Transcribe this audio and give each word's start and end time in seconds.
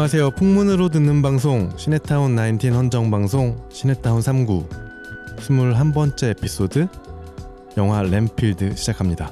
안녕하세요. 0.00 0.30
풍문으로 0.30 0.88
듣는 0.88 1.20
방송 1.20 1.70
시네타운 1.76 2.34
19 2.34 2.68
헌정 2.68 3.10
방송 3.10 3.62
시네타운 3.68 4.20
3구 4.22 4.66
21번째 5.36 6.30
에피소드 6.30 6.88
영화 7.76 8.00
램필드 8.00 8.76
시작합니다. 8.76 9.30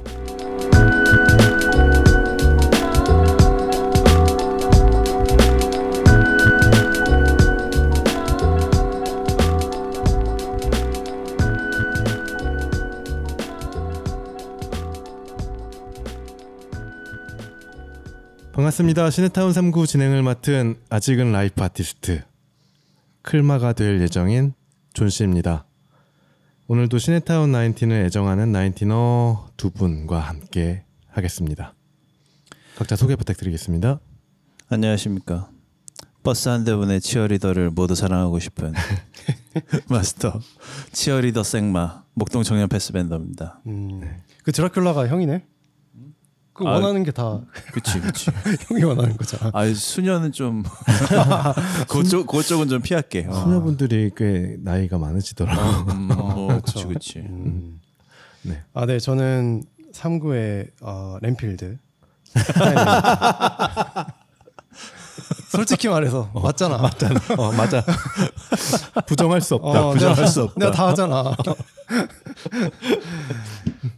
반갑습니다. 18.59 19.09
시네타운 19.11 19.53
19 19.53 19.87
진행을 19.87 20.25
맡은 20.25 20.75
아직은 20.91 21.31
life 21.31 21.63
artist 21.63 22.25
클마가 23.23 23.73
될 23.73 24.01
예정인 24.01 24.53
존 24.93 25.11
씨입니다. 25.11 25.65
오늘도 26.67 26.99
시네타운 26.99 27.53
19을 27.53 28.07
애정하는 28.07 28.51
나인티너 28.51 29.51
두 29.57 29.71
분과 29.71 30.19
함께 30.19 30.83
하겠습니다. 31.07 31.73
각자 32.75 32.97
소개 32.97 33.15
부탁드리겠습니다. 33.15 34.01
안녕하십니까. 34.71 35.51
버스 36.25 36.49
한 36.49 36.65
대분의 36.65 37.01
치어리더를 37.01 37.71
모두 37.71 37.95
사랑하고 37.95 38.41
싶은 38.41 38.73
마스터 39.89 40.41
치어리더 40.91 41.45
생마 41.45 42.03
목동 42.13 42.43
청년 42.43 42.69
패스밴더입니다. 42.69 43.61
음, 43.69 44.01
그 44.43 44.51
드라큘라가 44.51 45.07
형이네. 45.07 45.47
그 46.59 46.67
아, 46.67 46.73
원하는 46.73 47.05
게 47.05 47.13
다 47.13 47.41
그치 47.73 48.01
그치. 48.01 48.31
형이 48.69 48.83
원하는 48.83 49.17
거잖아. 49.17 49.51
아 49.55 49.65
수녀는 49.73 50.33
좀 50.33 50.65
그쪽 51.89 52.27
그쪽은 52.27 52.69
좀 52.69 52.83
피할게. 52.83 53.27
어. 53.29 53.33
소녀분들이 53.33 54.11
꽤 54.17 54.57
나이가 54.59 54.99
많으시더라고요. 54.99 55.87
음, 55.95 56.01
뭐 56.09 56.61
그치 56.67 56.85
그치. 56.87 57.19
음. 57.21 57.81
네. 58.43 58.61
아, 58.75 58.87
네, 58.87 58.99
저는 58.99 59.63
3구의 59.93 60.71
어, 60.81 61.17
램필드. 61.23 61.77
솔직히 65.51 65.89
말해서 65.89 66.31
맞잖아. 66.35 66.79
맞잖아. 66.79 67.21
어, 67.37 67.53
맞아. 67.53 67.83
부정할 69.07 69.41
수 69.41 69.55
없다. 69.57 69.87
어, 69.87 69.93
부정할 69.93 70.17
내가, 70.17 70.27
수 70.29 70.43
없다. 70.43 70.55
내가 70.59 70.71
다 70.73 70.89
하잖아. 70.89 71.35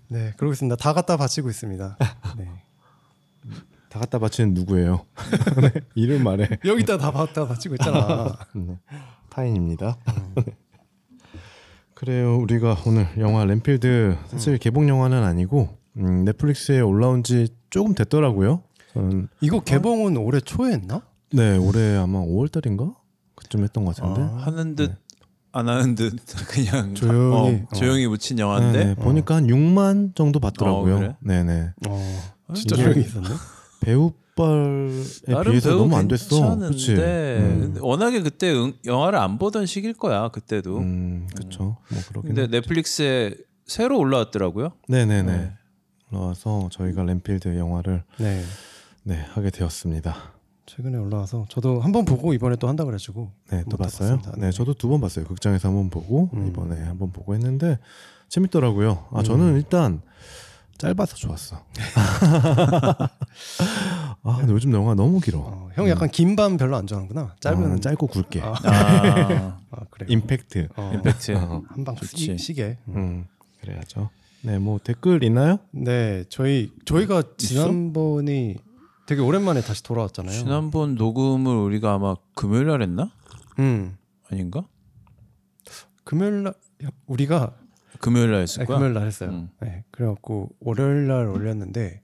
네, 0.09 0.33
그러고 0.37 0.53
있습니다. 0.53 0.77
다 0.77 0.93
갖다 0.93 1.17
바치고 1.17 1.51
있습니다. 1.51 1.97
네. 4.01 4.07
다 4.07 4.07
갖다 4.07 4.19
바치는 4.19 4.55
누구예요? 4.55 5.05
네, 5.61 5.73
이름 5.95 6.25
말해. 6.25 6.49
여기다 6.65 6.97
다 6.97 7.11
갖다 7.11 7.47
바치고 7.47 7.75
있잖아. 7.75 8.35
네. 8.55 8.79
타인입니다. 9.29 9.99
그래요. 11.95 12.39
우리가 12.39 12.79
오늘 12.87 13.07
영화 13.19 13.45
램필드 13.45 14.17
사실 14.29 14.57
개봉 14.57 14.89
영화는 14.89 15.23
아니고 15.23 15.69
음, 15.99 16.25
넷플릭스에 16.25 16.81
올라온 16.81 17.23
지 17.23 17.49
조금 17.69 17.95
됐더라고요. 17.95 18.63
저는 18.95 19.29
이거 19.43 19.61
개봉은 19.61 20.17
올해 20.17 20.41
초에 20.41 20.73
했나? 20.73 21.03
네 21.33 21.59
올해 21.59 21.97
아마 21.97 22.21
5월 22.21 22.51
달인가 22.51 22.95
그쯤 23.35 23.65
했던 23.65 23.85
것 23.85 23.97
같은데. 23.97 24.23
아. 24.23 24.47
하는 24.47 24.77
듯안 24.77 24.99
하는 25.53 25.95
듯 25.95 26.17
그냥 26.49 26.95
조용히. 26.95 27.65
어, 27.71 27.75
조용히 27.75 28.07
묻힌 28.07 28.39
영화인데 28.39 28.79
네, 28.79 28.85
네. 28.87 28.95
보니까 28.95 29.37
한 29.37 29.47
6만 29.47 30.17
정도 30.17 30.41
받더라고요. 30.41 30.95
어, 30.95 30.99
그래? 30.99 31.17
네네. 31.21 31.73
어, 31.87 32.23
진짜 32.55 32.77
조용히 32.77 33.03
있었네. 33.03 33.29
배우빨에 33.81 35.45
비해서 35.51 35.71
너무 35.77 35.97
안 35.97 36.09
됐어. 36.09 36.37
괜찮은데 36.59 37.39
음, 37.41 37.75
워낙에 37.81 38.23
그때 38.23 38.53
응- 38.55 38.75
영화를 38.85 39.19
안 39.19 39.39
보던 39.39 39.67
시기일 39.67 39.95
거야 39.95 40.29
그때도. 40.29 40.79
음, 40.79 41.27
그쵸. 41.37 41.77
뭐 41.91 42.01
그러긴. 42.09 42.35
근데 42.35 42.47
넷플릭스에 42.47 43.35
새로 43.67 43.99
올라왔더라고요. 43.99 44.73
네네네. 44.89 45.33
네. 45.37 45.53
올라와서 46.13 46.69
저희가 46.73 47.05
램필드 47.05 47.57
영화를 47.59 48.03
네. 48.19 48.43
네 49.05 49.15
하게 49.33 49.51
되었습니다. 49.51 50.15
최근에 50.67 50.99
올라와서 50.99 51.47
저도 51.49 51.81
한 51.81 51.91
번 51.93 52.05
보고 52.05 52.33
이번에 52.33 52.55
또 52.57 52.69
한다 52.69 52.85
그래가지고 52.85 53.33
네, 53.51 53.59
또 53.65 53.73
한번 53.73 53.79
봤어요. 53.79 54.17
봤습니다. 54.17 54.41
네, 54.41 54.53
저도 54.53 54.75
두 54.75 54.89
번 54.89 55.01
봤어요. 55.01 55.25
극장에서 55.25 55.69
한 55.69 55.75
번 55.75 55.91
보고 55.91 56.31
음. 56.35 56.47
이번에 56.49 56.81
한 56.83 56.99
번 56.99 57.11
보고 57.13 57.35
했는데 57.35 57.79
재밌더라고요. 58.29 59.07
아, 59.13 59.23
저는 59.25 59.57
일단 59.57 60.03
짧아서 60.81 61.15
좋았어. 61.15 61.63
아, 64.23 64.37
근데 64.39 64.53
요즘 64.53 64.73
영화 64.73 64.95
너무 64.95 65.21
길어. 65.21 65.39
어, 65.41 65.69
형 65.75 65.89
약간 65.91 66.09
긴 66.09 66.37
밤 66.37 66.57
별로 66.57 66.77
안 66.77 66.87
좋아하는구나. 66.87 67.37
짧은 67.41 67.63
아, 67.65 67.69
난 67.69 67.81
짧고 67.81 68.07
굵게. 68.07 68.41
아. 68.41 68.55
아, 68.65 69.61
아 69.71 69.81
그래. 69.91 70.07
임팩트. 70.09 70.69
어, 70.77 70.91
임팩트. 70.95 71.33
어, 71.37 71.63
한방. 71.69 71.97
시계. 72.05 72.79
음. 72.89 72.97
음, 72.97 73.27
그래야죠. 73.61 74.09
네, 74.43 74.59
뭐 74.59 74.79
댓글 74.83 75.23
있나요? 75.23 75.59
네, 75.71 76.25
저희 76.31 76.73
저희가 76.87 77.25
지난번이 77.37 78.57
되게 79.05 79.21
오랜만에 79.21 79.61
다시 79.61 79.83
돌아왔잖아요. 79.83 80.33
지난번 80.33 80.95
녹음을 80.95 81.55
우리가 81.57 81.93
아마 81.93 82.15
금요일 82.35 82.69
날 82.69 82.81
했나? 82.81 83.11
음 83.59 83.99
아닌가? 84.31 84.63
금요일 86.05 86.45
날 86.45 86.55
우리가 87.07 87.55
금요일 88.01 88.31
날 88.33 88.43
했을 88.43 88.61
네, 88.61 88.65
거야. 88.67 88.79
금요일 88.79 88.95
날 88.95 89.07
했어요. 89.07 89.31
음. 89.31 89.51
네, 89.61 89.85
그래갖고 89.91 90.51
월요일 90.61 91.07
날 91.07 91.27
올렸는데 91.29 92.03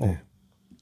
어, 0.00 0.06
네. 0.06 0.20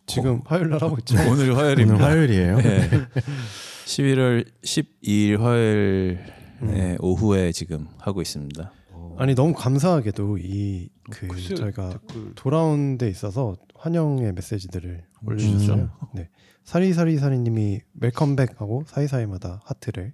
지금 0.06 0.40
화요일 0.44 0.70
날 0.70 0.82
하고 0.82 0.96
있죠. 0.98 1.16
오늘 1.16 1.30
오늘 1.30 1.56
화요일입니다. 1.56 2.04
화요일이에요. 2.04 2.56
네. 2.58 2.90
11월 3.86 4.46
12일 4.62 5.38
화요일 5.38 6.18
음. 6.62 6.66
네, 6.68 6.96
오후에 7.00 7.52
지금 7.52 7.86
하고 7.98 8.22
있습니다. 8.22 8.72
아니 9.18 9.34
너무 9.34 9.54
감사하게도 9.54 10.38
이그 10.38 11.26
글쎄, 11.28 11.54
저희가 11.54 11.98
돌아온 12.34 12.98
데 12.98 13.08
있어서 13.08 13.56
환영의 13.74 14.32
메시지들을 14.32 15.04
올려주셨어요. 15.24 15.90
네, 16.14 16.28
사리사리 16.64 17.16
사리님이 17.16 17.80
웰컴백하고 18.00 18.84
사이사이마다 18.86 19.60
하트를 19.64 20.12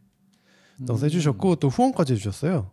넣어서 0.81 1.07
해주셨고 1.07 1.57
또 1.57 1.69
후원까지 1.69 2.13
해주셨어요. 2.13 2.71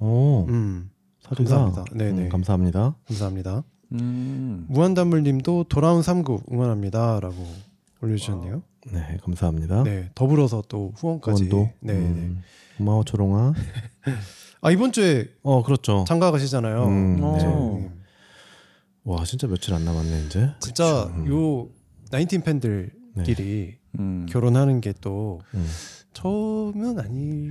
오, 0.00 0.46
음, 0.48 0.90
사리가. 1.20 1.56
감사합니다. 1.56 1.84
네네. 1.96 2.22
음, 2.24 2.28
감사합니다. 2.28 2.96
감사합니다. 3.06 3.62
음. 3.92 4.66
무한단물님도 4.68 5.64
돌아온 5.68 6.02
삼구 6.02 6.42
응원합니다라고 6.50 7.36
올려주셨네요. 8.00 8.62
네, 8.92 9.16
감사합니다. 9.22 9.82
네, 9.84 10.10
더불어서 10.14 10.62
또 10.68 10.92
후원까지. 10.96 11.44
후원도. 11.48 11.70
네, 11.80 11.92
네. 11.92 11.98
음, 12.00 12.42
고마워 12.78 13.04
초롱아. 13.04 13.52
아 14.62 14.70
이번 14.70 14.92
주에 14.92 15.28
어, 15.42 15.62
그렇죠. 15.62 16.04
장가 16.08 16.30
가시잖아요. 16.30 16.84
음, 16.86 17.18
어. 17.22 17.36
네. 17.80 17.90
와, 19.04 19.24
진짜 19.24 19.46
며칠 19.46 19.74
안 19.74 19.84
남았네 19.84 20.26
이제. 20.26 20.50
진짜 20.60 21.04
음. 21.06 21.26
요 21.28 21.68
나인틴 22.10 22.42
팬들끼리 22.42 23.76
음. 23.98 24.26
결혼하는 24.28 24.80
게또 24.80 25.40
음. 25.54 25.68
처음은 26.12 26.98
아니 27.00 27.50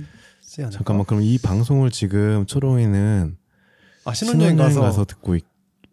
지 0.52 0.60
않을까? 0.60 0.76
잠깐만 0.76 1.06
그럼 1.06 1.22
이 1.22 1.38
방송을 1.38 1.90
지금 1.90 2.44
초롱이는 2.44 3.38
아 4.04 4.12
신혼여행 4.12 4.56
가서, 4.56 5.06
듣고 5.06 5.34
있, 5.36 5.44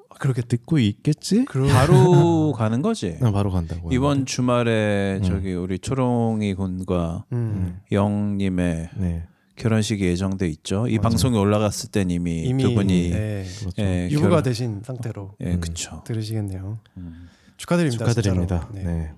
아, 0.09 0.15
그렇게 0.19 0.41
듣고 0.41 0.79
있겠지? 0.79 1.45
바로 1.71 2.51
가는 2.57 2.81
거지. 2.81 3.17
나 3.21 3.31
바로 3.31 3.51
간다고. 3.51 3.89
이번 3.93 4.25
주말에 4.25 5.19
음. 5.21 5.23
저기 5.23 5.53
우리 5.53 5.79
초롱이 5.79 6.55
군과 6.55 7.23
음, 7.31 7.79
영님의 7.93 8.89
네, 8.97 9.27
결혼식이 9.55 10.03
예정돼 10.03 10.49
있죠. 10.49 10.87
이 10.87 10.97
맞아요. 10.97 11.01
방송이 11.03 11.37
올라갔을 11.37 11.91
땐 11.91 12.09
이미, 12.11 12.43
이미 12.43 12.63
두 12.63 12.73
분이 12.73 13.11
네, 13.11 13.45
그렇죠. 13.61 13.81
예, 13.81 14.09
유부가 14.09 14.27
결혼- 14.29 14.43
되신 14.43 14.81
상태로 14.83 15.35
예, 15.39 15.53
음. 15.53 15.61
그쵸. 15.61 16.03
들으시겠네요. 16.05 16.79
음. 16.97 17.29
축하드립니다. 17.55 18.05
축하드립니다. 18.05 18.67
진짜로. 18.73 18.73
네, 18.73 18.83
네. 18.83 19.11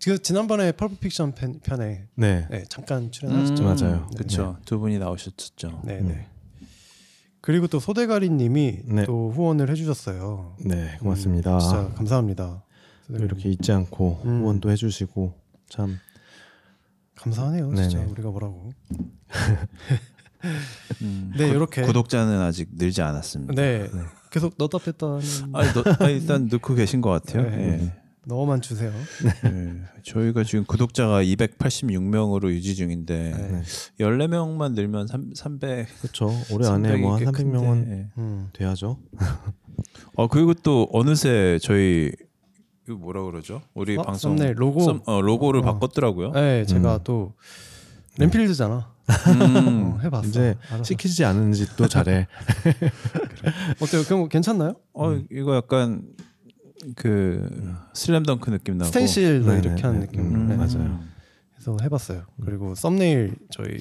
네, 0.00 0.12
그 0.12 0.22
지난번에 0.22 0.72
펄프 0.72 0.96
픽션 0.96 1.34
편, 1.34 1.60
편에 1.60 2.06
네. 2.14 2.46
네, 2.50 2.64
잠깐 2.68 3.10
출연하셨죠. 3.10 3.62
음, 3.62 3.66
맞아요. 3.66 4.06
그쵸. 4.16 4.56
두 4.64 4.78
분이 4.78 4.98
나오셨었죠. 4.98 5.82
네, 5.84 6.00
네. 6.00 6.08
네. 6.08 6.26
그리고 7.40 7.66
또 7.66 7.78
소대가리님이 7.80 8.80
네. 8.84 9.04
또 9.04 9.30
후원을 9.30 9.70
해주셨어요. 9.70 10.56
네, 10.64 10.96
고맙습니다. 11.00 11.54
음, 11.54 11.60
진짜 11.60 11.88
감사합니다. 11.94 12.64
또 13.08 13.16
이렇게 13.16 13.50
잊지 13.50 13.72
않고 13.72 14.22
음. 14.24 14.40
후원도 14.42 14.70
해주시고 14.70 15.32
참 15.68 15.98
감사하네요. 17.14 17.74
진짜 17.74 17.98
네네. 17.98 18.10
우리가 18.10 18.30
뭐라고. 18.30 18.72
음. 21.02 21.32
네, 21.36 21.48
이렇게 21.48 21.82
구독자는 21.82 22.40
아직 22.40 22.68
늘지 22.72 23.02
않았습니다. 23.02 23.54
네, 23.54 23.88
계속 24.30 24.54
넣다 24.58 24.78
뺐다 24.78 25.06
아니, 25.52 25.68
아, 25.98 26.08
일단 26.08 26.48
넣고 26.50 26.74
계신 26.74 27.00
것 27.00 27.10
같아요. 27.10 27.48
네. 27.50 27.80
예. 27.82 28.05
넣어만 28.28 28.60
주세요. 28.60 28.92
네. 29.44 29.74
저희가 30.02 30.42
지금 30.42 30.64
구독자가 30.64 31.22
286명으로 31.22 32.50
유지 32.50 32.74
중인데 32.74 33.32
네. 33.32 33.62
14명만 34.00 34.72
늘면 34.72 35.06
3, 35.06 35.32
300 35.34 35.86
그렇죠. 36.00 36.32
올해 36.52 36.68
안에 36.68 36.96
뭐 36.96 37.14
한 37.16 37.24
300명은 37.24 37.88
예. 37.88 38.08
음. 38.18 38.48
돼야죠. 38.52 38.98
어 40.16 40.26
그리고 40.26 40.54
또 40.54 40.88
어느새 40.92 41.58
저희 41.62 42.10
이거 42.88 42.96
뭐라 42.98 43.22
그러죠? 43.22 43.62
우리 43.74 43.96
어? 43.96 44.02
방송 44.02 44.36
썸네일 44.36 44.54
로고. 44.56 44.80
썸- 44.80 45.02
어, 45.06 45.20
로고를 45.20 45.60
어. 45.60 45.62
바꿨더라고요. 45.64 46.32
네, 46.32 46.64
제가 46.66 46.96
음. 46.96 47.00
또 47.04 47.34
램필드잖아. 48.18 48.92
음. 49.28 49.92
어, 49.94 49.98
해봤어. 50.02 50.26
이제 50.28 50.56
알아서. 50.68 50.82
시키지 50.82 51.24
않은 51.24 51.52
짓도 51.52 51.86
잘해. 51.86 52.26
어때요? 53.80 54.02
그럼 54.04 54.20
뭐 54.20 54.28
괜찮나요? 54.28 54.74
어 54.94 55.16
이거 55.30 55.54
약간 55.54 56.02
그 56.94 57.74
슬램덩크 57.94 58.50
느낌 58.50 58.78
나고. 58.78 58.86
스텐실로 58.88 59.46
네, 59.52 59.58
이렇게 59.60 59.74
네, 59.76 59.82
하는 59.82 60.00
네. 60.00 60.06
느낌으로 60.06 60.28
음, 60.40 60.48
네. 60.48 60.56
맞아요. 60.56 61.00
그래서 61.54 61.76
해봤어요. 61.82 62.24
그리고 62.44 62.74
썸네일 62.74 63.34
저희 63.50 63.76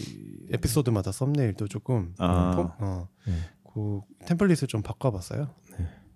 에피소드마다 0.51 1.11
썸네일도 1.11 1.67
조금 1.67 2.13
아. 2.17 2.55
폼- 2.55 2.71
어, 2.79 3.07
네. 3.27 3.33
그 3.73 4.01
템플릿을 4.25 4.67
좀 4.67 4.81
바꿔봤어요. 4.81 5.49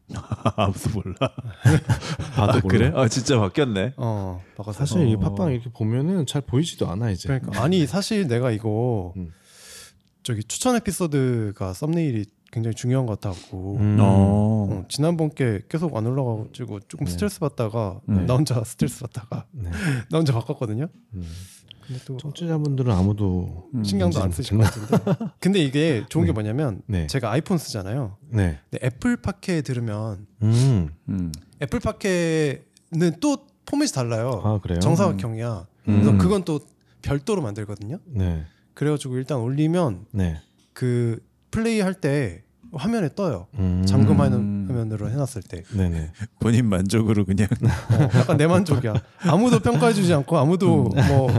아무도 0.55 0.89
몰라. 0.91 1.15
봐도 2.35 2.53
아, 2.53 2.61
몰라. 2.61 2.61
그래? 2.67 2.91
아 2.95 3.07
진짜 3.07 3.37
바뀌었네. 3.39 3.93
어, 3.97 4.41
바꿔서 4.57 4.79
사실 4.79 5.07
이 5.07 5.13
어. 5.15 5.19
팟빵 5.19 5.51
이렇게 5.51 5.69
보면은 5.71 6.25
잘 6.25 6.41
보이지도 6.41 6.89
않아 6.89 7.11
이제. 7.11 7.27
그러니까 7.27 7.61
아니 7.61 7.85
사실 7.85 8.27
내가 8.27 8.49
이거 8.51 9.13
음. 9.17 9.31
저기 10.23 10.43
추천 10.43 10.75
에피소드가 10.77 11.73
썸네일이 11.73 12.25
굉장히 12.51 12.75
중요한 12.75 13.05
것 13.05 13.19
같았고 13.19 13.77
음. 13.77 13.97
어. 13.99 14.67
어, 14.69 14.85
지난번 14.89 15.29
게 15.29 15.61
계속 15.69 15.95
안 15.95 16.05
올라가지고 16.05 16.81
조금 16.87 17.05
네. 17.05 17.11
스트레스 17.11 17.39
받다가 17.39 18.01
네. 18.05 18.25
나 18.25 18.35
혼자 18.35 18.61
스트레스 18.65 19.01
받다가 19.01 19.45
네. 19.51 19.69
나 20.09 20.17
혼자 20.17 20.33
바꿨거든요. 20.33 20.87
음. 21.13 21.23
근데 21.85 22.01
또 22.05 22.17
청취자분들은 22.17 22.91
아무도 22.91 23.69
음. 23.73 23.83
신경도 23.83 24.21
안 24.21 24.31
쓰실 24.31 24.57
것 24.57 24.63
같은데. 24.63 25.25
근데 25.39 25.59
이게 25.59 26.03
좋은 26.09 26.25
게 26.25 26.29
네. 26.29 26.33
뭐냐면 26.33 26.81
네. 26.85 27.07
제가 27.07 27.31
아이폰 27.31 27.57
쓰잖아요. 27.57 28.17
네. 28.29 28.59
근데 28.69 28.85
애플 28.85 29.17
팟캐 29.17 29.61
들으면 29.63 30.27
음. 30.43 30.89
음. 31.09 31.31
애플 31.61 31.79
팟캐는 31.79 33.19
또 33.19 33.37
포맷이 33.65 33.91
달라요. 33.91 34.41
아 34.43 34.59
그래요? 34.59 34.79
정사각형이야. 34.79 35.67
그래서 35.85 36.11
음. 36.11 36.17
그건 36.19 36.43
또 36.43 36.59
별도로 37.01 37.41
만들거든요. 37.41 37.99
네. 38.05 38.45
그래가지고 38.75 39.17
일단 39.17 39.39
올리면 39.39 40.05
네. 40.11 40.41
그 40.73 41.19
플레이 41.51 41.79
할 41.81 41.93
때 41.93 42.43
화면에 42.71 43.09
떠요. 43.15 43.47
음. 43.57 43.83
잠금하는 43.85 44.37
음. 44.37 44.65
화면으로 44.69 45.09
해놨을 45.09 45.41
때 45.47 45.63
네네. 45.75 46.11
본인 46.39 46.67
만족으로 46.67 47.25
그냥 47.25 47.47
어, 47.63 48.03
약간 48.15 48.37
내 48.37 48.45
만족이야. 48.45 48.93
아무도 49.23 49.59
평가해주지 49.59 50.13
않고 50.13 50.37
아무도 50.37 50.89
음. 50.95 51.07
뭐 51.07 51.29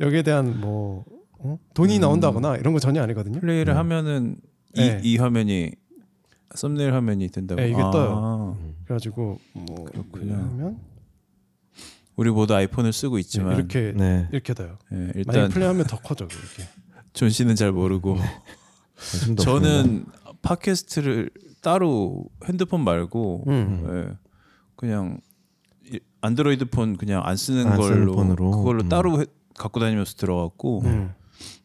여기에 0.00 0.22
대한 0.22 0.58
뭐 0.60 1.04
어? 1.40 1.58
돈이 1.74 1.96
음. 1.96 2.00
나온다거나 2.00 2.56
이런 2.56 2.72
거 2.72 2.80
전혀 2.80 3.02
아니거든요. 3.02 3.38
플레이를 3.40 3.74
네. 3.74 3.76
하면은 3.76 4.36
이, 4.74 4.80
네. 4.80 5.00
이 5.04 5.16
화면이 5.18 5.72
썸네일 6.54 6.94
화면이 6.94 7.28
된다고. 7.28 7.60
네, 7.60 7.68
이게 7.68 7.80
아. 7.82 7.90
떠요. 7.90 8.56
음. 8.58 8.74
그래가지고 8.84 9.38
뭐 9.52 9.84
그렇군요. 9.84 10.34
하면 10.34 10.78
우리 12.16 12.30
모두 12.30 12.54
아이폰을 12.54 12.94
쓰고 12.94 13.18
있지만 13.18 13.56
이렇게 13.56 13.92
네. 13.94 14.26
이렇게 14.32 14.54
돼요. 14.54 14.78
예, 14.92 14.96
많이 14.96 15.12
일단 15.16 15.48
플레이하면 15.50 15.84
더 15.86 15.98
커져 15.98 16.24
이렇게. 16.24 16.66
존 17.12 17.28
씨는 17.28 17.56
잘 17.56 17.72
모르고 17.72 18.16
저는 19.38 20.06
팟캐스트를 20.42 21.30
따로 21.62 22.24
핸드폰 22.44 22.82
말고 22.84 23.44
음. 23.48 23.86
예, 24.10 24.16
그냥 24.76 25.20
이- 25.86 26.00
안드로이드 26.20 26.66
폰 26.70 26.96
그냥 26.96 27.22
안 27.24 27.36
쓰는 27.36 27.66
안 27.66 27.80
쓰는 27.80 28.00
걸로 28.06 28.12
폰으로? 28.14 28.50
그걸로 28.52 28.82
음. 28.84 28.88
따로 28.88 29.20
해- 29.20 29.26
갖고 29.56 29.80
다니면서 29.80 30.14
들어갔고 30.16 30.82
음. 30.84 31.12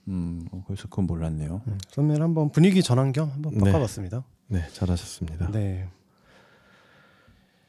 음, 0.07 0.45
어, 0.51 0.63
그래서 0.67 0.83
그건 0.89 1.05
몰랐네요. 1.05 1.61
음. 1.67 1.77
썸네일 1.89 2.21
한번 2.21 2.51
분위기 2.51 2.81
전환 2.83 3.11
겸 3.13 3.29
한번 3.31 3.53
네. 3.53 3.59
바꿔봤습니다. 3.65 4.23
네 4.47 4.63
잘하셨습니다. 4.73 5.51
네. 5.51 5.87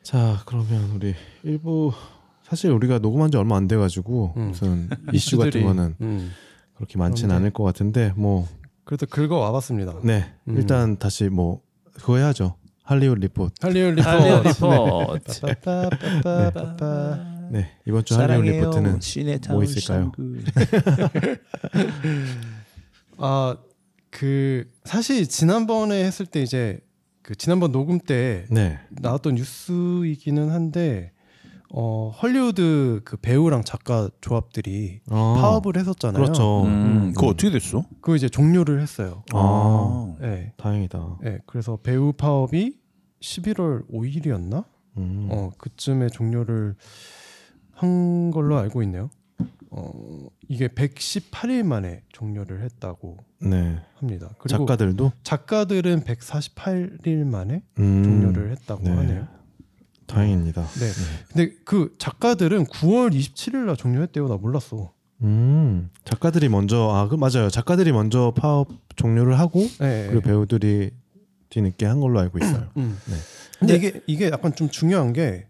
자 0.03 0.43
그러면 0.47 0.91
우리 0.95 1.15
일부 1.43 1.93
사실 2.43 2.71
우리가 2.71 2.99
녹음한 2.99 3.31
지 3.31 3.37
얼마 3.39 3.57
안 3.57 3.67
돼가지고 3.69 4.35
음. 4.37 4.49
무슨 4.49 4.89
이슈 5.13 5.39
같은 5.39 5.63
거는 5.65 5.95
음. 6.01 6.31
그렇게 6.75 6.99
많지는 6.99 7.35
않을 7.35 7.51
것 7.53 7.65
같은데 7.65 8.13
뭐 8.17 8.47
그래도 8.85 9.07
긁어 9.07 9.39
와봤습니다. 9.39 10.01
네 10.03 10.33
음. 10.49 10.57
일단 10.57 10.99
다시 10.99 11.29
뭐 11.29 11.63
그거 11.95 12.17
해야죠 12.19 12.57
할리우드 12.83 13.21
리포트 13.21 13.55
할리우드 13.63 14.01
리포트. 14.01 14.09
할리우드 14.09 14.49
리포트. 14.49 15.41
빠빠빠빠빠빠. 15.63 17.35
네 17.51 17.71
이번 17.87 18.05
주 18.05 18.15
할리우드 18.19 18.47
리포트는 18.49 19.01
뭐 19.51 19.63
있을까요? 19.65 20.13
아, 23.19 23.57
그 24.11 24.71
사실 24.85 25.27
지난번에 25.29 26.05
했을 26.05 26.27
때 26.27 26.43
이제 26.43 26.81
그 27.23 27.35
지난번 27.35 27.73
녹음 27.73 27.99
때 28.01 28.45
네 28.51 28.79
나왔던 28.91 29.37
뉴스이기는 29.37 30.51
한데 30.51 31.13
어 31.77 32.11
헐리우드 32.23 33.01
그 33.05 33.17
배우랑 33.17 33.65
작가 33.65 34.09
조합들이 34.21 35.01
어, 35.11 35.35
파업을 35.37 35.77
했었잖아요. 35.77 36.23
그렇죠 36.23 36.63
음, 36.63 37.13
그거 37.17 37.27
어떻게 37.27 37.51
됐어? 37.51 37.83
그거 38.01 38.15
이제 38.15 38.29
종료를 38.29 38.81
했어요. 38.81 39.25
아 39.33 40.15
네. 40.21 40.53
다행이다 40.57 41.19
네. 41.23 41.39
그래서 41.47 41.77
배우 41.83 42.13
파업이 42.13 42.79
11월 43.21 43.91
5일이었나? 43.91 44.65
음. 44.99 45.29
어 45.33 45.51
그쯤에 45.59 46.11
종료를 46.11 46.77
한 47.73 48.31
걸로 48.31 48.57
알고 48.57 48.85
있네요. 48.85 49.11
어 49.71 49.91
이게 50.49 50.69
118일 50.69 51.65
만에 51.65 52.03
종료를 52.13 52.63
했다고 52.63 53.17
네 53.41 53.81
합니다. 53.97 54.29
그리고 54.39 54.59
작가들도 54.59 55.11
작가들은 55.25 56.03
148일 56.05 57.25
만에 57.25 57.65
음, 57.81 58.05
종료를 58.05 58.53
했다고 58.53 58.85
네. 58.85 58.91
하네요. 58.91 59.27
다행입니다 60.07 60.63
네. 60.63 60.91
근데 61.29 61.55
그 61.65 61.95
작가들은 61.99 62.67
9월 62.67 63.13
27일 63.15 63.57
날 63.67 63.77
종료했대요. 63.77 64.29
나 64.29 64.37
몰랐어. 64.37 64.93
음 65.23 65.91
작가들이 66.05 66.49
먼저 66.49 66.91
아 66.93 67.09
그 67.09 67.15
맞아요 67.15 67.49
작가들이 67.49 67.93
먼저 67.93 68.33
파업 68.37 68.69
종료를 68.97 69.39
하고 69.39 69.61
네. 69.79 70.07
그리고 70.09 70.21
배우들이 70.23 70.91
뒤늦게 71.51 71.87
한 71.87 72.01
걸로 72.01 72.19
알고 72.21 72.39
있어요 72.39 72.69
음. 72.77 72.99
네. 73.07 73.15
근데 73.61 73.77
이게 73.77 74.01
이게 74.09 74.27
약간 74.31 74.55
좀 74.55 74.69
중요한 74.69 75.13
게 75.13 75.47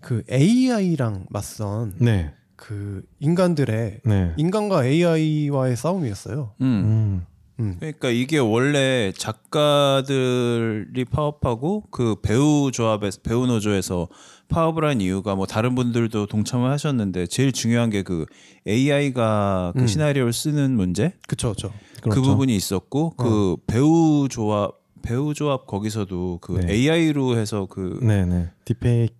그 0.00 0.22
AI랑 0.30 1.26
맞선 1.30 1.94
네 1.98 2.32
그 2.56 3.02
인간들의 3.20 4.00
네. 4.04 4.34
인간과 4.36 4.84
AI와의 4.84 5.76
싸움이었어요. 5.76 6.52
음. 6.60 7.24
음. 7.60 7.64
음. 7.64 7.76
그러니까 7.78 8.10
이게 8.10 8.38
원래 8.38 9.12
작가들이 9.16 11.04
파업하고 11.04 11.84
그 11.90 12.16
배우 12.22 12.70
조합에서 12.72 13.20
배우 13.22 13.46
노조에서 13.46 14.08
파업을 14.48 14.84
한 14.84 15.00
이유가 15.00 15.36
뭐 15.36 15.46
다른 15.46 15.76
분들도 15.76 16.26
동참을 16.26 16.70
하셨는데 16.70 17.26
제일 17.28 17.52
중요한 17.52 17.88
게 17.90 18.02
그 18.02 18.26
AI가 18.66 19.72
그 19.76 19.82
음. 19.82 19.86
시나리오를 19.86 20.32
쓰는 20.32 20.72
문제 20.72 21.12
그쵸, 21.28 21.50
그쵸. 21.50 21.72
그 21.96 22.10
그렇죠. 22.10 22.22
부분이 22.22 22.54
있었고 22.56 23.10
그 23.10 23.56
배우 23.66 24.26
조합 24.28 24.74
배우 25.02 25.34
조합 25.34 25.66
거기서도 25.66 26.38
그 26.40 26.52
네. 26.52 26.72
AI로 26.72 27.36
해서 27.36 27.66
그 27.66 27.98
네네 28.02 28.50
디페이크 28.64 29.14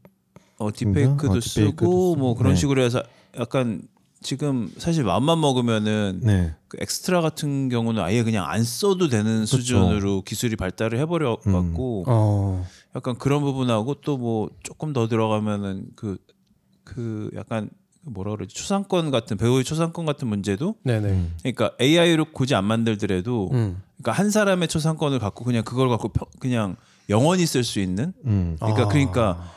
어, 0.59 0.71
디페이크도 0.73 1.33
어, 1.33 1.41
쓰고 1.41 2.17
뭐. 2.17 2.35
그런 2.35 2.55
네. 2.55 2.59
식으로 2.61 2.83
해서 2.83 3.03
약간 3.39 3.83
지금 4.23 4.71
사실 4.79 5.03
마음만 5.05 5.41
먹으면은 5.41 6.21
네 6.23 6.55
그 6.69 6.77
엑스트라 6.81 7.21
같은 7.21 7.69
경우는 7.69 8.01
아예 8.01 8.23
그냥 8.23 8.45
안 8.49 8.63
써도 8.63 9.09
되는 9.09 9.41
그쵸. 9.41 9.57
수준으로 9.57 10.23
기술이 10.23 10.55
발달을 10.55 11.01
해버려 11.01 11.39
갖고 11.43 12.05
어. 12.07 12.65
약간 12.95 13.19
그런 13.19 13.41
부분하고 13.43 13.95
또 14.03 14.17
뭐 14.19 14.51
조금 14.63 14.93
더 14.93 15.09
들어가면은 15.09 15.87
그그 15.97 17.31
약간 17.35 17.71
뭐라 18.03 18.31
그러지 18.37 18.55
초상권 18.55 19.11
같은 19.11 19.37
배우의 19.37 19.65
초상권 19.65 20.07
같은 20.07 20.29
문제도 20.29 20.75
네네. 20.85 21.09
음. 21.09 21.35
그러니까 21.43 21.73
AI로 21.81 22.27
굳이 22.33 22.55
안 22.55 22.65
만들더라도 22.67 23.51
음. 23.53 23.83
그러니까 23.97 24.13
한 24.13 24.31
사람의 24.31 24.69
초상권을 24.69 25.19
갖고 25.19 25.45
그냥 25.45 25.65
그걸 25.65 25.89
갖고 25.89 26.09
평- 26.09 26.29
그냥 26.39 26.77
영원히 27.09 27.47
쓸 27.47 27.65
수 27.65 27.81
있는 27.81 28.13
음. 28.27 28.57
그러니까 28.61 28.83
아. 28.85 28.89
그러니까 28.89 29.53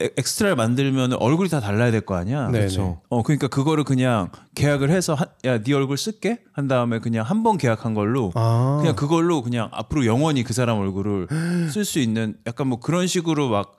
엑- 0.00 0.14
엑스트라를 0.16 0.56
만들면 0.56 1.12
얼굴이 1.14 1.48
다 1.48 1.60
달라야 1.60 1.90
될 1.90 2.00
거 2.00 2.14
아니야. 2.16 2.46
네. 2.48 2.60
그렇죠 2.60 3.00
어 3.08 3.22
그러니까 3.22 3.48
그거를 3.48 3.84
그냥 3.84 4.30
계약을 4.54 4.90
해서 4.90 5.16
야네 5.44 5.72
얼굴 5.74 5.96
쓸게 5.98 6.40
한 6.52 6.66
다음에 6.68 6.98
그냥 6.98 7.24
한 7.26 7.42
번 7.42 7.58
계약한 7.58 7.94
걸로 7.94 8.32
아. 8.34 8.78
그냥 8.80 8.96
그걸로 8.96 9.42
그냥 9.42 9.68
앞으로 9.72 10.06
영원히 10.06 10.42
그 10.42 10.52
사람 10.52 10.78
얼굴을 10.78 11.28
쓸 11.72 11.84
수 11.84 11.98
있는 11.98 12.36
약간 12.46 12.66
뭐 12.68 12.80
그런 12.80 13.06
식으로 13.06 13.48
막 13.48 13.76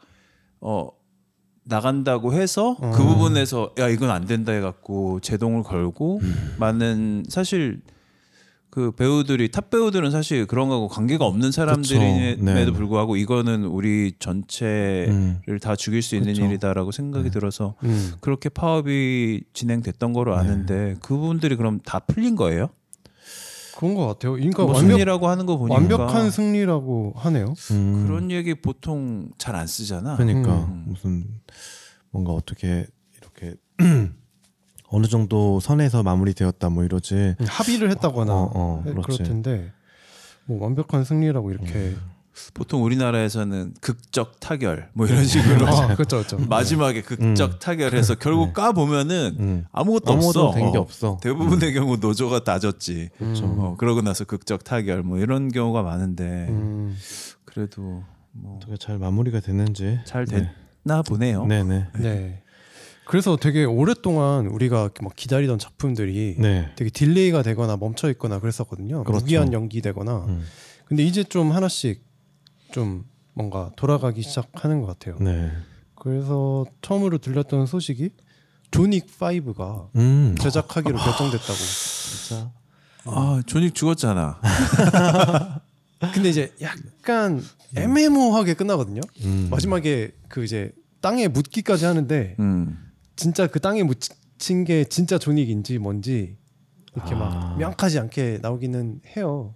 어 0.64 0.90
나간다고 1.64 2.34
해서 2.34 2.76
그 2.80 2.88
어. 2.88 2.92
부분에서 2.92 3.74
야 3.80 3.88
이건 3.90 4.10
안 4.12 4.26
된다 4.26 4.52
해갖고 4.52 5.20
제동을 5.22 5.64
걸고 5.64 6.20
음. 6.22 6.56
많은 6.60 7.24
사실 7.30 7.82
그 8.72 8.92
배우들이 8.92 9.52
탑 9.52 9.70
배우들은 9.70 10.12
사실 10.12 10.48
그런 10.48 10.70
거하고 10.70 10.88
관계가 10.88 11.26
없는 11.26 11.52
사람들임에도 11.52 12.44
네. 12.46 12.72
불구하고 12.72 13.18
이거는 13.18 13.66
우리 13.66 14.14
전체를 14.18 15.10
음. 15.10 15.60
다 15.62 15.76
죽일 15.76 16.02
수 16.02 16.16
있는 16.16 16.34
그쵸. 16.34 16.46
일이다라고 16.46 16.92
생각이 16.92 17.30
들어서 17.32 17.76
음. 17.84 18.14
그렇게 18.22 18.48
파업이 18.48 19.44
진행됐던 19.54 20.14
거로 20.14 20.36
아는데 20.38 20.96
그분들이 21.02 21.58
그럼 21.58 21.82
다 21.84 22.00
풀린 22.00 22.38
거예요? 22.38 22.70
그런 23.78 23.94
것 23.96 24.08
같아요. 24.08 24.34
그러니까 24.34 24.64
뭐 24.64 24.74
완벽, 24.76 24.90
승리라고 24.92 25.28
하는 25.28 25.46
거 25.46 25.58
보니까 25.58 25.76
완벽한 25.76 26.32
승리라고 26.32 27.14
하네요. 27.18 27.54
음. 27.72 28.06
그런 28.06 28.32
얘기 28.32 28.54
보통 28.56 29.30
잘 29.38 29.56
안 29.56 29.68
쓰잖아. 29.68 30.16
그러니까 30.16 30.54
음. 30.66 30.86
무슨 30.88 31.26
뭔가 32.10 32.32
어떻게 32.32 32.86
이렇게 33.18 33.56
어느 34.94 35.08
정도 35.08 35.60
선에서 35.60 36.04
마무리되었다 36.04 36.70
뭐 36.70 36.84
이러지. 36.84 37.36
합의를 37.46 37.90
했다거나 37.92 38.34
어, 38.34 38.52
어, 38.54 38.84
해- 38.86 38.92
그렇지. 38.92 39.08
그럴 39.18 39.28
텐데 39.28 39.72
뭐 40.46 40.62
완벽한 40.62 41.04
승리라고 41.04 41.52
이렇게 41.52 41.96
보통 42.54 42.84
우리나라에서는 42.84 43.74
극적 43.82 44.40
타결 44.40 44.90
뭐 44.94 45.06
이런 45.06 45.26
식으로 45.26 45.68
아 45.68 45.96
그렇죠 45.96 46.18
그렇죠 46.18 46.38
마지막에 46.48 47.02
극적 47.02 47.60
타결해서 47.60 48.16
결국 48.16 48.54
까 48.54 48.72
보면은 48.72 49.36
음. 49.40 49.66
아무것도, 49.72 50.12
아무것도 50.14 50.48
없어. 50.48 50.60
된게 50.60 50.78
어. 50.78 50.82
없어. 50.82 51.18
대부분의 51.22 51.74
경우 51.74 51.98
노조가 51.98 52.44
다졌지. 52.44 53.10
그렇죠. 53.18 53.46
어, 53.46 53.76
그러고 53.78 54.02
나서 54.02 54.24
극적 54.26 54.64
타결 54.64 55.04
뭐 55.04 55.20
이런 55.20 55.50
경우가 55.50 55.84
많은데 55.84 56.48
음, 56.50 56.98
그래도 57.46 58.04
뭐 58.32 58.56
어떻게 58.58 58.78
잘 58.78 58.98
마무리가 58.98 59.40
됐는지. 59.42 60.00
잘 60.06 60.26
네. 60.26 60.50
됐나 60.86 61.02
보네요. 61.04 61.46
네네. 61.46 61.88
네 62.00 62.42
그래서 63.12 63.36
되게 63.36 63.66
오랫동안 63.66 64.48
우리가 64.48 64.90
막 65.02 65.14
기다리던 65.18 65.60
작품들이 65.60 66.38
네. 66.40 66.72
되게 66.78 66.90
delay가 66.90 67.44
되거나 67.44 67.76
멈춰 67.76 68.10
있거나 68.12 68.40
그랬었거든요 68.40 69.04
그렇죠. 69.04 69.20
무기한 69.20 69.52
연기되거나 69.52 70.26
음. 70.30 70.46
근데 70.86 71.04
이제 71.04 71.22
좀 71.26 71.52
하나씩 71.52 72.06
좀 72.72 73.04
뭔가 73.34 73.72
돌아가기 73.76 74.22
시작하는 74.22 74.80
것 74.80 74.88
같아요 74.88 75.18
네. 75.20 75.52
그래서 75.94 76.66
처음으로 76.82 77.18
들렸던 77.18 77.66
소식이 77.66 78.12
존 78.72 78.90
윅 78.90 79.08
5가 79.20 79.90
음. 79.98 80.36
제작하기로 80.40 80.98
결정됐다고 80.98 81.54
진짜. 81.54 82.50
아 83.04 83.42
조닉 83.46 83.76
죽었잖아. 83.76 84.40
근데 86.14 86.30
이제 86.30 86.54
약간 86.62 87.44
애매모호하게 87.76 88.54
끝나거든요. 88.54 89.02
음. 89.26 89.50
마지막에 89.52 90.14
그 90.30 90.46
이제 90.46 90.72
땅에 91.02 91.28
묻기까지 91.28 91.84
하는데 91.84 92.38
음. 92.40 92.91
진짜 93.16 93.48
그 93.48 93.60
땅에 93.60 93.84
묻힌 93.84 94.64
게 94.64 94.84
진짜 94.86 95.18
조닉인지 95.18 95.78
뭔지 95.78 96.38
이렇게 96.96 97.14
아. 97.16 97.18
막 97.18 97.58
명확하지 97.58 98.00
않게 98.00 98.40
나오기는 98.42 99.02
해요. 99.16 99.56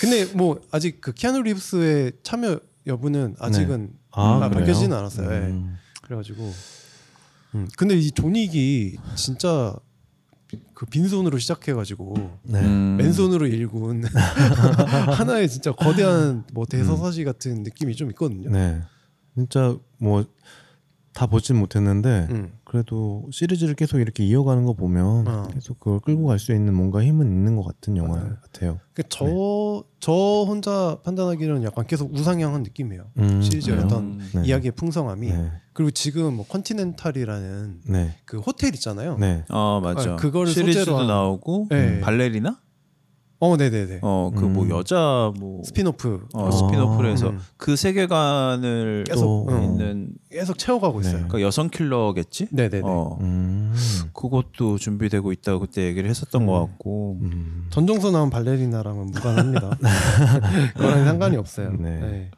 근데 0.00 0.24
뭐 0.34 0.60
아직 0.70 1.00
그 1.00 1.12
키아누 1.12 1.42
리브스의 1.42 2.12
참여 2.22 2.60
여부는 2.86 3.36
아직은 3.38 3.92
아, 4.12 4.36
아, 4.36 4.48
그래요? 4.48 4.50
밝혀지지는 4.50 4.96
않았어요. 4.96 5.30
예. 5.30 5.36
음. 5.48 5.76
그래가지고 6.02 6.52
음. 7.54 7.68
근데 7.76 7.96
이 7.96 8.10
조닉이 8.10 8.96
진짜 9.14 9.74
그 10.72 10.86
빈손으로 10.86 11.38
시작해가지고 11.38 12.14
네. 12.44 12.60
음. 12.60 12.96
맨손으로 12.96 13.46
일군 13.46 14.04
하나의 15.12 15.48
진짜 15.48 15.72
거대한 15.72 16.44
뭐 16.54 16.64
대서사시 16.64 17.24
같은 17.24 17.62
느낌이 17.62 17.94
좀 17.94 18.08
있거든요. 18.10 18.50
네. 18.50 18.80
진짜 19.34 19.76
뭐 19.98 20.24
다 21.18 21.26
보진 21.26 21.56
못했는데 21.56 22.28
음. 22.30 22.52
그래도 22.68 23.26
시리즈를 23.32 23.74
계속 23.74 23.98
이렇게 23.98 24.24
이어가는 24.24 24.64
거 24.64 24.74
보면 24.74 25.26
어. 25.26 25.48
계속 25.52 25.78
그걸 25.80 26.00
끌고 26.00 26.26
갈 26.26 26.38
수 26.38 26.52
있는 26.54 26.74
뭔가 26.74 27.02
힘은 27.02 27.26
있는 27.26 27.56
것 27.56 27.64
같은 27.64 27.96
영화 27.96 28.16
맞아요. 28.18 28.36
같아요. 28.42 28.78
그 28.92 29.02
저, 29.08 29.82
저 30.00 30.12
혼자 30.46 30.98
판단하기는 31.02 31.64
약간 31.64 31.86
계속 31.86 32.12
우상향한 32.14 32.62
느낌이에요. 32.62 33.04
음, 33.18 33.40
시리즈의? 33.42 33.78
어떤 33.78 34.18
네. 34.34 34.42
이야기의 34.44 34.72
풍성함이 34.72 35.28
네. 35.32 35.50
그리고 35.72 35.90
지금 35.90 36.34
뭐 36.36 36.46
컨티넨탈이라는 36.46 37.80
네. 37.88 38.16
그 38.26 38.38
호텔 38.38 38.74
있잖아요. 38.74 39.16
네. 39.18 39.44
어 39.48 39.80
맞아. 39.82 40.12
아, 40.12 40.16
그거를 40.16 40.52
시리즈도 40.52 40.80
소재로 40.84 40.98
한- 40.98 41.06
나오고 41.06 41.66
네. 41.70 42.00
발레리나? 42.00 42.60
어, 43.40 43.56
네네네. 43.56 44.00
어 44.02 44.32
그뭐 44.34 44.64
음. 44.64 44.70
여자 44.70 45.32
뭐 45.38 45.62
스피노프 45.62 46.26
어, 46.34 46.50
spin-off를 46.50 47.12
해서 47.12 47.30
음. 47.30 47.40
그 47.56 47.76
세계관을 47.76 49.04
계속, 49.06 49.46
또 49.46 49.46
어. 49.48 49.62
있는 49.62 50.10
계속 50.28 50.58
채워가고 50.58 51.00
네. 51.00 51.08
있어요. 51.08 51.28
그러니까 51.28 51.42
여성 51.42 51.68
킬러겠지? 51.68 52.48
네네네. 52.50 52.82
어 52.84 53.16
음. 53.20 53.72
그것도 54.12 54.78
준비되고 54.78 55.30
있다고 55.30 55.60
그때 55.60 55.84
얘기를 55.84 56.10
했었던 56.10 56.42
음. 56.42 56.46
것 56.46 56.66
같고 56.66 57.18
음. 57.22 57.66
전종서 57.70 58.10
나온 58.10 58.28
발레리나랑은 58.28 59.06
무관합니다. 59.12 59.78
그거랑 60.74 61.04
상관이 61.04 61.36
없어요. 61.36 61.72
네. 61.78 62.00
네. 62.00 62.30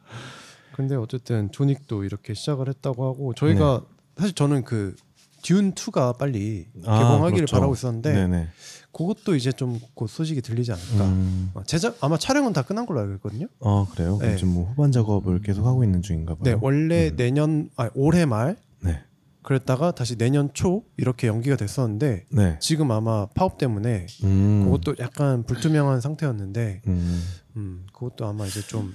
근데 0.73 0.95
어쨌든 0.95 1.51
존 1.51 1.70
윅도 1.70 2.03
이렇게 2.03 2.35
시작을 2.35 2.69
했다고 2.69 3.05
하고 3.05 3.33
저희가 3.33 3.81
사실 4.17 4.35
저는 4.35 4.63
그 4.63 4.95
듀운 5.41 5.73
2가 5.73 6.17
빨리 6.17 6.67
아, 6.85 6.99
개봉하기를 6.99 7.31
그렇죠. 7.47 7.55
바라고 7.55 7.73
있었는데 7.73 8.13
네네. 8.13 8.47
그것도 8.93 9.35
이제 9.35 9.51
좀 9.51 9.79
곧 9.93 10.07
소식이 10.07 10.41
들리지 10.41 10.71
않을까. 10.71 11.05
음. 11.05 11.51
어, 11.53 11.63
제작 11.63 11.97
아마 12.01 12.17
촬영은 12.17 12.53
다 12.53 12.61
끝난 12.61 12.85
걸로 12.85 12.99
알고 13.01 13.13
있거든요. 13.15 13.47
아 13.61 13.85
그래요? 13.91 14.17
네. 14.21 14.33
요즘 14.33 14.49
뭐 14.49 14.65
후반 14.69 14.91
작업을 14.91 15.41
계속 15.41 15.65
하고 15.65 15.83
있는 15.83 16.01
중인가 16.01 16.35
봐요. 16.35 16.43
네, 16.43 16.57
원래 16.59 17.09
음. 17.09 17.15
내년 17.15 17.69
아 17.77 17.89
올해 17.95 18.25
말 18.25 18.57
네. 18.81 18.99
그랬다가 19.43 19.91
다시 19.91 20.17
내년 20.17 20.49
초 20.53 20.83
이렇게 20.97 21.27
연기가 21.27 21.55
됐었는데 21.55 22.25
네. 22.29 22.57
지금 22.59 22.91
아마 22.91 23.25
파업 23.27 23.57
때문에 23.57 24.05
음. 24.23 24.63
그것도 24.65 24.95
약간 24.99 25.43
불투명한 25.45 26.01
상태였는데 26.01 26.81
음. 26.87 27.23
음, 27.55 27.87
그것도 27.93 28.25
아마 28.25 28.45
이제 28.45 28.61
좀 28.61 28.93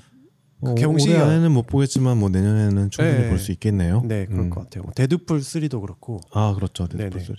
어, 0.60 0.74
개봉 0.74 0.94
올해 0.94 1.04
시기가- 1.04 1.22
안에는 1.22 1.52
못 1.52 1.66
보겠지만 1.66 2.18
뭐 2.18 2.28
내년에는 2.28 2.90
충분히 2.90 3.18
네. 3.22 3.28
볼수 3.28 3.50
있겠네요. 3.52 4.02
네, 4.06 4.26
그럴 4.26 4.44
음. 4.44 4.50
것 4.50 4.60
같아요. 4.64 4.84
뭐 4.84 4.92
데드풀 4.94 5.40
3도 5.40 5.80
그렇고. 5.80 6.20
아 6.32 6.54
그렇죠. 6.54 6.86
데드풀 6.86 7.10
네네. 7.10 7.24
three. 7.24 7.38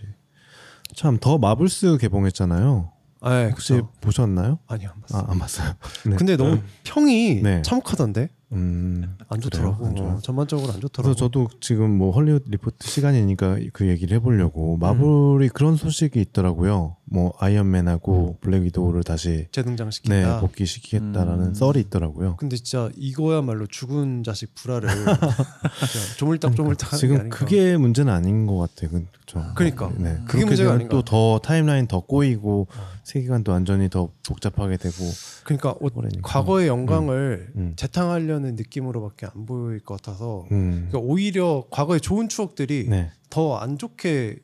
참 0.97 1.19
더 1.19 1.37
마블스 1.37 1.97
개봉했잖아요. 1.99 2.91
아, 3.21 3.29
네, 3.29 3.49
혹시 3.51 3.73
그쵸. 3.73 3.89
보셨나요? 4.01 4.57
아니요, 4.67 4.89
안 4.95 5.01
봤어요. 5.01 5.21
아 5.27 5.31
안 5.31 5.39
봤어요. 5.39 5.73
네. 6.09 6.15
근데 6.15 6.35
너무 6.35 6.59
평이 6.83 7.41
네. 7.43 7.61
참혹하던데 7.61 8.29
음, 8.53 9.17
안 9.27 9.41
좋더라고. 9.41 9.85
안? 9.87 9.97
어, 9.97 10.19
전반적으로 10.21 10.71
안 10.71 10.79
좋더라고. 10.79 11.01
그래서 11.03 11.15
저도 11.15 11.49
지금 11.59 11.89
뭐 11.97 12.11
헐리우드 12.11 12.49
리포트 12.49 12.87
시간이니까 12.87 13.57
그 13.73 13.87
얘기를 13.87 14.15
해보려고 14.17 14.77
마블이 14.77 15.49
그런 15.49 15.75
소식이 15.75 16.19
있더라고요. 16.21 16.95
뭐 17.09 17.33
아이언맨하고 17.39 18.37
블랙 18.41 18.63
위도우를 18.63 19.03
다시 19.03 19.29
네 19.29 19.47
재등장 19.51 19.91
시킨다. 19.91 20.39
복귀시키겠다라는 20.41 21.45
음. 21.47 21.53
썰이 21.53 21.79
있더라고요. 21.81 22.35
근데 22.37 22.55
진짜 22.57 22.89
이거야말로 22.95 23.65
죽은 23.67 24.23
자식 24.23 24.53
불화를 24.55 24.89
조물딱 26.17 26.55
조물딱 26.55 26.91
게 26.91 26.97
지금. 26.97 27.29
그게 27.29 27.77
문제는 27.77 28.11
아닌 28.11 28.45
것 28.45 28.57
같아요. 28.57 28.89
그- 28.91 29.05
그쵸? 29.19 29.43
그러니까. 29.55 29.91
네. 29.97 30.19
그게 30.25 30.45
문제가 30.45 30.73
아닌가. 30.73 30.89
또더 30.95 31.39
타임라인 31.43 31.87
더 31.87 31.99
꼬이고 32.01 32.67
어. 32.69 32.83
세계관도 33.03 33.51
완전히 33.51 33.89
더 33.89 34.09
복잡하게 34.25 34.77
되고 34.77 34.95
그러니까 35.43 35.71
어, 35.71 35.77
그러니까. 35.93 36.21
과거의 36.23 36.67
영광을 36.67 37.51
음. 37.55 37.73
재탕하려 37.75 38.36
는 38.39 38.55
느낌으로밖에 38.55 39.25
안 39.25 39.45
보일 39.45 39.79
것 39.79 40.01
같아서 40.01 40.45
음. 40.51 40.87
그러니까 40.89 40.99
오히려 40.99 41.65
과거의 41.69 42.01
좋은 42.01 42.29
추억들이 42.29 42.87
네. 42.89 43.11
더안 43.29 43.77
좋게 43.77 44.39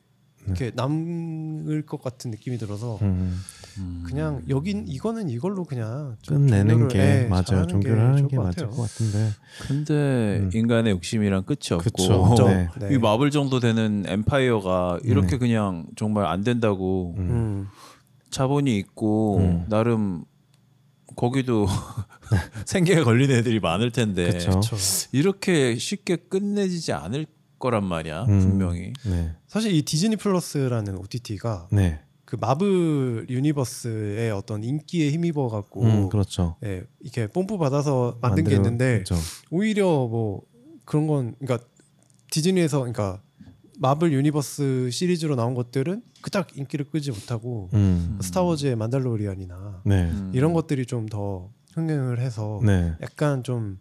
이렇게 0.46 0.72
남을 0.74 1.86
것 1.86 2.02
같은 2.02 2.30
느낌이 2.30 2.58
들어서 2.58 2.98
음. 3.02 3.40
그냥 4.04 4.42
여긴 4.48 4.86
이거는 4.86 5.28
이걸로 5.28 5.64
그냥 5.64 6.16
좀 6.22 6.46
끝내는 6.46 6.88
게 6.88 6.98
예, 6.98 7.28
맞아요. 7.28 7.66
종교를 7.66 7.96
게 7.96 8.00
하는 8.00 8.28
게것 8.28 8.44
맞을. 8.44 8.68
것 8.68 8.82
같은데. 8.82 9.30
근데 9.66 10.38
음. 10.40 10.50
인간의 10.52 10.92
욕심이란 10.92 11.44
끝이 11.44 11.72
없고. 11.72 12.34
네. 12.46 12.68
네. 12.78 12.94
이 12.94 12.98
마블 12.98 13.30
정도 13.30 13.58
되는 13.58 14.04
엠파이어가 14.06 15.00
이렇게 15.02 15.38
그냥 15.38 15.86
정말 15.96 16.26
안 16.26 16.44
된다고 16.44 17.14
음. 17.16 17.30
음. 17.30 17.68
자본이 18.30 18.76
있고 18.78 19.38
음. 19.38 19.64
나름 19.68 20.24
거기도 21.16 21.66
생계가 22.66 23.04
걸린 23.04 23.30
애들이 23.30 23.60
많을 23.60 23.90
텐데 23.90 24.32
그쵸. 24.32 24.60
이렇게 25.12 25.76
쉽게 25.76 26.16
끝내지지 26.16 26.92
않을 26.92 27.26
거란 27.58 27.84
말이야 27.84 28.24
음. 28.24 28.40
분명히 28.40 28.92
네. 29.06 29.32
사실 29.46 29.74
이 29.74 29.82
디즈니 29.82 30.16
플러스라는 30.16 30.96
OTT가 30.98 31.68
네. 31.72 32.00
그 32.24 32.36
마블 32.36 33.26
유니버스의 33.28 34.30
어떤 34.32 34.64
인기에 34.64 35.10
힘입어 35.10 35.48
갖고 35.48 35.82
음, 35.84 36.08
그렇죠. 36.08 36.56
예, 36.64 36.82
이렇게 37.00 37.26
뽐뿌 37.26 37.58
받아서 37.58 38.18
만든 38.20 38.44
게 38.44 38.50
만들어- 38.50 38.56
있는데 38.56 38.94
그렇죠. 39.04 39.16
오히려 39.50 39.84
뭐 40.06 40.42
그런 40.84 41.06
건 41.06 41.34
그러니까 41.38 41.66
디즈니에서 42.30 42.78
그러니까 42.80 43.22
마블 43.78 44.12
유니버스 44.12 44.90
시리즈로 44.90 45.34
나온 45.36 45.54
것들은 45.54 46.02
그닥 46.22 46.56
인기를 46.56 46.86
끌지 46.90 47.10
못하고 47.10 47.70
음. 47.74 48.18
스타워즈의 48.22 48.76
만달로리안이나 48.76 49.82
네. 49.84 50.04
음. 50.04 50.30
이런 50.34 50.52
것들이 50.54 50.86
좀 50.86 51.06
더 51.06 51.50
흥행을 51.74 52.18
해서 52.20 52.60
네. 52.64 52.94
약간 53.02 53.42
좀 53.42 53.78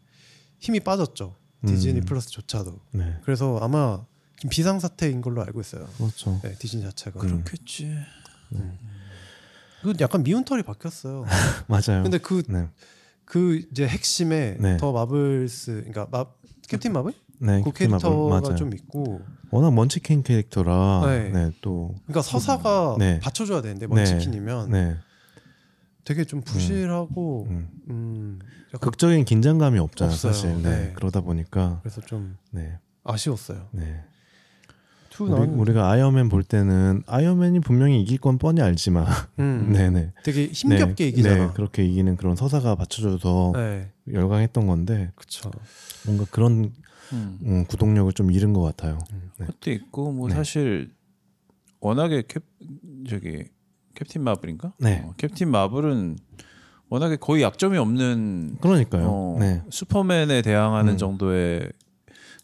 힘이 0.59 0.79
빠졌죠 0.79 1.35
디즈니 1.65 1.99
음. 1.99 2.05
플러스조차도 2.05 2.79
네. 2.91 3.17
그래서 3.23 3.57
아마 3.61 4.03
지금 4.37 4.49
비상 4.49 4.79
사태인 4.79 5.21
걸로 5.21 5.41
알고 5.43 5.61
있어요 5.61 5.87
그렇죠. 5.97 6.39
네, 6.43 6.55
디즈니 6.59 6.83
자체가 6.83 7.19
그렇겠지 7.19 7.95
그 9.81 9.93
약간 9.99 10.23
미운 10.23 10.43
털이 10.45 10.63
바뀌었어요 10.63 11.25
맞아요. 11.67 12.03
근데 12.03 12.17
그 12.17 12.43
네. 12.47 12.67
그 13.25 13.55
이제 13.71 13.87
핵심에 13.87 14.57
네. 14.59 14.77
더 14.77 14.91
마블스 14.91 15.85
그러니까 15.87 16.07
마, 16.11 16.25
캡틴 16.67 16.93
마블 16.93 17.13
네. 17.39 17.61
그 17.63 17.71
캡틴 17.71 17.91
마블. 17.91 18.01
캐릭터가 18.09 18.41
맞아요. 18.41 18.55
좀 18.55 18.73
있고 18.73 19.21
워낙 19.51 19.73
먼치킨 19.73 20.23
캐릭터라 20.23 21.01
네. 21.05 21.29
네. 21.29 21.51
또 21.61 21.95
그러니까 22.05 22.21
서사가 22.21 22.95
네. 22.99 23.19
받쳐줘야 23.19 23.61
되는데 23.61 23.87
네. 23.87 23.93
먼치킨이면 23.93 24.71
네. 24.71 24.97
되게 26.03 26.23
좀 26.25 26.41
부실하고 26.41 27.47
음. 27.49 27.69
음, 27.89 28.39
극적인 28.79 29.25
긴장감이 29.25 29.79
없잖아요, 29.79 30.13
없어요. 30.13 30.33
사실. 30.33 30.61
네. 30.61 30.69
네. 30.69 30.93
그러다 30.95 31.21
보니까 31.21 31.79
그래서 31.81 32.01
좀 32.01 32.37
네. 32.51 32.77
아쉬웠어요. 33.03 33.67
네. 33.71 34.03
투 35.09 35.25
우리, 35.25 35.47
우리 35.47 35.73
가 35.73 35.91
아이언맨 35.91 36.29
볼 36.29 36.43
때는 36.43 37.03
아이언맨이 37.05 37.59
분명히 37.59 38.01
이길 38.01 38.17
건 38.17 38.39
뻔히 38.39 38.61
알지만 38.61 39.05
음, 39.37 39.71
네네 39.71 40.11
되게 40.25 40.47
힘겹게 40.47 41.03
네, 41.03 41.09
이기잖아. 41.09 41.47
네, 41.47 41.53
그렇게 41.53 41.85
이기는 41.85 42.15
그런 42.17 42.35
서사가 42.35 42.73
받쳐줘서 42.75 43.51
네, 43.55 43.91
열광했던 44.11 44.65
건데 44.65 45.11
그쵸. 45.15 45.51
뭔가 46.05 46.25
그런 46.31 46.73
음. 47.11 47.39
음, 47.43 47.65
구동력을 47.65 48.11
좀 48.13 48.31
잃은 48.31 48.53
것 48.53 48.61
같아요. 48.61 48.97
네. 49.37 49.45
그것도 49.45 49.71
있고 49.71 50.11
뭐 50.11 50.29
네. 50.29 50.35
사실 50.35 50.91
워낙에 51.79 52.23
캡 52.27 52.39
저기 53.07 53.45
캡틴 53.95 54.23
마블인가? 54.23 54.73
네. 54.79 55.03
어, 55.05 55.13
캡틴 55.17 55.49
마블은 55.51 56.17
워낙에 56.89 57.15
거의 57.17 57.43
약점이 57.43 57.77
없는 57.77 58.57
그러니까요. 58.61 59.05
어, 59.07 59.37
네. 59.39 59.61
슈퍼맨에 59.69 60.41
대항하는 60.41 60.93
음. 60.93 60.97
정도의 60.97 61.71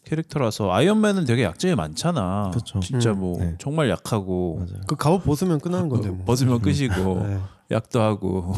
캐릭터라서 0.04 0.72
아이언맨은 0.72 1.24
되게 1.24 1.44
약점이 1.44 1.74
많잖아. 1.74 2.50
그렇죠. 2.50 2.80
진짜 2.80 3.12
음, 3.12 3.20
뭐 3.20 3.38
네. 3.38 3.54
정말 3.58 3.88
약하고 3.90 4.56
맞아요. 4.58 4.80
그 4.86 4.96
갑옷 4.96 5.24
벗으면 5.24 5.60
끝나는 5.60 5.88
건데 5.88 6.08
뭐. 6.10 6.24
벗으면 6.24 6.60
끝이고 6.60 7.26
네. 7.26 7.38
약도 7.70 8.00
하고 8.00 8.52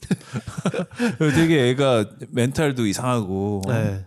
되게 1.34 1.70
애가 1.70 2.04
멘탈도 2.30 2.86
이상하고 2.86 3.62
네. 3.66 4.06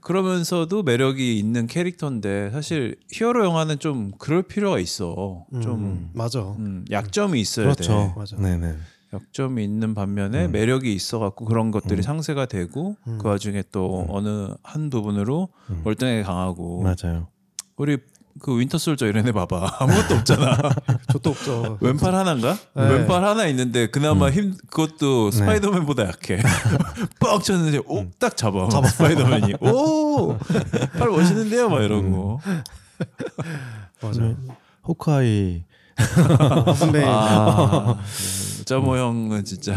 그러면서도 0.00 0.82
매력이 0.82 1.38
있는 1.38 1.66
캐릭터인데 1.66 2.50
사실 2.50 2.96
히어로 3.12 3.44
영화는 3.44 3.78
좀 3.78 4.12
그럴 4.18 4.42
필요가 4.42 4.78
있어. 4.78 5.46
음, 5.52 5.60
좀 5.60 6.10
맞아. 6.14 6.40
음, 6.40 6.84
약점이 6.90 7.40
있어야 7.40 7.66
그렇죠. 7.66 7.92
돼. 7.92 8.12
맞아. 8.16 8.36
네네. 8.36 8.76
약점이 9.12 9.62
있는 9.62 9.94
반면에 9.94 10.46
음. 10.46 10.52
매력이 10.52 10.92
있어갖고 10.94 11.44
그런 11.44 11.70
것들이 11.70 12.00
음. 12.00 12.02
상쇄가 12.02 12.46
되고 12.46 12.96
음. 13.06 13.18
그 13.20 13.28
와중에 13.28 13.62
또 13.70 14.06
어느 14.08 14.48
한 14.62 14.88
부분으로 14.88 15.48
음. 15.70 15.82
월등하게 15.84 16.22
강하고 16.22 16.82
맞아요. 16.82 17.28
우리 17.76 17.98
그 18.40 18.58
윈터솔저 18.58 19.06
이런 19.06 19.26
애 19.28 19.32
봐봐 19.32 19.76
아무것도 19.80 20.14
없잖아 20.16 20.58
저도 21.12 21.30
없죠. 21.30 21.78
왼팔 21.80 22.14
하나인가 22.14 22.56
네. 22.74 22.82
왼팔 22.88 23.24
하나 23.24 23.46
있는데 23.48 23.86
그나마 23.88 24.30
힘 24.30 24.56
그것도 24.70 25.30
네. 25.30 25.36
스파이더맨보다 25.38 26.04
약해 26.06 26.40
뻑 27.20 27.42
쳤는데 27.42 27.80
오딱 27.86 28.36
잡아 28.36 28.68
잡아 28.68 28.88
스파이더맨이 28.88 29.54
오팔 29.60 31.08
멋있는데요 31.10 31.68
막 31.68 31.82
이러고 31.82 32.40
맞아. 34.02 34.20
네. 34.20 34.36
호크아이 34.86 35.64
선배. 36.76 37.04
아 37.06 37.98
짜모 38.64 38.96
형은 38.96 39.44
진짜 39.44 39.76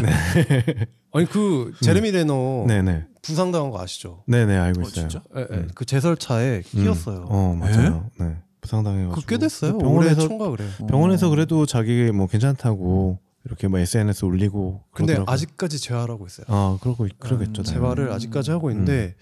아니 1.12 1.26
그 1.26 1.72
제레미 1.82 2.10
레너 2.10 2.64
네네. 2.66 3.04
부상당한 3.22 3.70
거 3.70 3.80
아시죠? 3.80 4.22
네네 4.26 4.56
알고 4.56 4.80
어, 4.80 4.82
있어요. 4.84 5.08
진짜? 5.08 5.22
예, 5.36 5.46
예. 5.52 5.66
그 5.74 5.84
제설차에 5.84 6.62
음. 6.74 6.82
끼었어요. 6.82 7.26
어 7.28 7.54
맞아요. 7.58 8.08
네. 8.18 8.36
부상당해가지고. 8.66 9.26
꽤 9.26 9.38
됐어요. 9.38 9.78
병원에서 9.78 10.26
총가 10.26 10.50
그래요. 10.50 10.68
병원에서 10.88 11.28
그래도 11.30 11.64
자기 11.66 12.10
뭐 12.12 12.26
괜찮다고 12.26 13.18
이렇게 13.44 13.68
뭐 13.68 13.78
SNS 13.78 14.24
올리고. 14.24 14.80
근데 14.90 15.12
그러더라고요. 15.14 15.32
아직까지 15.32 15.78
재활하고 15.78 16.26
있어요. 16.26 16.46
아 16.48 16.78
그러고 16.82 17.06
있- 17.06 17.18
그러겠죠. 17.18 17.62
음. 17.62 17.64
재활을 17.64 18.12
아직까지 18.12 18.50
하고 18.50 18.70
있는데 18.70 19.14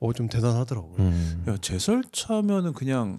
어좀 0.00 0.28
대단하더라고요. 0.28 0.96
음. 1.00 1.44
야 1.48 1.56
제설차면은 1.60 2.72
그냥 2.74 3.18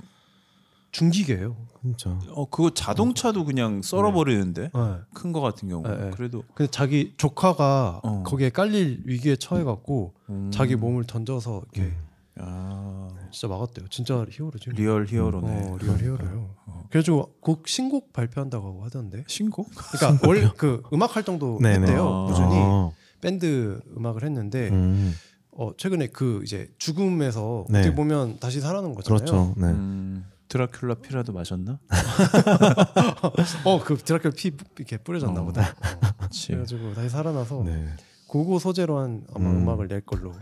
중기계예요. 0.92 1.56
진짜. 1.82 2.18
어 2.30 2.46
그거 2.46 2.70
자동차도 2.70 3.46
그냥 3.46 3.82
썰어버리는데 3.82 4.62
네. 4.74 4.96
큰거 5.14 5.42
같은 5.42 5.68
경우 5.68 5.86
네, 5.86 5.98
네. 5.98 6.10
그래도 6.12 6.44
근데 6.54 6.70
자기 6.72 7.14
조카가 7.18 8.02
어. 8.04 8.24
거기에 8.26 8.50
깔릴 8.52 9.02
위기에 9.06 9.36
처해갖고 9.36 10.14
음. 10.30 10.52
자기 10.54 10.76
몸을 10.76 11.04
던져서 11.06 11.64
이렇게 11.74 11.94
아, 12.38 13.10
진짜 13.32 13.48
막았대요. 13.48 13.88
진짜 13.90 14.26
히어로죠. 14.30 14.72
real 14.72 15.06
hero네 15.06 15.70
어, 15.70 15.78
real 15.80 16.00
hero예요. 16.00 16.56
그래가지고 16.90 17.36
곡 17.42 17.68
신곡 17.68 18.14
발표한다고 18.14 18.84
하던데. 18.84 19.24
신곡 19.28 19.70
그러니까 19.92 20.20
원래 20.28 20.50
그 20.58 20.82
음악 20.94 21.16
활동도 21.16 21.60
네네. 21.62 21.88
했대요. 21.88 22.08
아. 22.08 22.26
꾸준히 22.28 22.56
어. 22.56 22.94
밴드 23.22 23.80
음악을 23.98 24.24
했는데 24.24 24.70
음. 24.70 25.14
어, 25.52 25.72
최근에 25.78 26.08
그 26.08 26.42
이제 26.44 26.70
죽음에서 26.78 27.66
네. 27.70 27.80
어떻게 27.80 27.96
보면 27.96 28.40
다시 28.40 28.60
살아난 28.60 28.96
거잖아요. 28.96 29.20
그렇죠. 29.20 29.54
네. 29.58 29.68
음, 29.68 30.26
드라큘라 30.50 31.02
피라도 31.02 31.32
마셨나? 31.32 31.80
어, 33.64 33.84
그 33.84 33.96
드라큘 33.96 34.36
피 34.36 34.52
이렇게 34.78 34.98
뿌려졌나 34.98 35.42
어. 35.42 35.46
보다. 35.46 35.70
어, 35.70 36.28
그래가지고 36.48 36.94
다시 36.94 37.10
살아나서 37.10 37.64
네. 37.64 37.88
그거 38.34 38.58
소재로 38.58 38.98
한 38.98 39.24
아마 39.36 39.48
음. 39.52 39.58
음. 39.58 39.70
악을낼 39.70 40.02
걸로 40.02 40.34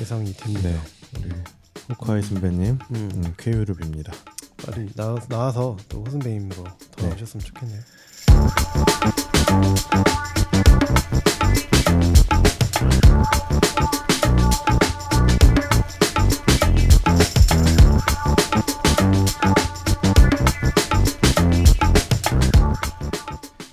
예상이 0.00 0.32
됩니다. 0.32 0.68
네. 0.68 0.80
우리 1.16 1.30
호크아이 1.90 2.22
선배님 2.22 2.76
음. 2.90 3.10
음, 3.14 3.34
쾌유를 3.36 3.76
빕니다. 3.76 4.12
빨리 4.66 4.92
나, 4.96 5.14
나와서 5.28 5.76
또 5.88 6.02
호선배님으로 6.02 6.64
네. 6.64 6.70
돌아오셨으면 6.96 7.44
좋겠네요. 7.44 7.80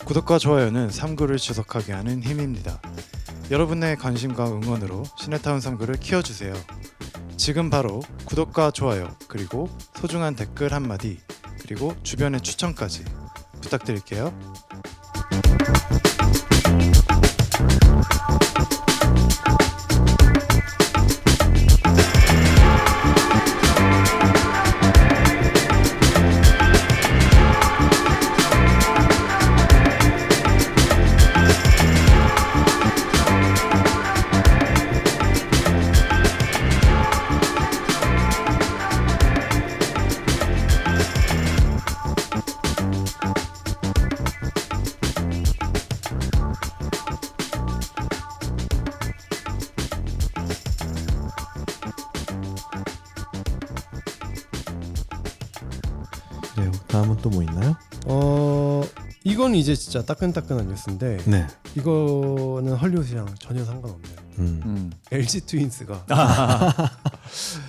구독과 0.06 0.38
좋아요는 0.38 0.90
3구를 0.90 1.40
지속하게 1.40 1.94
하는 1.94 2.22
힘입니다. 2.22 2.80
여러분의 3.52 3.96
관심과 3.98 4.48
응원으로 4.48 5.04
시네타운 5.18 5.60
3구를 5.60 6.00
키워주세요. 6.00 6.54
지금 7.38 7.70
바로 7.70 8.02
구독과 8.26 8.72
좋아요 8.72 9.16
그리고 9.28 9.70
소중한 9.96 10.36
댓글 10.36 10.74
한마디 10.74 11.20
그리고 11.62 11.96
주변의 12.02 12.42
추천까지 12.42 13.04
부탁드릴게요. 13.62 14.34
이건 59.56 59.62
이제 59.62 59.74
진짜 59.74 60.04
따끈따끈한 60.04 60.68
뉴스인데 60.68 61.18
네. 61.26 61.48
이거는 61.76 62.74
헐리우드랑 62.74 63.26
전혀 63.40 63.64
상관없는 63.64 64.10
음. 64.40 64.62
음. 64.66 64.92
LG 65.12 65.46
트윈스가 65.46 66.06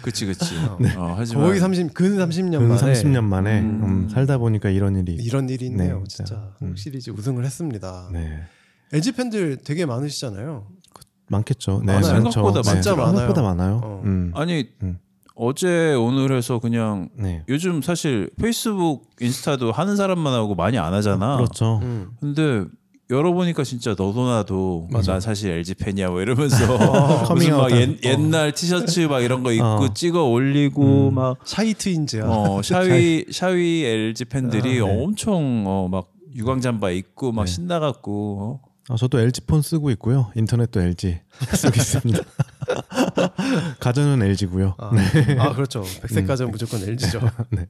그치 0.03 0.27
그치 0.27 0.55
네. 0.81 0.95
어, 0.97 1.15
하지만 1.17 1.45
거의 1.45 1.61
30, 1.61 1.95
근 1.95 2.17
30년 2.17 2.59
근 2.59 2.69
만에 2.69 2.93
30년 2.93 3.23
만에 3.23 3.61
음. 3.61 3.85
음, 3.85 4.09
살다 4.09 4.39
보니까 4.39 4.69
이런 4.71 4.97
일이 4.97 5.15
이런 5.15 5.49
일이 5.49 5.67
있네요. 5.67 5.99
네, 5.99 6.05
진짜 6.09 6.53
음. 6.63 6.75
시리즈 6.77 7.11
우승을 7.11 7.45
했습니다. 7.45 8.09
네. 8.13 8.43
LG 8.93 9.13
팬들 9.13 9.59
되게 9.65 9.87
많으시잖아요. 9.87 10.67
많겠죠. 11.29 11.83
네, 11.85 11.95
많아요. 11.95 12.13
많죠. 12.15 12.31
생각보다 12.31 12.63
네, 12.63 12.71
진짜 12.71 12.97
많아요. 12.97 13.17
생각보다 13.17 13.43
많아요. 13.43 13.81
어. 13.83 14.03
음. 14.05 14.33
아니 14.35 14.71
음. 14.83 14.99
어제 15.37 15.95
오늘 15.95 16.35
해서 16.35 16.59
그냥 16.59 17.11
네. 17.15 17.43
요즘 17.49 17.83
사실 17.83 18.31
페이스북 18.41 19.05
인스타도 19.21 19.71
하는 19.71 19.95
사람만 19.95 20.33
하고 20.33 20.55
많이 20.55 20.79
안 20.79 20.95
하잖아 20.95 21.37
그렇죠. 21.37 21.79
음. 21.83 22.09
근데 22.21 22.65
열어보니까 23.11 23.63
진짜 23.63 23.91
너도 23.91 24.27
나도 24.29 24.89
맞아. 24.91 25.13
나 25.15 25.21
사실 25.21 25.53
LG 25.53 25.75
팬이야 25.75 26.09
뭐 26.09 26.23
이러면서 26.23 26.67
무슨 27.31 27.51
커밍아웃 27.51 27.71
막 27.71 27.79
옛, 27.79 28.05
옛날 28.05 28.53
티셔츠 28.53 29.01
막 29.01 29.21
이런 29.21 29.43
거 29.43 29.53
입고 29.53 29.65
어. 29.65 29.95
찍어 29.95 30.25
올리고 30.25 31.11
음. 31.11 31.15
막 31.15 31.39
shy 31.45 31.75
트윈즈야. 31.75 32.25
어, 32.25 32.63
shy 32.65 33.27
shy 33.31 33.85
LG 33.85 34.25
팬들이 34.25 34.81
아, 34.81 34.87
네. 34.87 35.03
엄청 35.05 35.65
어, 35.67 35.87
막 35.89 36.09
유광 36.35 36.61
잠바 36.61 36.91
입고 36.91 37.33
막 37.33 37.45
네. 37.45 37.53
신나갖고 37.53 38.61
어? 38.63 38.66
아, 38.89 38.97
저도 38.97 39.19
LG 39.19 39.43
폰 39.43 39.63
쓰고 39.63 39.91
있고요. 39.93 40.31
인터넷도 40.37 40.81
LG 40.81 41.19
쓰고 41.55 41.75
있습니다. 41.77 42.21
가전은 43.81 44.23
LG고요. 44.25 44.77
아, 44.79 44.91
아, 45.39 45.55
그렇죠. 45.55 45.85
백색 46.03 46.27
가전 46.27 46.51
무조건 46.51 46.83
LG죠. 46.83 47.21
네. 47.51 47.67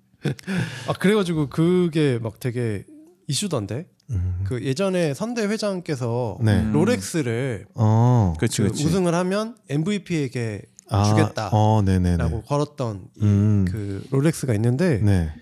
아 0.86 0.92
그래가지고 0.92 1.48
그게 1.48 2.18
막 2.18 2.38
되게 2.40 2.84
이슈던데. 3.28 3.86
음. 4.10 4.44
그 4.44 4.62
예전에 4.62 5.14
선대 5.14 5.44
회장께서 5.46 6.38
네. 6.40 6.60
음. 6.60 6.72
롤렉스를 6.72 7.66
어. 7.74 8.34
그치 8.38 8.62
그 8.62 8.68
우승을 8.68 9.12
하면 9.14 9.56
MVP에게 9.68 10.62
아, 10.88 11.02
주겠다라고 11.02 11.56
어, 11.56 11.82
네네네. 11.82 12.42
걸었던 12.46 13.08
이 13.16 13.24
음. 13.24 13.64
그 13.68 14.06
롤렉스가 14.10 14.54
있는데 14.54 15.00
네. 15.02 15.32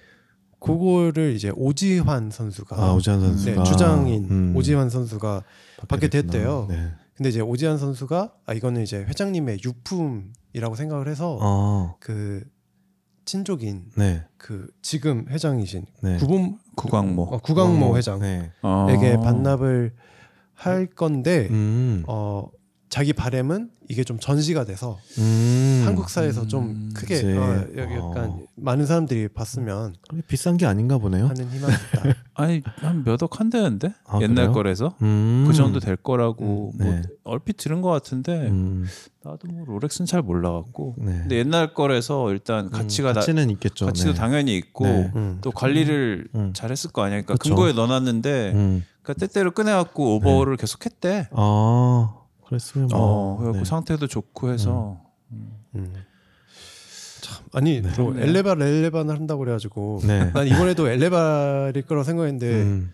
그거를 0.64 1.35
이제 1.35 1.53
오지환 1.55 2.31
선수가 2.31 2.77
아 2.77 2.94
오지환 2.94 3.20
선수가 3.20 3.62
네, 3.62 3.70
주장인 3.70 4.29
음, 4.31 4.57
오지환 4.57 4.88
선수가 4.88 5.42
받게 5.88 6.09
됐대요. 6.09 6.66
네. 6.68 6.92
근데 7.14 7.29
이제 7.29 7.40
오지환 7.40 7.79
선수가 7.79 8.33
아 8.46 8.53
이거는 8.55 8.83
이제 8.83 8.98
회장님의 9.05 9.59
유품이라고 9.64 10.74
생각을 10.74 11.09
해서 11.09 11.38
어, 11.40 11.96
그 12.00 12.42
친족인 13.24 13.90
네, 13.96 14.24
그 14.37 14.66
지금 14.83 15.27
회장이신 15.29 15.87
네. 16.03 16.16
구본 16.16 16.59
구광모. 16.77 17.22
어, 17.22 17.38
구강모 17.38 17.96
회장에게 17.96 18.22
네. 18.22 18.53
어. 18.62 19.20
반납을 19.22 19.92
할 20.55 20.87
건데 20.87 21.48
음, 21.50 22.05
어 22.07 22.48
자기 22.94 23.12
바램은 23.12 23.70
이게 23.88 24.04
좀 24.04 24.20
전시가 24.20 24.64
돼서 24.64 25.00
음. 25.18 25.83
한국사에서 25.85 26.46
좀 26.46 26.64
음, 26.64 26.90
크게 26.94 27.14
그치. 27.16 27.37
어, 27.37 27.66
여기 27.76 27.92
약간 27.92 28.30
어. 28.30 28.40
많은 28.54 28.87
사람들이 28.87 29.26
봤으면 29.26 29.96
비싼 30.28 30.57
게 30.57 30.64
아닌가 30.64 30.98
보네요. 30.98 31.26
하는 31.26 31.50
희망이 31.50 31.74
있다. 31.74 32.14
아니 32.35 32.62
한 32.76 33.02
몇억 33.02 33.40
한대는데 33.40 33.92
아, 34.07 34.20
옛날 34.22 34.46
그래요? 34.46 34.52
거래서 34.52 34.94
음. 35.02 35.44
그 35.44 35.52
정도 35.54 35.80
될 35.80 35.96
거라고 35.96 36.70
음, 36.74 36.85
뭐 36.85 36.94
네. 36.94 37.02
얼핏 37.24 37.57
들은 37.57 37.83
것 37.83 37.90
같은데 37.90 38.46
음, 38.46 38.87
나도 39.24 39.48
뭐 39.48 39.64
롤렉스는 39.66 40.07
잘 40.07 40.22
몰라갖고 40.22 40.94
네. 40.98 41.18
근데 41.22 41.38
옛날 41.38 41.74
거래서 41.74 42.30
일단 42.30 42.70
가치가 42.70 43.09
음, 43.09 43.14
나, 43.14 43.20
가치는 43.22 43.50
있겠죠. 43.50 43.87
가치도 43.87 44.12
네. 44.12 44.16
당연히 44.16 44.57
있고 44.57 44.85
네. 44.85 45.11
음. 45.16 45.38
또 45.40 45.50
관리를 45.50 46.28
음. 46.37 46.52
잘했을 46.54 46.92
거 46.92 47.02
아니야. 47.02 47.22
그러니까 47.22 47.35
그쵸. 47.35 47.57
금고에 47.57 47.72
넣어놨는데 47.72 48.52
음. 48.54 48.85
그러니까 49.02 49.26
때때로 49.26 49.50
꺼내갖고 49.50 50.14
오버를 50.14 50.57
계속했대. 50.57 51.30
아, 51.33 52.23
그랬으면 52.54 52.88
뭐. 52.88 52.98
어, 52.98 53.36
그래갖고 53.38 53.58
네. 53.58 53.64
상태도 53.64 54.06
좋고 54.06 54.52
해서 54.52 55.00
음. 55.32 55.92
참 57.20 57.44
아니 57.52 57.80
뭐 57.80 57.90
그렇네요. 57.92 58.24
엘레발 58.24 58.60
엘레반을 58.62 59.14
한다고 59.14 59.40
그래가지고 59.40 60.00
네. 60.06 60.30
난 60.32 60.46
이번에도 60.46 60.88
엘레발일 60.88 61.82
거라 61.82 62.04
생각했는데 62.04 62.62
음, 62.62 62.92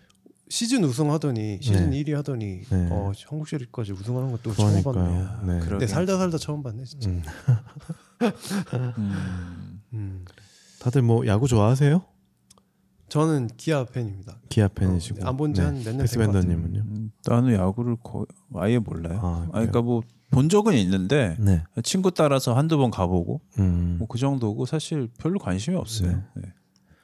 시즌 0.49 0.83
우승하더니 0.83 1.59
시즌 1.61 1.89
네. 1.91 2.03
1위 2.03 2.13
하더니 2.13 2.61
네. 2.69 2.87
어, 2.91 3.11
한국 3.27 3.47
시리즈까지 3.47 3.91
우승하는 3.91 4.31
것도 4.31 4.53
처음 4.53 4.83
봤네. 4.83 4.83
그러니까요. 4.83 5.39
네. 5.45 5.59
근데 5.59 5.87
살다 5.87 6.17
살다 6.17 6.37
처음 6.37 6.63
봤네 6.63 6.83
진짜. 6.85 7.09
음. 7.09 7.23
음, 8.97 9.81
음. 9.93 10.25
다들 10.79 11.01
뭐 11.01 11.25
야구 11.27 11.47
좋아하세요? 11.47 12.01
저는 13.11 13.47
기아 13.57 13.83
팬입니다. 13.83 14.37
기아 14.49 14.67
팬이시고. 14.69 15.23
어, 15.23 15.27
안본 15.29 15.53
지 15.53 15.61
한 15.61 15.75
몇년 15.83 15.97
패스 15.97 16.17
된것 16.17 16.33
같아요. 16.33 16.47
밴더님은요? 16.49 16.79
음, 16.87 17.11
나는 17.25 17.53
야구를 17.53 17.97
거의 18.01 18.25
아예 18.55 18.79
몰라요. 18.79 19.19
아, 19.21 19.43
아, 19.47 19.51
그러니까 19.51 19.81
뭐 19.81 20.01
본 20.31 20.47
적은 20.47 20.75
있는데 20.75 21.35
네. 21.39 21.61
친구 21.83 22.09
따라서 22.11 22.55
한두 22.55 22.77
번 22.77 22.89
가보고 22.89 23.41
음. 23.59 23.97
뭐 23.99 24.07
그 24.07 24.17
정도고 24.17 24.65
사실 24.65 25.09
별로 25.19 25.37
관심이 25.39 25.75
없어요. 25.75 26.23
네. 26.35 26.43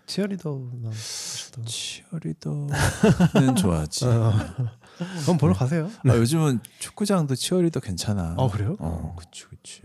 치어리더나 0.06 0.88
하시던. 0.89 1.65
치어리더는 1.65 2.70
좋아하지. 3.60 4.06
어. 4.06 4.32
그럼 5.24 5.38
보러 5.38 5.54
가세요. 5.54 5.89
아, 6.06 6.15
요즘은 6.15 6.62
축구장도 6.80 7.36
치어리더 7.36 7.82
괜찮아. 7.82 8.36
아 8.38 8.48
그래요? 8.48 8.78
어, 8.80 9.13
그치, 9.20 9.43
그치. 9.50 9.82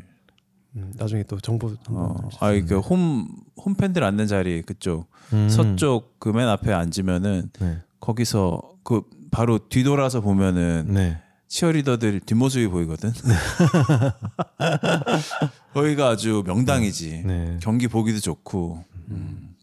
음, 0.76 0.92
나중에 0.96 1.24
또 1.24 1.40
정보 1.40 1.66
어, 1.66 1.74
한번 2.14 2.30
아, 2.38 2.52
이그 2.52 2.78
홈, 2.78 3.26
홈팬들 3.64 4.02
앉는 4.04 4.26
자리 4.26 4.62
그쪽 4.62 5.08
음. 5.32 5.48
서쪽 5.48 6.18
그 6.20 6.30
맨 6.30 6.48
앞에 6.48 6.72
앉으면은 6.72 7.50
네. 7.60 7.78
거기서 8.00 8.60
그 8.84 9.02
바로 9.30 9.58
뒤돌아서 9.68 10.20
보면은 10.20 10.86
네. 10.88 11.18
치어리더들 11.48 12.20
뒷모습이 12.20 12.68
보이거든. 12.68 13.12
거기가 15.74 16.08
아주 16.08 16.42
명당이지. 16.46 17.22
네. 17.26 17.58
경기 17.62 17.88
보기도 17.88 18.20
좋고. 18.20 18.82
음, 19.10 19.54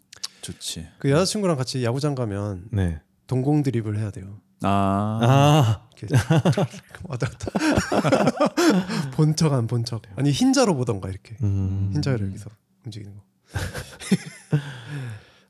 좋지. 0.41 0.87
그 0.99 1.09
여자친구랑 1.09 1.57
같이 1.57 1.83
야구장 1.83 2.13
가면 2.15 2.65
네. 2.71 2.99
동공 3.27 3.63
드립을 3.63 3.97
해야 3.97 4.11
돼요. 4.11 4.37
아, 4.61 5.19
아. 5.21 5.81
이렇게 5.97 6.15
왔다 7.07 7.27
갔다 7.27 7.49
본척 9.15 9.53
안 9.53 9.67
본척 9.67 10.01
아니 10.17 10.31
흰자로 10.31 10.75
보던가 10.75 11.07
이렇게 11.09 11.35
음. 11.43 11.91
흰자를 11.93 12.27
여기서 12.27 12.49
움직이는 12.85 13.15
거. 13.15 13.21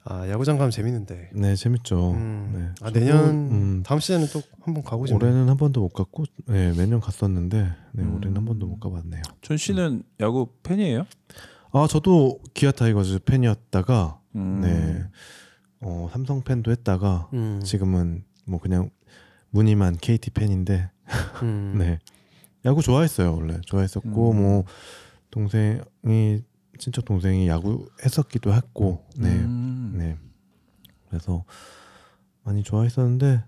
아 0.05 0.27
야구장 0.29 0.57
가면 0.57 0.71
재밌는데. 0.71 1.29
네, 1.33 1.55
재밌죠. 1.55 2.13
음. 2.13 2.51
네. 2.55 2.85
아 2.87 2.91
내년 2.91 3.29
음, 3.51 3.83
다음 3.85 3.99
시즌에 3.99 4.25
또 4.27 4.41
한 4.61 4.73
번 4.73 4.83
가고 4.83 5.05
싶네요. 5.05 5.23
올해는 5.23 5.49
한 5.49 5.57
번도 5.57 5.81
못 5.81 5.89
갔고 5.89 6.25
네, 6.45 6.71
매년 6.77 6.99
갔었는데 6.99 7.57
네, 7.93 8.03
음. 8.03 8.15
올해는 8.15 8.37
한 8.37 8.45
번도 8.45 8.67
못 8.67 8.79
가봤네요. 8.79 9.21
존 9.41 9.57
씨는 9.57 10.03
야구 10.19 10.49
팬이에요? 10.63 11.05
아, 11.71 11.87
저도 11.89 12.39
기아 12.53 12.71
타이거즈 12.71 13.19
팬이었다가 13.19 14.19
음. 14.35 14.61
네. 14.61 15.03
어, 15.81 16.09
삼성 16.11 16.41
팬도 16.43 16.71
했다가 16.71 17.29
음. 17.33 17.61
지금은 17.63 18.23
뭐 18.45 18.59
그냥 18.59 18.89
무늬만 19.51 19.97
KT 19.97 20.31
팬인데 20.31 20.89
음. 21.43 21.75
네. 21.79 21.99
야구 22.65 22.81
좋아했어요, 22.81 23.35
원래. 23.35 23.59
좋아했었고 23.65 24.31
음. 24.31 24.41
뭐 24.41 24.63
동생이 25.31 26.43
친척 26.79 27.05
동생이 27.05 27.47
야구 27.47 27.89
했었기도 28.03 28.53
했고. 28.53 29.05
네. 29.17 29.29
음. 29.29 29.93
네. 29.97 30.17
그래서 31.09 31.43
많이 32.43 32.63
좋아했었는데 32.63 33.43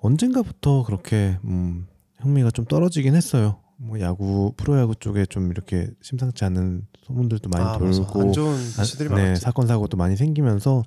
언젠가부터 0.00 0.82
그렇게 0.84 1.38
음, 1.44 1.86
흥미가 2.18 2.50
좀 2.50 2.64
떨어지긴 2.64 3.14
했어요. 3.14 3.58
뭐 3.76 4.00
야구 4.00 4.52
프로야구 4.56 4.94
쪽에 4.96 5.26
좀 5.26 5.50
이렇게 5.50 5.90
심상치 6.00 6.44
않은 6.44 6.86
소문들도 7.04 7.48
많이 7.50 7.64
아. 7.64 7.78
돌고 7.78 8.20
안 8.20 8.32
좋은 8.32 8.54
아, 8.78 8.84
시들이 8.84 9.08
네, 9.08 9.14
많았지. 9.14 9.40
사건 9.40 9.66
사고도 9.66 9.96
많이 9.96 10.16
생기면서 10.16 10.84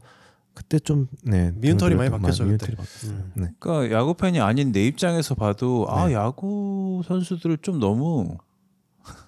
그때 0.53 0.79
좀 0.79 1.07
네, 1.23 1.51
미운털이 1.55 1.95
많이 1.95 2.09
좀 2.09 2.21
바뀌었죠, 2.21 2.45
미운털이 2.45 2.75
그때. 2.75 3.07
음. 3.07 3.31
네. 3.35 3.51
그러니까 3.59 3.95
야구 3.95 4.13
팬이 4.13 4.39
아닌 4.39 4.71
내 4.71 4.85
입장에서 4.85 5.35
봐도 5.35 5.85
아 5.89 6.07
네. 6.07 6.13
야구 6.13 7.01
선수들을 7.05 7.57
좀 7.57 7.79
너무 7.79 8.37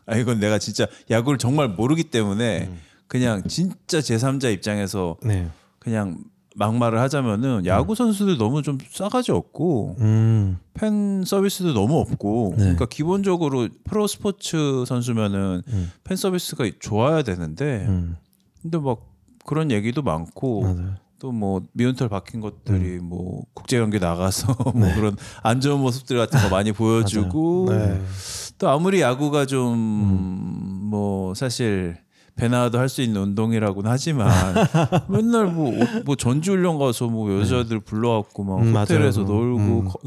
아 0.07 0.15
이건 0.15 0.39
내가 0.39 0.57
진짜 0.57 0.87
야구를 1.11 1.37
정말 1.37 1.67
모르기 1.67 2.05
때문에 2.05 2.67
음. 2.67 2.79
그냥 3.07 3.43
진짜 3.47 3.99
제3자 3.99 4.51
입장에서 4.53 5.17
네. 5.21 5.47
그냥 5.79 6.17
막말을 6.55 6.99
하자면은 6.99 7.65
야구 7.67 7.93
선수들 7.93 8.37
너무 8.37 8.63
좀 8.63 8.79
싸가지 8.89 9.31
없고 9.31 9.97
음. 9.99 10.57
팬 10.73 11.23
서비스도 11.23 11.73
너무 11.73 11.99
없고 11.99 12.55
네. 12.57 12.63
그러니까 12.63 12.85
기본적으로 12.87 13.69
프로 13.83 14.07
스포츠 14.07 14.83
선수면은 14.87 15.61
음. 15.67 15.91
팬 16.03 16.17
서비스가 16.17 16.67
좋아야 16.79 17.21
되는데 17.21 17.85
음. 17.87 18.17
근데 18.61 18.79
막 18.79 19.01
그런 19.45 19.71
얘기도 19.71 20.01
많고. 20.01 20.75
또 21.19 21.31
뭐 21.31 21.61
미운털 21.73 22.09
박힌 22.09 22.41
것들이 22.41 22.99
뭐 22.99 23.43
국제 23.55 23.79
경기 23.79 23.97
나가서 23.99 24.55
뭐 24.63 24.73
음. 24.75 24.81
네. 24.81 24.93
그런 24.93 25.17
안 25.41 25.61
좋은 25.61 25.79
모습들 25.79 26.15
같은 26.15 26.39
거 26.41 26.49
많이 26.49 26.71
보여주고 26.73 27.65
네. 27.69 27.99
또 28.57 28.69
아무리 28.69 29.01
야구가 29.01 29.45
좀 29.45 29.73
음. 29.73 30.89
뭐 30.89 31.33
사실 31.35 31.97
배나도 32.35 32.77
할 32.77 32.87
수 32.87 33.01
있는 33.01 33.21
운동이라고는 33.21 33.89
하지만 33.89 34.29
맨날 35.09 35.45
뭐 35.47 35.71
뭐 36.05 36.15
전지훈련 36.15 36.77
가서 36.77 37.07
뭐 37.07 37.31
여자들 37.39 37.79
불러갖고 37.79 38.43
막 38.43 38.61
음, 38.61 38.75
호텔에서 38.75 39.23
맞아요. 39.23 39.33
놀고 39.35 39.57
음. 39.59 39.85
거- 39.87 39.99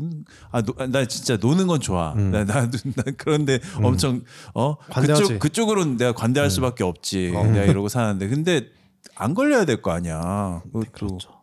아, 0.52 0.62
노, 0.62 0.74
아, 0.78 0.86
나 0.86 1.04
진짜 1.06 1.36
노는 1.36 1.66
건 1.66 1.80
좋아. 1.80 2.12
음. 2.14 2.30
나, 2.30 2.44
나, 2.44 2.70
나 2.70 3.02
그런데 3.16 3.58
엄청 3.82 4.22
어 4.54 4.76
관대하지. 4.90 5.22
그쪽 5.24 5.38
그쪽으로는 5.40 5.96
내가 5.96 6.12
관대할 6.12 6.46
음. 6.46 6.50
수밖에 6.50 6.84
없지. 6.84 7.32
어. 7.34 7.44
내가 7.44 7.64
이러고 7.66 7.88
사는데 7.88 8.28
근데 8.28 8.66
안 9.16 9.34
걸려야 9.34 9.64
될 9.64 9.82
거 9.82 9.90
아니야. 9.90 10.62
그것도 10.72 10.86
그렇죠. 10.92 11.39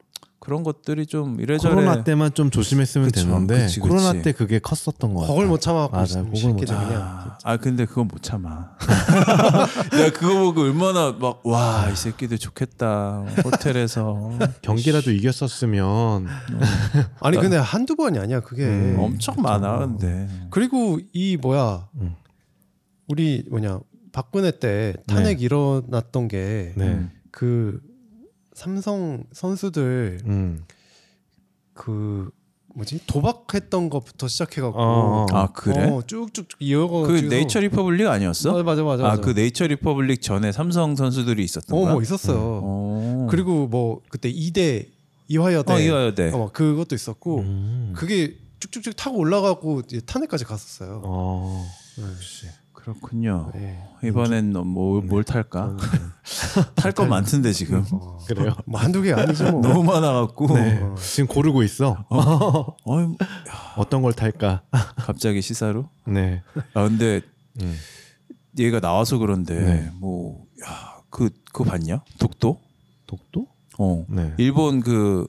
그런 0.48 0.64
것들이 0.64 1.06
좀 1.08 1.42
이래저래 1.42 1.76
코로나 1.76 2.06
때만 2.06 2.34
좀 2.34 2.50
조심했으면 2.50 3.08
그쵸, 3.12 3.26
되는데 3.26 3.58
그치, 3.64 3.82
코로나 3.82 4.14
그치. 4.14 4.24
때 4.24 4.32
그게 4.32 4.60
컸었던 4.60 5.14
것 5.14 5.20
같아요. 5.20 5.36
그걸 5.36 5.48
못 5.50 5.60
참아갖고 5.60 5.98
맞아, 5.98 6.20
이 6.22 6.24
그걸 6.24 6.30
못 6.32 6.36
새끼들 6.38 6.68
그냥 6.78 7.02
아, 7.02 7.38
아, 7.44 7.58
근데 7.58 7.86
그건 7.86 8.08
못 8.08 8.24
참아. 8.24 8.70
내가 9.92 10.12
그거 10.18 10.40
보고 10.46 10.62
얼마나 10.62 11.12
막 11.12 11.42
와 11.44 11.90
이 11.92 11.96
새끼들 11.98 12.38
좋겠다. 12.38 13.26
호텔에서. 13.44 14.32
경기라도 14.64 15.12
이겼었으면. 15.12 16.28
아니 17.20 17.38
근데 17.38 17.58
한두 17.58 17.98
번이 17.98 18.18
아니야 18.18 18.40
그게. 18.40 18.64
음, 18.68 18.96
엄청 19.00 19.36
많아 19.42 19.80
근데. 19.80 20.30
그리고 20.50 20.98
이 21.12 21.36
뭐야 21.36 21.90
음. 22.00 22.16
우리 23.10 23.44
뭐냐 23.50 23.82
박근혜 24.14 24.52
때 24.52 24.96
탄핵 25.08 25.42
일어났던 25.42 26.30
게그 26.30 26.74
네. 26.78 27.08
삼성 28.58 29.24
선수들 29.34 30.22
음. 30.26 30.64
그 31.76 32.28
뭐지 32.74 33.02
도박했던 33.06 33.92
것부터 33.92 34.28
시작해갖고 34.28 34.80
어, 34.80 34.82
어. 34.82 35.26
아 35.32 35.52
그래? 35.54 35.84
어, 35.92 36.02
쭉쭉쭉 36.02 36.60
이어가 36.60 37.06
그 37.06 37.12
네이처 37.12 37.60
리퍼블릭 37.60 38.08
아니었어? 38.08 38.52
맞아 38.54 38.64
맞아 38.64 38.84
맞아, 38.84 39.06
아 39.06 39.08
맞아. 39.10 39.22
그 39.22 39.30
네이처 39.30 39.68
리퍼블릭 39.68 40.24
전에 40.24 40.52
삼성 40.52 40.96
선수들이 40.96 41.44
있었던 41.44 41.80
거야? 41.80 41.92
어뭐 41.92 42.02
있었어요 42.02 42.40
어. 42.64 43.28
그리고 43.30 43.68
뭐 43.68 44.02
그때 44.10 44.34
이대 44.34 44.88
이화여대 45.28 45.74
어 45.74 45.80
이화여대. 45.80 46.32
어, 46.34 46.50
그것도 46.52 46.96
있었고 46.96 47.42
음. 47.42 47.94
그게 47.96 48.38
쭉쭉쭉 48.60 48.96
타고 48.96 49.20
올라가고 49.20 49.82
이제 49.82 50.02
탄핵까지 50.02 50.46
갔었어요 50.46 51.04
어. 51.06 51.64
네. 51.98 52.04
역시. 52.06 52.48
그렇군요. 52.88 53.52
네. 53.54 53.84
이번엔 54.02 54.54
뭐뭘 54.54 55.26
탈까? 55.26 55.76
탈 56.76 56.94
거 56.94 57.06
많던데 57.06 57.52
지금 57.52 57.84
어, 57.92 58.18
그래요? 58.26 58.56
뭐 58.66 58.80
한두 58.80 59.02
개 59.02 59.12
아니지 59.12 59.44
뭐. 59.44 59.60
너무 59.62 59.84
많아갖고 59.84 60.54
네. 60.56 60.82
지금 60.96 61.28
고르고 61.28 61.64
있어. 61.64 62.06
어이, 62.86 63.08
어떤 63.76 64.02
걸 64.02 64.14
탈까? 64.14 64.64
갑자기 64.96 65.42
시사로 65.42 65.90
네. 66.06 66.44
아 66.74 66.88
근데 66.88 67.20
음. 67.62 67.76
얘가 68.58 68.80
나와서 68.80 69.18
그런데 69.18 69.60
네. 69.60 69.92
뭐야그 70.00 71.30
그거 71.52 71.66
봤냐 71.66 72.06
독도 72.20 72.62
독도? 73.06 73.48
어 73.80 74.06
네. 74.08 74.34
일본 74.38 74.80
그 74.80 75.28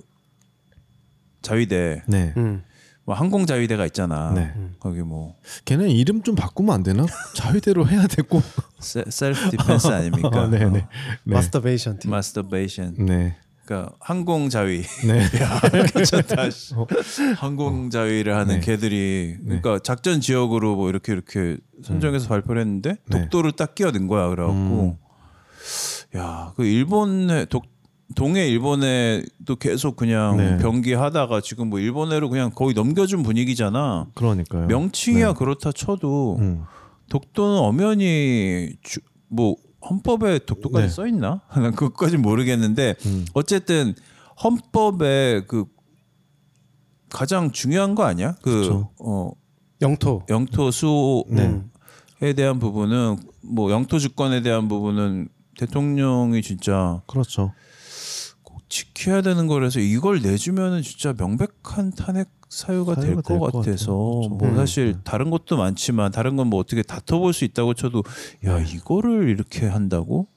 자위대 1.43 2.05
네. 2.07 2.35
음. 2.37 2.63
뭐 3.09 3.15
항공 3.17 3.47
자위대가 3.47 3.87
있잖아 3.87 4.33
네. 4.35 4.53
거기 4.81 5.01
뭐 5.01 5.35
걔는 5.65 5.89
이름 5.89 6.23
좀 6.23 6.35
바꾸면 6.35 6.75
안 6.75 6.83
되나? 6.83 7.07
자위대로 7.35 7.89
해야 7.89 8.07
되고. 8.07 8.43
세, 8.81 9.03
self 9.09 9.49
defense 9.49 9.87
아닙니까? 9.87 10.47
네, 10.47 10.59
네. 10.59 10.71
네. 10.71 10.87
마스터베이션 11.25 12.01
팀. 12.01 12.11
마스터베이션. 12.11 12.97
네. 13.07 13.35
그러니까 13.65 13.95
항공 13.99 14.51
자위. 14.51 14.83
네. 15.07 15.23
야, 15.41 15.59
괜찮다. 15.95 16.51
씨. 16.51 16.75
항공 17.39 17.89
자위를 17.89 18.37
하는 18.37 18.57
네. 18.57 18.61
걔들이 18.61 19.39
그러니까 19.43 19.79
작전 19.79 20.21
지역으로 20.21 20.77
뭐 20.77 20.91
이렇게 20.91 21.15
이렇게 21.15 21.57
선정해서 21.83 22.29
발표를 22.29 22.61
했는데 22.61 22.97
네. 23.07 23.23
독도를 23.23 23.53
딱 23.53 23.75
끼어든 23.75 24.07
거야. 24.07 24.29
그래갖고 24.29 24.99
야, 26.15 26.53
그 26.57 26.67
일본의 26.67 27.47
독 27.47 27.65
동해 28.15 28.49
일본에 28.49 29.23
또 29.45 29.57
계속 29.57 29.97
그냥 29.97 30.37
네. 30.39 30.57
병기하다가 30.59 31.41
지금 31.41 31.69
뭐 31.69 31.79
일본해로 31.79 32.31
그냥 32.31 32.51
거의 32.55 32.75
넘겨준 32.75 33.23
분위기잖아. 33.23 34.07
그러니까요. 34.15 34.67
명칭이야 34.67 35.29
네. 35.29 35.35
그렇다 35.35 35.73
쳐도 35.73 36.37
음. 36.39 36.65
독도는 37.11 37.59
엄연히 37.59 38.77
주, 38.83 39.01
뭐 39.29 39.57
헌법에 39.89 40.41
독도까지 40.41 40.87
네. 40.87 40.93
써 40.93 41.07
있나? 41.07 41.43
난 41.55 41.73
그것까지 41.73 42.17
모르겠는데 42.17 42.95
음. 43.07 43.27
어쨌든 43.35 43.95
헌법에 44.43 45.43
그 45.47 45.67
가장 47.11 47.53
중요한 47.53 47.95
거 47.95 48.05
아니야? 48.05 48.37
그 48.43 48.61
그쵸. 48.61 48.91
어, 49.01 49.33
영토. 49.81 50.23
영토 50.29 50.71
수호에 50.71 51.63
네. 52.21 52.33
대한 52.33 52.59
부분은 52.59 53.17
뭐 53.43 53.71
영토 53.71 53.99
주권에 53.99 54.43
대한 54.43 54.69
부분은 54.69 55.29
대통령이 55.59 56.43
진짜 56.43 57.03
그렇죠. 57.07 57.53
꼭 58.69 58.71
지켜야 58.71 59.23
되는 59.23 59.47
거라서 59.47 59.81
이걸 59.81 60.21
내주면은 60.21 60.83
진짜 60.83 61.15
명백한 61.17 61.93
탄핵 61.97 62.29
사유가 62.51 62.95
될 62.95 63.15
것 63.17 63.23
같아서 63.41 63.47
같아요. 63.47 63.63
그렇죠. 63.63 63.93
뭐 64.31 64.39
음. 64.49 64.57
사실 64.57 64.97
다른 65.05 65.31
것도 65.31 65.57
많지만 65.57 66.13
다른 66.13 66.37
건 66.37 66.49
뭐 66.49 66.61
어떻게 66.61 66.83
다퉈볼 66.83 67.33
수 67.33 67.45
있다고 67.45 67.75
쳐도 67.75 68.03
야 68.45 68.59
네. 68.59 68.65
이거를 68.75 69.29
이렇게 69.29 69.67
한다고 69.67 70.29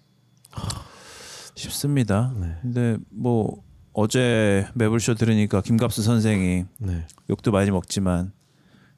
싶습니다. 1.56 2.34
네. 2.40 2.56
근데 2.62 2.98
뭐 3.10 3.64
어제 3.94 4.68
매블쇼 4.74 5.16
들으니까 5.16 5.62
김갑수 5.62 6.02
선생이 6.02 6.66
네. 6.80 7.06
욕도 7.30 7.52
많이 7.52 7.72
먹지만 7.72 8.32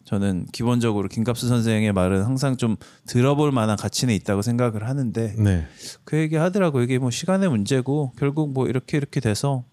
저는 0.05 0.47
기본적으로 0.51 1.07
김갑수 1.07 1.47
선생의 1.47 1.93
말은 1.93 2.23
항상 2.23 2.57
좀 2.57 2.75
들어볼 3.07 3.51
만한 3.51 3.77
가치는 3.77 4.13
있다고 4.15 4.41
생각을 4.41 4.87
하는데 4.87 5.35
네. 5.37 5.65
그 6.03 6.17
얘기 6.17 6.35
하더라고 6.35 6.81
이게 6.81 6.97
뭐 6.97 7.09
시간의 7.09 7.49
문제고 7.49 8.11
결국 8.17 8.51
뭐 8.51 8.67
이렇게 8.67 8.97
이렇게 8.97 9.19
돼서 9.19 9.63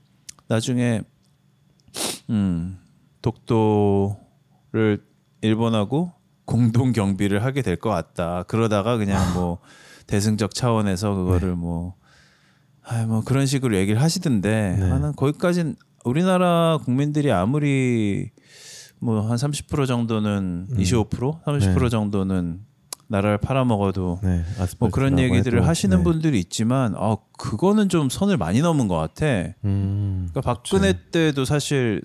나중에 0.48 1.02
음 2.30 2.78
독도를 3.22 5.02
일본하고 5.42 6.12
공동 6.44 6.92
경비를 6.92 7.44
하게 7.44 7.62
될 7.62 7.76
것 7.76 7.90
같다 7.90 8.44
그러다가 8.44 8.96
그냥 8.96 9.34
뭐 9.34 9.58
대승적 10.06 10.54
차원에서 10.54 11.14
그거를 11.14 11.54
뭐아뭐 11.56 13.22
그런 13.24 13.46
식으로 13.46 13.76
얘기를 13.76 14.00
하시던데 14.00 14.76
네. 14.78 14.88
나는 14.88 15.14
거기까진 15.16 15.76
우리나라 16.04 16.78
국민들이 16.84 17.30
아무리 17.30 18.30
뭐 19.00 19.22
한 19.22 19.36
30% 19.36 19.86
정도는 19.86 20.68
25% 20.72 21.42
30% 21.42 21.82
네. 21.82 21.88
정도는 21.88 22.60
나라를 23.08 23.38
팔아먹어도 23.38 24.20
네. 24.22 24.44
뭐 24.78 24.88
그런 24.90 25.18
얘기들을 25.18 25.58
해도, 25.58 25.68
하시는 25.68 25.96
네. 25.96 26.04
분들이 26.04 26.38
있지만 26.38 26.94
아 26.96 27.16
그거는 27.36 27.88
좀 27.88 28.08
선을 28.08 28.36
많이 28.36 28.60
넘은 28.60 28.86
것 28.86 28.96
같아. 28.96 29.26
음. 29.64 30.28
그러니까 30.30 30.40
박근혜 30.42 30.94
때도 31.10 31.44
사실 31.44 32.02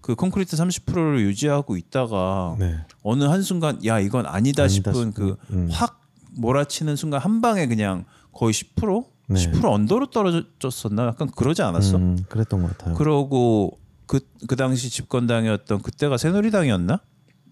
그 0.00 0.14
콘크리트 0.14 0.56
30%를 0.56 1.20
유지하고 1.22 1.76
있다가 1.76 2.54
네. 2.58 2.76
어느 3.02 3.24
한 3.24 3.42
순간 3.42 3.84
야 3.84 3.98
이건 3.98 4.26
아니다, 4.26 4.62
아니다 4.62 4.68
싶은 4.68 4.92
싶은, 4.92 5.12
그 5.12 5.36
음. 5.50 5.68
확 5.72 6.02
몰아치는 6.36 6.94
순간 6.94 7.20
한 7.20 7.40
방에 7.40 7.66
그냥 7.66 8.04
거의 8.32 8.52
10% 8.52 9.04
네. 9.30 9.50
10% 9.50 9.64
언더로 9.64 10.10
떨어졌었나 10.10 11.08
약간 11.08 11.28
그러지 11.34 11.62
않았어? 11.62 11.96
음, 11.96 12.24
그랬던 12.28 12.62
것 12.62 12.78
같아요. 12.78 12.94
그러고 12.94 13.78
그 14.08 14.18
그 14.48 14.56
당시 14.56 14.90
집권당이었던 14.90 15.82
그때가 15.82 16.16
새누리당이었나? 16.16 17.00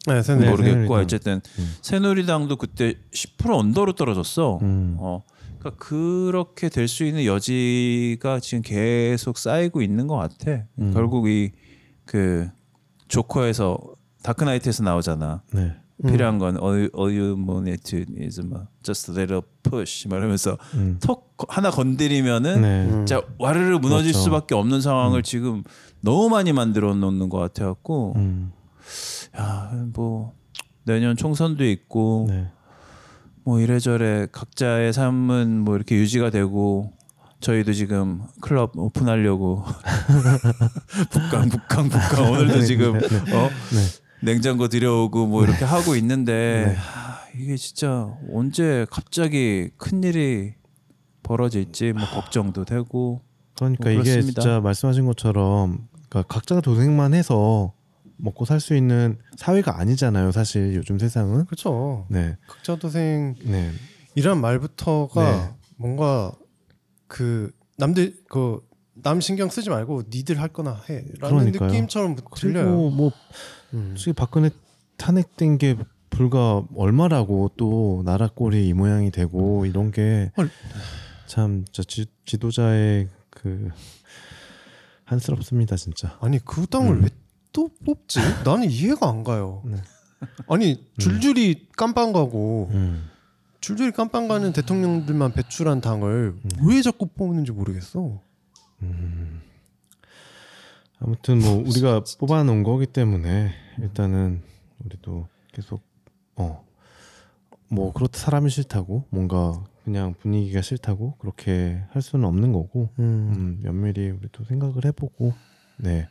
네, 0.09 0.23
새누리. 0.23 0.49
모르겠고 0.49 0.73
새누리당. 0.79 1.01
어쨌든 1.03 1.41
음. 1.59 1.75
새누리당도 1.83 2.57
그때 2.57 2.95
10% 3.13 3.51
언더로 3.57 3.93
떨어졌어. 3.93 4.59
음. 4.63 4.97
어, 4.99 5.23
그러니까 5.59 5.85
그렇게 5.85 6.69
될 6.69 6.89
수 6.89 7.05
있는 7.05 7.25
여지가 7.25 8.41
지금 8.41 8.63
계속 8.63 9.37
쌓이고 9.39 9.83
있는 9.83 10.07
것 10.09 10.17
같아. 10.17 10.65
음. 10.81 10.93
결국 10.93 11.29
이 11.29 11.53
그 12.07 12.49
조커에서 13.09 13.79
다크나이트에서 14.23 14.83
나오잖아. 14.85 15.43
네. 15.53 15.75
필요한 16.07 16.39
건 16.39 16.57
all, 16.63 16.91
all 16.97 17.19
you 17.19 17.35
need 17.67 18.05
is 18.23 18.41
뭐 18.41 18.67
just 18.83 19.11
a 19.11 19.17
little 19.17 19.43
push 19.63 20.07
말하면서 20.09 20.59
음. 20.75 20.99
톡 21.03 21.35
하나 21.49 21.71
건드리면은 21.71 22.61
네. 22.63 22.85
음. 22.85 23.07
진짜 23.07 23.23
와르르 23.39 23.79
무너질 23.79 24.13
그렇죠. 24.13 24.25
수밖에 24.25 24.55
없는 24.55 24.81
상황을 24.83 25.23
지금 25.23 25.65
너무 26.07 26.29
많이 26.29 26.53
만들어 26.53 26.95
놓는 26.95 27.29
것 27.29 27.39
같아갖고. 27.39 28.15
음. 28.17 28.53
야뭐 29.37 30.33
내년 30.85 31.17
총선도 31.17 31.65
있고 31.65 32.27
네. 32.29 32.47
뭐 33.43 33.61
이래저래 33.61 34.29
각자의 34.31 34.93
삶은 34.93 35.61
뭐 35.65 35.75
이렇게 35.75 35.97
유지가 35.97 36.31
되고 36.31 36.93
저희도 37.41 37.73
지금 37.73 38.23
클럽 38.41 38.79
오픈하려고. 38.79 39.65
북강 41.11 41.49
북강 41.49 41.89
북강. 41.89 42.31
오늘도 42.31 42.61
지금 42.63 42.95
어? 42.97 43.51
냉장고 44.23 44.69
들여오고 44.69 45.27
뭐 45.27 45.43
이렇게 45.43 45.65
하고 45.65 45.97
있는데 45.97 46.77
하, 46.79 47.19
이게 47.37 47.57
진짜 47.57 48.09
언제 48.33 48.87
갑자기 48.91 49.71
큰 49.77 50.05
일이 50.05 50.55
벌어질지 51.25 51.95
뭐 51.95 52.05
걱정도 52.07 52.65
되고. 52.65 53.23
그러니까 53.57 53.91
뭐 53.91 54.01
이게. 54.01 54.23
진짜 54.23 54.61
말씀하신 54.61 55.07
것처럼 55.07 55.89
그러니까 56.09 56.23
각자가 56.33 56.61
도생만 56.61 57.15
해서 57.15 57.73
먹고 58.19 58.45
살 58.45 58.61
수 58.61 58.75
있는 58.75 59.19
사회가 59.37 59.79
아니잖아요. 59.79 60.33
사실 60.33 60.75
요즘 60.75 60.99
세상은. 60.99 61.45
그렇죠. 61.47 62.07
네. 62.09 62.37
극자도생이란 62.49 63.35
네. 63.45 64.35
말부터가 64.41 65.31
네. 65.49 65.55
뭔가 65.77 66.33
그 67.07 67.51
남들 67.79 68.17
그 68.29 68.61
남 69.03 69.21
신경 69.21 69.51
쓰지 69.51 69.69
말고 69.71 70.05
니들 70.11 70.41
할 70.41 70.49
거나 70.49 70.81
해라는 70.89 71.13
그러니까요. 71.21 71.71
느낌처럼 71.71 72.17
들려요. 72.35 72.65
그리고 72.65 72.91
뭐 72.91 73.13
음. 73.75 73.91
솔직히 73.91 74.15
박근혜 74.15 74.51
탄핵된 74.97 75.59
게 75.59 75.77
불과 76.09 76.63
얼마라고 76.75 77.51
또 77.59 78.03
나라 78.07 78.29
꼴이 78.29 78.67
이 78.69 78.73
모양이 78.73 79.11
되고 79.11 79.67
이런 79.67 79.91
게 79.91 80.33
헐. 80.39 80.49
참저 81.27 81.83
지도자의 82.25 83.09
그 83.31 83.69
한스럽습니다 85.07 85.77
진짜. 85.77 86.19
아니 86.21 86.39
그 86.45 86.67
땅을 86.67 86.97
음. 86.97 87.03
왜또 87.03 87.71
뽑지? 87.85 88.21
나는 88.45 88.71
이해가 88.71 89.09
안 89.09 89.25
가요. 89.25 89.63
네. 89.65 89.77
아니 90.49 90.87
줄줄이 90.99 91.69
깜빵 91.77 92.13
가고 92.13 92.69
음. 92.73 93.09
줄줄이 93.61 93.93
깜빵 93.93 94.29
가는 94.29 94.53
대통령들만 94.53 95.33
배출한 95.33 95.81
당을 95.81 96.37
왜 96.67 96.83
자꾸 96.83 97.07
뽑는지 97.07 97.53
모르겠어. 97.53 98.21
아무튼 100.99 101.41
뭐 101.41 101.57
우리가 101.67 102.03
뽑아놓은 102.19 102.63
거기 102.63 102.87
때문에 102.87 103.53
일단은 103.79 104.43
우리도 104.85 105.29
계속 105.53 105.83
어 106.37 106.67
뭐 107.69 107.93
그렇다 107.93 108.19
사람이 108.19 108.51
싫다고 108.51 109.05
뭔가 109.11 109.65
그냥 109.87 110.15
분위기가 110.21 110.63
싫다고 110.63 111.15
그렇게 111.19 111.81
할 111.93 112.03
수는 112.03 112.25
없는 112.25 112.53
거고 112.53 112.91
음, 112.99 113.61
면밀히 113.63 114.11
우리도 114.11 114.43
생각을 114.43 114.85
해보고 114.85 115.33
네. 115.79 116.09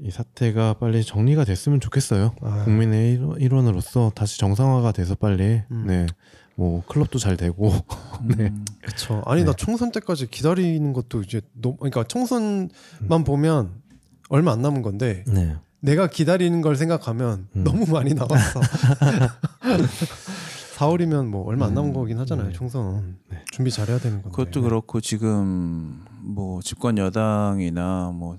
이 0.00 0.10
사태가 0.10 0.74
빨리 0.80 1.04
정리가 1.04 1.44
됐으면 1.44 1.78
좋겠어요. 1.78 2.34
아. 2.42 2.64
국민의 2.64 3.12
일- 3.12 3.28
일원으로서 3.38 4.10
다시 4.12 4.40
정상화가 4.40 4.90
돼서 4.90 5.14
빨리 5.14 5.62
음. 5.70 5.84
네. 5.86 6.06
뭐 6.56 6.82
클럽도 6.86 7.20
잘 7.20 7.36
되고 7.36 7.70
네. 8.36 8.46
음, 8.48 8.64
그쵸. 8.82 9.22
아니 9.26 9.44
나 9.44 9.52
총선 9.52 9.92
때까지 9.92 10.26
기다리는 10.26 10.92
것도 10.92 11.22
이제 11.22 11.42
너무 11.52 11.76
그러니까 11.76 12.02
총선만 12.02 13.22
보면 13.24 13.70
얼마 14.30 14.50
안 14.50 14.62
남은 14.62 14.82
건데 14.82 15.22
네. 15.28 15.54
내가 15.78 16.08
기다리는 16.08 16.60
걸 16.60 16.74
생각하면 16.74 17.46
음. 17.54 17.62
너무 17.62 17.86
많이 17.86 18.14
남았어. 18.14 18.60
4월이면 20.74 21.26
뭐 21.26 21.46
얼마 21.46 21.66
안 21.66 21.74
남은 21.74 21.92
거긴 21.92 22.18
하잖아요. 22.18 22.48
네. 22.48 22.52
총선 22.52 23.16
네. 23.30 23.44
준비 23.52 23.70
잘해야 23.70 23.98
되는 23.98 24.22
건데. 24.22 24.36
그것도 24.36 24.62
그렇고 24.62 25.00
지금 25.00 26.04
뭐 26.20 26.60
집권 26.62 26.98
여당이나 26.98 28.10
뭐 28.12 28.38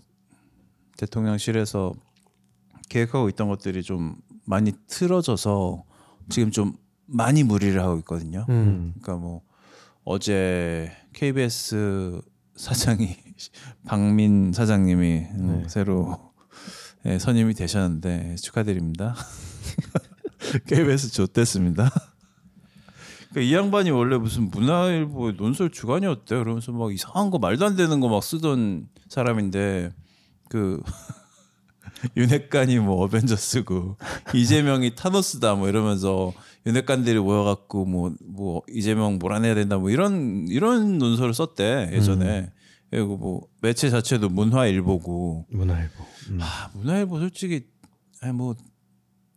대통령실에서 0.97 1.93
계획하고 2.89 3.29
있던 3.29 3.47
것들이 3.47 3.83
좀 3.83 4.15
많이 4.43 4.73
틀어져서 4.87 5.83
지금 6.29 6.51
좀 6.51 6.73
많이 7.05 7.43
무리를 7.43 7.81
하고 7.81 7.97
있거든요. 7.99 8.45
음. 8.49 8.93
그러니까 8.99 9.15
뭐 9.15 9.41
어제 10.03 10.91
KBS 11.13 12.21
사장이 12.55 13.15
박민 13.85 14.51
사장님이 14.53 15.27
음, 15.31 15.61
네. 15.63 15.69
새로 15.69 16.33
예, 17.05 17.19
선임이 17.19 17.53
되셨는데 17.53 18.35
축하드립니다. 18.35 19.15
KBS 20.67 21.11
좋댔습니다. 21.11 21.91
그러니까 23.35 23.41
이 23.41 23.53
양반이 23.53 23.91
원래 23.91 24.17
무슨 24.17 24.49
문화일보 24.49 25.33
논설 25.33 25.69
주간이었대. 25.69 26.37
그러면서 26.37 26.71
막 26.71 26.93
이상한 26.93 27.29
거 27.31 27.37
말도 27.37 27.65
안 27.65 27.75
되는 27.75 27.99
거 27.99 28.07
막 28.07 28.23
쓰던 28.23 28.87
사람인데 29.09 29.91
그 30.47 30.81
윤핵관이 32.15 32.79
뭐 32.79 33.03
어벤져스고 33.03 33.97
이재명이 34.33 34.95
타노스다 34.95 35.55
뭐 35.55 35.67
이러면서 35.67 36.31
윤핵관들이 36.65 37.19
모여갖고 37.19 37.85
뭐뭐 37.85 38.61
이재명 38.69 39.19
몰아내야 39.19 39.53
된다 39.55 39.77
뭐 39.77 39.89
이런 39.89 40.45
이런 40.47 40.97
논설을 40.97 41.33
썼대 41.33 41.89
예전에 41.91 42.53
그리고 42.89 43.17
뭐 43.17 43.41
매체 43.61 43.89
자체도 43.89 44.29
문화일보고 44.29 45.47
문화일보. 45.49 46.03
음. 46.29 46.39
아, 46.41 46.69
문화일보 46.73 47.19
솔직히 47.19 47.65
아니 48.21 48.31
뭐 48.31 48.55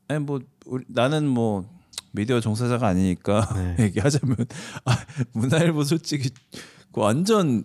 아니 0.07 0.21
뭐 0.21 0.41
우리, 0.67 0.85
나는 0.89 1.27
뭐 1.27 1.69
미디어 2.12 2.40
종사자가 2.40 2.87
아니니까 2.87 3.49
네. 3.77 3.85
얘기하자면 3.85 4.37
아, 4.85 4.97
문화일보 5.33 5.85
솔직히 5.85 6.31
그 6.92 7.01
완전 7.01 7.64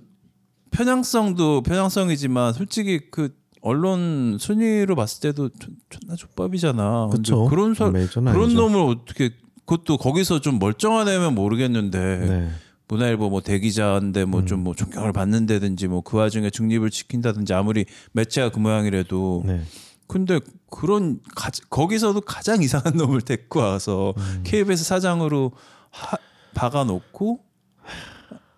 편향성도 0.72 1.62
편향성이지만 1.64 2.54
솔직히 2.54 3.00
그 3.12 3.36
언론 3.62 4.38
순위로 4.40 4.96
봤을 4.96 5.22
때도 5.22 5.50
존- 5.60 5.76
존나 5.90 6.16
좆밥이잖아. 6.16 7.08
그렇죠. 7.12 7.46
그런 7.46 7.74
사, 7.74 7.90
그런 7.92 8.28
아니죠. 8.28 8.60
놈을 8.60 8.80
어떻게 8.82 9.30
그것도 9.66 9.98
거기서 9.98 10.42
좀 10.42 10.60
멀쩡한 10.60 11.08
애면 11.08 11.36
모르겠는데 11.36 12.00
네. 12.28 12.50
문화일보 12.90 13.30
뭐 13.30 13.40
대기자인데 13.42 14.26
뭐 14.26 14.44
좀뭐 14.44 14.76
존경을 14.76 15.14
받는다든지 15.14 15.88
뭐 15.88 16.02
그 16.02 16.18
와중에 16.18 16.50
중립을 16.50 16.90
지킨다든지 16.90 17.54
아무리 17.54 17.86
매체가 18.12 18.50
그 18.50 18.60
모양이라도 18.60 19.44
네. 19.46 19.62
근데 20.08 20.40
그런 20.74 21.20
가, 21.36 21.52
거기서도 21.70 22.22
가장 22.22 22.64
이상한 22.64 22.98
놈을 22.98 23.22
데리고 23.22 23.60
와서 23.60 24.14
KBS 24.44 24.84
사장으로 24.84 25.52
하, 25.92 26.18
박아놓고 26.56 27.40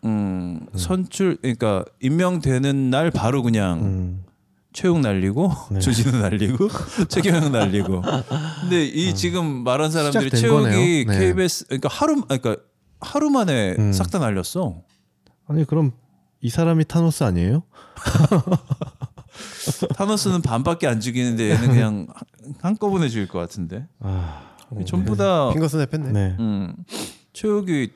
음, 0.05 0.65
선출 0.75 1.37
그러니까 1.41 1.83
임명되는 2.01 2.89
날 2.89 3.11
바로 3.11 3.43
그냥 3.43 3.79
음. 3.81 4.25
최욱 4.71 4.99
날리고 4.99 5.51
네. 5.71 5.79
주진우 5.79 6.17
날리고 6.17 6.69
최경영 7.09 7.51
날리고 7.51 8.01
근데 8.61 8.85
이 8.85 9.13
지금 9.15 9.63
말한 9.63 9.91
사람들이 9.91 10.29
최욱이. 10.31 11.05
네. 11.07 11.19
KBS 11.19 11.65
그러니까 11.65 11.89
하루 11.89 12.21
그러니까 12.21 12.57
하루 13.01 13.29
만에 13.29 13.75
음. 13.77 13.91
싹다 13.91 14.19
날렸어. 14.19 14.81
아니 15.47 15.65
그럼 15.65 15.91
이 16.41 16.49
사람이 16.49 16.85
타노스 16.85 17.23
아니에요? 17.23 17.63
타노스는 19.95 20.41
반밖에 20.41 20.87
안 20.87 20.99
죽이는데 20.99 21.49
얘는 21.51 21.67
그냥 21.69 22.07
한- 22.13 22.55
한꺼번에 22.61 23.09
죽일 23.09 23.27
것 23.27 23.39
같은데. 23.39 23.87
아. 23.99 24.55
전부 24.85 25.15
다 25.15 25.51
핑거 25.51 25.67
스냅했네. 25.67 26.11
네. 26.11 26.35
음, 26.39 26.73
최욱이 27.33 27.91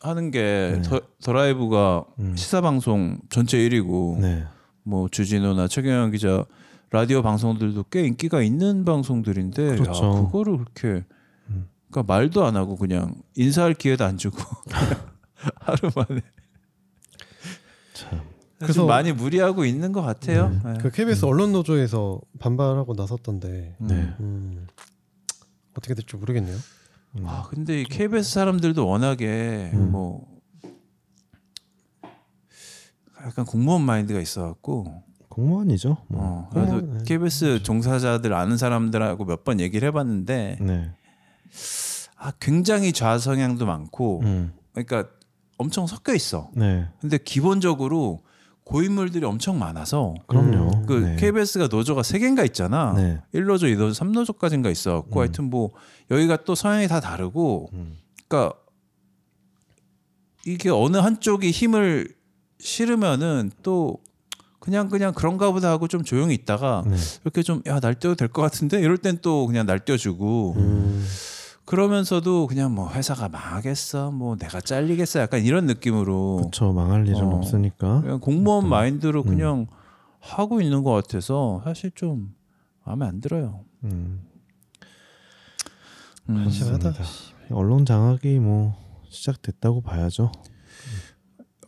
하는 0.00 0.30
게 0.30 0.72
네. 0.76 0.82
더, 0.82 1.00
더라이브가 1.22 2.04
음. 2.18 2.36
시사 2.36 2.60
방송 2.60 3.18
전체 3.28 3.58
1위고 3.58 4.18
네. 4.20 4.44
뭐 4.82 5.08
주진우나 5.08 5.68
최경영 5.68 6.10
기자 6.12 6.44
라디오 6.90 7.22
방송들도 7.22 7.84
꽤 7.90 8.06
인기가 8.06 8.40
있는 8.42 8.84
방송들인데 8.84 9.76
그렇죠. 9.76 10.04
야, 10.04 10.10
그거를 10.22 10.58
그렇게 10.58 11.04
음. 11.50 11.68
그러니까 11.90 12.12
말도 12.14 12.44
안 12.44 12.56
하고 12.56 12.76
그냥 12.76 13.14
인사할 13.34 13.74
기회도 13.74 14.04
안 14.04 14.16
주고 14.16 14.38
하루 15.60 15.90
만에 15.94 16.22
참. 17.92 18.20
그래서 18.58 18.86
많이 18.86 19.12
무리하고 19.12 19.64
있는 19.64 19.92
것 19.92 20.00
같아요. 20.02 20.48
네. 20.64 20.78
그 20.80 20.90
KBS 20.90 21.24
언론 21.26 21.52
노조에서 21.52 22.20
반발하고 22.38 22.94
나섰던데 22.94 23.76
음. 23.80 23.86
네. 23.86 24.14
음, 24.20 24.66
어떻게 25.76 25.94
될지 25.94 26.16
모르겠네요. 26.16 26.56
아 27.24 27.46
근데 27.48 27.80
이 27.80 27.84
KBS 27.84 28.30
사람들도 28.32 28.86
워낙에 28.86 29.70
음. 29.74 29.90
뭐 29.90 30.26
약간 33.24 33.44
공무원 33.44 33.82
마인드가 33.82 34.20
있어갖고 34.20 35.02
공무원이죠. 35.28 35.96
뭐. 36.08 36.20
어, 36.22 36.48
그래서 36.52 36.72
공무원, 36.80 36.98
네. 36.98 37.04
KBS 37.04 37.62
종사자들 37.62 38.32
아는 38.32 38.56
사람들하고 38.56 39.24
몇 39.24 39.44
번 39.44 39.60
얘기를 39.60 39.86
해봤는데 39.88 40.58
네. 40.60 40.90
아 42.16 42.32
굉장히 42.40 42.92
좌성향도 42.92 43.66
많고 43.66 44.20
음. 44.22 44.52
그러니까 44.72 45.08
엄청 45.58 45.86
섞여 45.86 46.14
있어. 46.14 46.50
네. 46.54 46.88
근데 47.00 47.18
기본적으로 47.18 48.22
고인물들이 48.66 49.24
엄청 49.24 49.58
많아서 49.60 50.14
그럼요. 50.26 50.70
음. 50.74 50.86
그 50.86 50.92
네. 50.94 51.16
KBS가 51.16 51.68
노조가 51.68 52.02
세 52.02 52.18
개인가 52.18 52.44
있잖아. 52.44 52.92
네. 52.94 53.22
1노조, 53.32 53.62
2노조, 53.72 53.92
3노조까지인가 53.94 54.70
있어갖고 54.72 55.20
음. 55.20 55.22
하여튼 55.22 55.44
뭐 55.50 55.70
여기가 56.10 56.38
또 56.44 56.56
성향이 56.56 56.88
다 56.88 56.98
다르고 57.00 57.70
음. 57.72 57.96
그러니까 58.28 58.58
이게 60.44 60.68
어느 60.68 60.96
한쪽이 60.96 61.50
힘을 61.52 62.12
실으면은 62.58 63.52
또 63.62 63.98
그냥 64.58 64.88
그냥 64.88 65.12
그런가 65.14 65.52
보다 65.52 65.70
하고 65.70 65.86
좀 65.86 66.02
조용히 66.02 66.34
있다가 66.34 66.82
네. 66.88 66.96
이렇게 67.22 67.44
좀 67.44 67.62
야 67.66 67.78
날뛰어도 67.78 68.16
될 68.16 68.28
것 68.28 68.42
같은데 68.42 68.80
이럴 68.80 68.98
땐 68.98 69.18
또 69.22 69.46
그냥 69.46 69.64
날뛰어주고 69.66 70.54
음. 70.56 71.06
그러면서도 71.66 72.46
그냥 72.46 72.74
뭐 72.74 72.90
회사가 72.90 73.28
망하겠어 73.28 74.12
뭐 74.12 74.36
내가 74.36 74.60
잘리겠어 74.60 75.20
약간 75.20 75.42
이런 75.42 75.66
느낌으로 75.66 76.36
그렇죠. 76.36 76.72
망할 76.72 77.06
일은 77.06 77.24
어. 77.24 77.36
없으니까. 77.36 78.02
그냥 78.02 78.20
공무원 78.20 78.64
음. 78.64 78.70
마인드로 78.70 79.24
그냥 79.24 79.66
하고 80.20 80.60
있는 80.60 80.82
것 80.82 80.92
같아서 80.92 81.60
사실 81.64 81.90
좀 81.94 82.34
마음에 82.84 83.04
안 83.06 83.20
들어요. 83.20 83.64
음. 83.84 84.22
음. 86.28 86.36
한심하다. 86.36 86.94
언론 87.50 87.84
장악이 87.84 88.38
뭐 88.38 88.76
시작됐다고 89.08 89.80
봐야죠. 89.82 90.30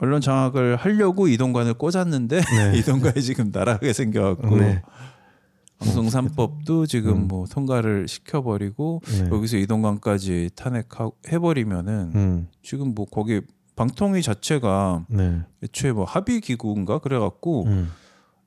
언론 0.00 0.20
장악을 0.20 0.76
하려고 0.76 1.26
이동관을 1.26 1.74
꽂았는데 1.74 2.40
네. 2.40 2.78
이동관이 2.78 3.20
지금 3.20 3.50
날아가게 3.52 3.92
생겨갖고 3.92 4.56
네. 4.56 4.82
방송 5.79 6.07
3법도 6.07 6.88
지금 6.88 7.12
음. 7.12 7.29
뭐 7.29 7.47
통과를 7.47 8.09
시켜버리고 8.09 9.01
네. 9.05 9.29
여기서 9.31 9.57
이동관까지 9.59 10.51
탄핵해버리면은 10.57 12.12
음. 12.14 12.49
지금 12.62 12.95
뭐 12.95 13.07
거기 13.07 13.41
방통위 13.77 14.23
자체가 14.23 15.05
네. 15.09 15.41
애초에 15.62 15.93
뭐 15.93 16.05
합의 16.05 16.41
기구인가 16.41 16.99
그래갖고 16.99 17.64
음. 17.67 17.93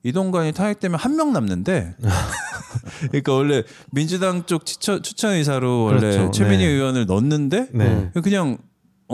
이동관이 0.02 0.52
탄핵되면 0.52 0.98
한 0.98 1.16
명 1.16 1.32
남는데 1.32 1.94
그러니까 3.08 3.32
원래 3.32 3.62
민주당 3.92 4.44
쪽 4.44 4.66
추천, 4.66 5.02
추천 5.02 5.32
의사로 5.32 5.84
원래 5.84 6.00
그렇죠. 6.00 6.30
최민희 6.32 6.64
네. 6.66 6.70
의원을 6.70 7.06
넣었는데 7.06 7.68
네. 7.72 8.10
그냥 8.22 8.58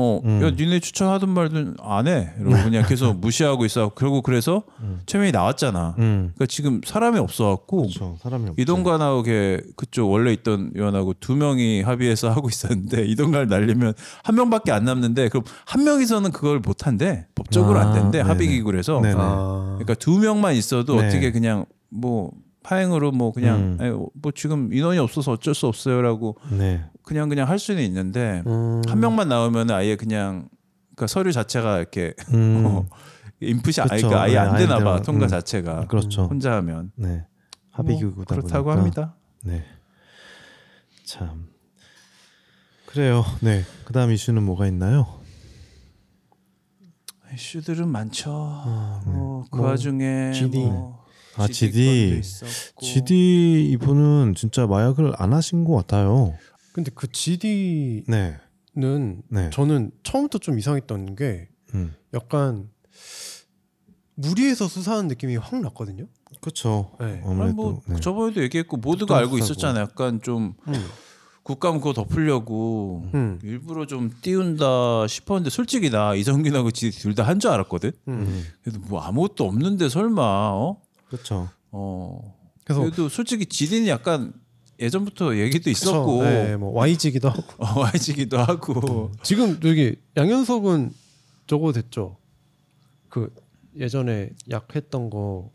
어, 0.01 0.21
음. 0.25 0.41
야, 0.45 0.51
니네 0.51 0.79
추천하던 0.79 1.29
말도 1.31 1.75
안 1.83 2.07
해. 2.07 2.31
이러고 2.39 2.63
그냥 2.63 2.85
계속 2.87 3.15
무시하고 3.19 3.65
있어. 3.65 3.91
그리고 3.97 4.23
그래서 4.23 4.63
음. 4.81 5.01
최민희 5.07 5.33
나왔잖아. 5.33 5.97
음. 5.99 6.31
그러니까 6.37 6.47
지금 6.47 6.81
사람이 6.85 7.19
없어갖고 7.19 7.79
그렇죠. 7.79 8.17
사람이. 8.23 8.53
이동관하고 8.57 9.25
걔 9.25 9.61
그쪽 9.77 10.09
원래 10.13 10.33
있던 10.35 10.71
의원하고 10.77 11.15
두 11.19 11.35
명이 11.35 11.83
합의해서 11.83 12.31
하고 12.33 12.49
있었는데 12.49 13.07
이동관을 13.07 13.49
날리면 13.49 13.95
한 14.23 14.37
명밖에 14.37 14.71
안 14.71 14.85
남는데 14.85 15.31
그럼 15.31 15.43
한 15.67 15.83
명이서는 15.83 16.31
그걸 16.31 16.61
못 16.61 16.87
한대. 16.87 17.27
법적으로 17.35 17.81
안 17.81 17.89
아, 17.89 17.93
된대. 17.95 18.19
네네. 18.19 18.29
합의 18.29 18.47
기구에서. 18.47 19.03
아. 19.05 19.75
그러니까 19.79 19.95
두 19.95 20.19
명만 20.21 20.55
있어도 20.55 21.01
네. 21.01 21.09
어떻게 21.09 21.33
그냥 21.33 21.65
뭐 21.91 22.31
파행으로 22.69 23.13
뭐 23.13 23.33
그냥 23.33 23.79
음. 23.81 24.07
뭐 24.13 24.31
지금 24.35 24.75
인원이 24.75 24.99
없어서 24.99 25.33
어쩔 25.33 25.55
수 25.55 25.67
없어요라고 25.67 26.37
네. 26.51 26.85
그냥 27.03 27.31
그냥 27.31 27.49
할 27.49 27.59
수는 27.59 27.83
있는데 27.85 28.43
음. 28.47 28.83
한 28.87 29.01
명만 29.01 29.31
나오면 29.31 29.71
아예 29.71 29.97
그냥 29.97 30.51
그러니까 30.95 31.07
서류 31.07 31.33
자체가 31.33 31.79
이렇게 31.79 32.13
음. 32.35 32.65
어, 32.67 32.87
인풋이 33.41 33.81
아예. 33.81 33.89
그러니까 33.89 34.21
아예 34.21 34.33
네, 34.33 34.39
안 34.39 34.57
되나 34.59 34.79
봐 34.81 35.01
통과 35.01 35.25
음. 35.25 35.29
자체가 35.29 35.87
그렇죠. 35.87 36.25
혼자 36.25 36.53
하면 36.57 36.93
네. 36.95 37.25
합의 37.71 37.97
뭐 37.97 38.11
기구다 38.11 38.35
그렇다고 38.35 38.65
보니까. 38.65 38.79
합니다. 38.79 39.17
네. 39.45 39.65
참. 41.07 41.49
그래요. 42.85 43.25
네. 43.41 43.63
그다음 43.87 44.11
이슈는 44.11 44.43
뭐가 44.43 44.67
있나요? 44.67 45.07
이슈들은 47.33 47.89
많죠. 47.89 48.31
뭐, 49.07 49.45
그 49.51 49.57
뭐, 49.57 49.69
와중에 49.69 50.33
GD. 50.33 50.59
뭐 50.59 50.98
아, 51.39 51.47
GD 51.49 52.21
GD. 52.81 53.69
이분은 53.73 54.35
진짜 54.37 54.67
마약을 54.67 55.13
안 55.17 55.33
하신 55.33 55.65
것 55.65 55.75
같아요. 55.77 56.35
근데 56.73 56.91
그 56.95 57.11
GD 57.11 58.05
네. 58.07 58.37
네. 59.29 59.51
저는 59.51 59.91
처음부터 60.03 60.39
좀 60.39 60.59
이상했던 60.59 61.17
게 61.17 61.49
음. 61.75 61.95
약간 62.15 62.69
무리해서 64.15 64.69
수사하는 64.69 65.09
느낌이 65.09 65.37
확 65.37 65.61
났거든요. 65.61 66.07
그렇죠. 66.41 66.93
네. 67.01 67.21
아무래도 67.25 67.55
뭐 67.55 67.83
네. 67.87 67.97
저번에도 68.01 68.43
얘기했고 68.43 68.77
모두가 68.77 69.17
알고. 69.19 69.39
있었잖아요. 69.39 69.83
약간 69.83 70.21
좀 70.23 70.55
음. 70.69 70.87
국감 71.43 71.79
그거 71.81 71.93
덮으려고 71.95 73.09
음. 73.15 73.39
일부러 73.43 73.87
좀 73.87 74.11
띄운다 74.21 75.07
싶었는데 75.09 75.51
솔직히 75.51 75.89
나 75.91 76.15
이성균하고 76.15 76.71
둘 76.73 77.15
다 77.15 77.25
한 77.25 77.41
줄 77.41 77.51
알았거든. 77.51 77.93
음. 78.09 78.45
그래도 78.63 78.81
뭐 78.81 79.01
아무것도 79.01 79.45
없는데 79.47 79.89
설마 79.89 80.23
어? 80.23 80.81
그렇죠. 81.09 81.49
어. 81.71 82.35
그래서 82.65 82.81
그래도 82.83 83.09
솔직히 83.09 83.47
지디는 83.47 83.89
약간 83.89 84.33
예전부터 84.79 85.37
얘기도. 85.39 85.71
있었고 85.71 86.23
네, 86.23 86.57
뭐 86.57 86.73
YG기도 86.73 87.29
하고 87.29 87.43
어, 87.59 87.81
YG기도 87.81 88.39
하고 88.39 89.11
지금 89.23 89.59
여기 89.65 89.97
양현석은 90.17 90.93
저거 91.47 91.73
됐죠. 91.73 92.17
그 93.09 93.35
예전에 93.77 94.31
약 94.51 94.75
했던 94.77 95.11
거 95.11 95.51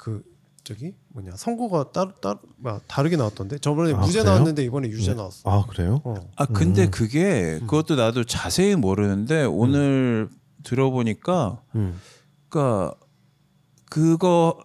그 0.00 0.22
저기 0.64 0.94
뭐냐 1.08 1.32
선고가 1.36 1.92
따로 1.92 2.12
따로 2.22 2.38
막 2.56 2.82
다르게 2.88 3.16
나왔던데 3.16 3.58
저번에 3.58 3.92
아, 3.92 3.98
무죄 3.98 4.20
그래요? 4.20 4.24
나왔는데 4.24 4.64
이번에 4.64 4.88
유죄 4.88 5.10
네. 5.10 5.16
나왔어. 5.16 5.42
아 5.50 5.66
그래요? 5.66 6.00
어. 6.04 6.14
아 6.36 6.46
근데 6.46 6.84
음. 6.84 6.90
그게 6.90 7.58
그것도 7.60 7.96
나도 7.96 8.24
자세히 8.24 8.76
모르는데 8.76 9.44
오늘 9.44 10.30
들어보니까 10.62 11.62
음. 11.74 12.00
그러니까 12.48 12.94
그거 13.90 14.58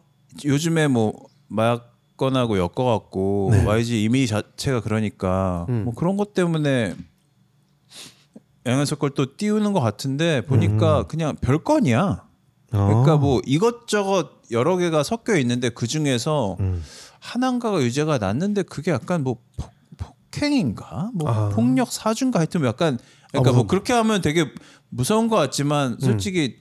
요즘에 0.44 0.88
뭐 0.88 1.14
마약 1.48 1.94
건하고 2.18 2.58
엮어갖고 2.58 3.50
네. 3.52 3.66
YG 3.66 4.04
이미지 4.04 4.28
자체가 4.28 4.82
그러니까 4.82 5.66
음. 5.70 5.84
뭐 5.86 5.94
그런 5.94 6.18
것 6.18 6.34
때문에 6.34 6.96
양현석 8.66 9.00
걸 9.00 9.12
또 9.14 9.36
띄우는 9.38 9.74
것 9.74 9.80
같은데 9.80 10.42
보니까 10.42 11.02
음. 11.02 11.08
그냥 11.08 11.36
별건이야. 11.40 12.26
그러니까 12.72 13.14
아. 13.14 13.18
뭐 13.18 13.42
이것저것 13.46 14.30
여러 14.52 14.76
개가 14.78 15.04
섞여 15.04 15.38
있는데 15.38 15.70
그 15.70 15.88
중에서 15.88 16.58
음. 16.60 16.84
하나인가가 17.20 17.82
유죄가 17.82 18.18
났는데 18.18 18.64
그게 18.64 18.92
약간 18.92 19.24
뭐 19.24 19.38
폭, 19.58 19.72
폭행인가 19.98 21.12
뭐 21.14 21.30
아. 21.30 21.50
폭력 21.50 21.92
사준가 21.92 22.40
하여튼 22.40 22.62
뭐 22.62 22.68
약간 22.68 22.98
그러니까 23.32 23.50
아, 23.52 23.54
뭐 23.54 23.64
무슨- 23.64 23.68
그렇게 23.68 23.94
하면 23.94 24.22
되게 24.22 24.52
무서운 24.90 25.28
것 25.28 25.36
같지만 25.36 25.98
솔직히 26.00 26.58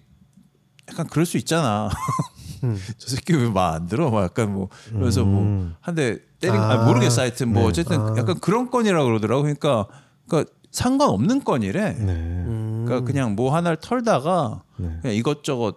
약간 0.90 1.06
그럴 1.06 1.24
수 1.26 1.36
있잖아. 1.38 1.88
음. 2.64 2.78
저 2.98 3.08
새끼 3.08 3.32
왜 3.34 3.48
말 3.50 3.74
안 3.74 3.86
들어? 3.86 4.10
막 4.10 4.22
약간 4.24 4.52
뭐 4.52 4.68
그래서 4.92 5.22
음. 5.22 5.74
뭐한 5.82 5.94
대 5.94 6.18
때린 6.40 6.56
아. 6.56 6.72
아, 6.82 6.86
모르겠어 6.86 7.22
하여튼 7.22 7.52
뭐 7.52 7.62
네. 7.62 7.68
어쨌든 7.68 8.00
아. 8.00 8.14
약간 8.18 8.38
그런 8.40 8.70
건이라 8.70 8.98
고 9.00 9.06
그러더라고. 9.06 9.42
그러니까 9.42 9.86
그러니까 10.28 10.52
상관없는 10.70 11.44
건이래. 11.44 11.92
네. 11.92 12.12
음. 12.12 12.84
그러니까 12.86 13.06
그냥 13.06 13.34
뭐 13.36 13.54
하나를 13.54 13.76
털다가 13.80 14.62
네. 14.76 14.98
그냥 15.02 15.16
이것저것 15.16 15.76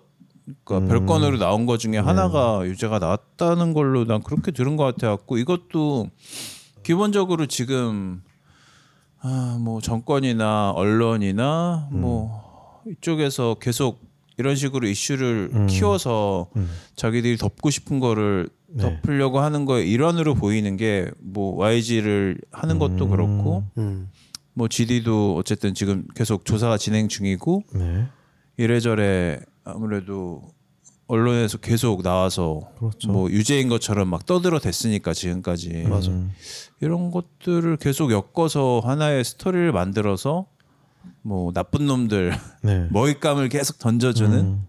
그러니까 0.66 0.78
음. 0.78 0.88
별건으로 0.88 1.38
나온 1.38 1.66
것 1.66 1.78
중에 1.78 1.98
하나가 1.98 2.66
유죄가 2.66 3.00
나왔다는 3.00 3.74
걸로 3.74 4.06
난 4.06 4.24
그렇게 4.24 4.52
들은 4.52 4.78
것 4.78 4.84
같아 4.86 5.10
갖고 5.10 5.38
이것도 5.38 6.08
기본적으로 6.84 7.46
지금 7.48 8.22
아 9.22 9.58
뭐 9.60 9.82
정권이나 9.82 10.72
언론이나 10.72 11.90
음. 11.92 12.02
뭐 12.02 12.82
이쪽에서 12.88 13.56
계속 13.60 14.00
이런 14.38 14.56
식으로 14.56 14.88
이슈를 14.88 15.50
음. 15.54 15.68
키워서 15.68 16.50
음. 16.56 16.70
자기들이 16.96 17.38
덮고 17.38 17.70
싶은 17.70 18.00
거를 18.00 18.50
네. 18.70 18.84
덮으려고 19.02 19.40
하는 19.40 19.66
거의 19.66 19.90
일환으로 19.92 20.36
보이는 20.36 20.78
게 20.78 21.10
뭐 21.22 21.56
YG를 21.56 22.38
하는 22.52 22.80
것도 22.80 23.06
음. 23.06 23.10
그렇고 23.10 23.64
음. 23.78 24.10
뭐 24.54 24.68
GD도 24.68 25.36
어쨌든 25.38 25.74
지금 25.74 26.06
계속 26.16 26.46
조사가 26.46 26.78
진행 26.78 27.08
중이고 27.08 27.64
네. 27.76 28.06
이래저래 28.58 29.40
아무래도 29.64 30.42
언론에서 31.08 31.58
계속 31.60 32.02
나와서 32.04 32.62
그렇죠. 32.80 33.12
뭐 33.12 33.30
유죄인 33.30 33.70
것처럼 33.70 34.08
막 34.10 34.26
떠들어 34.26 34.60
댔으니까 34.60 35.14
지금까지 35.14 35.86
맞아. 35.88 36.10
음. 36.12 36.32
이런 36.82 37.12
것들을 37.12 37.78
계속 37.78 38.12
엮어서 38.12 38.82
하나의 38.84 39.24
스토리를 39.24 39.72
만들어서 39.72 40.48
뭐 41.22 41.52
나쁜 41.54 41.86
놈들 41.86 42.34
네. 42.64 42.88
먹잇감을 42.92 43.50
계속 43.50 43.80
던져주는 43.80 44.38
음. 44.38 44.66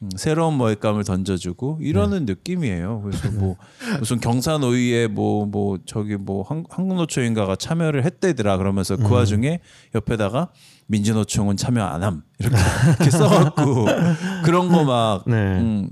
음, 0.00 0.10
새로운 0.16 0.56
먹잇감을 0.58 1.02
던져주고 1.02 1.78
이러는 1.82 2.24
네. 2.24 2.32
느낌이에요. 2.34 3.02
그래서 3.02 3.30
뭐 3.36 3.56
무슨 3.98 4.20
경사노위에 4.20 5.08
뭐뭐 5.08 5.78
저기 5.86 6.16
뭐 6.16 6.42
한- 6.44 6.64
한국노총인가가 6.70 7.56
참여를 7.56 8.04
했대더라 8.04 8.58
그러면서 8.58 8.94
음. 8.94 9.04
그 9.04 9.10
와중에 9.12 9.60
옆에다가 9.94 10.50
민주노총은 10.86 11.56
참여 11.56 11.82
안함 11.84 12.22
이렇게, 12.38 12.56
이렇게 12.88 13.10
써갖고 13.10 13.86
그런 14.44 14.68
거막 14.68 15.24
네. 15.26 15.34
음, 15.34 15.90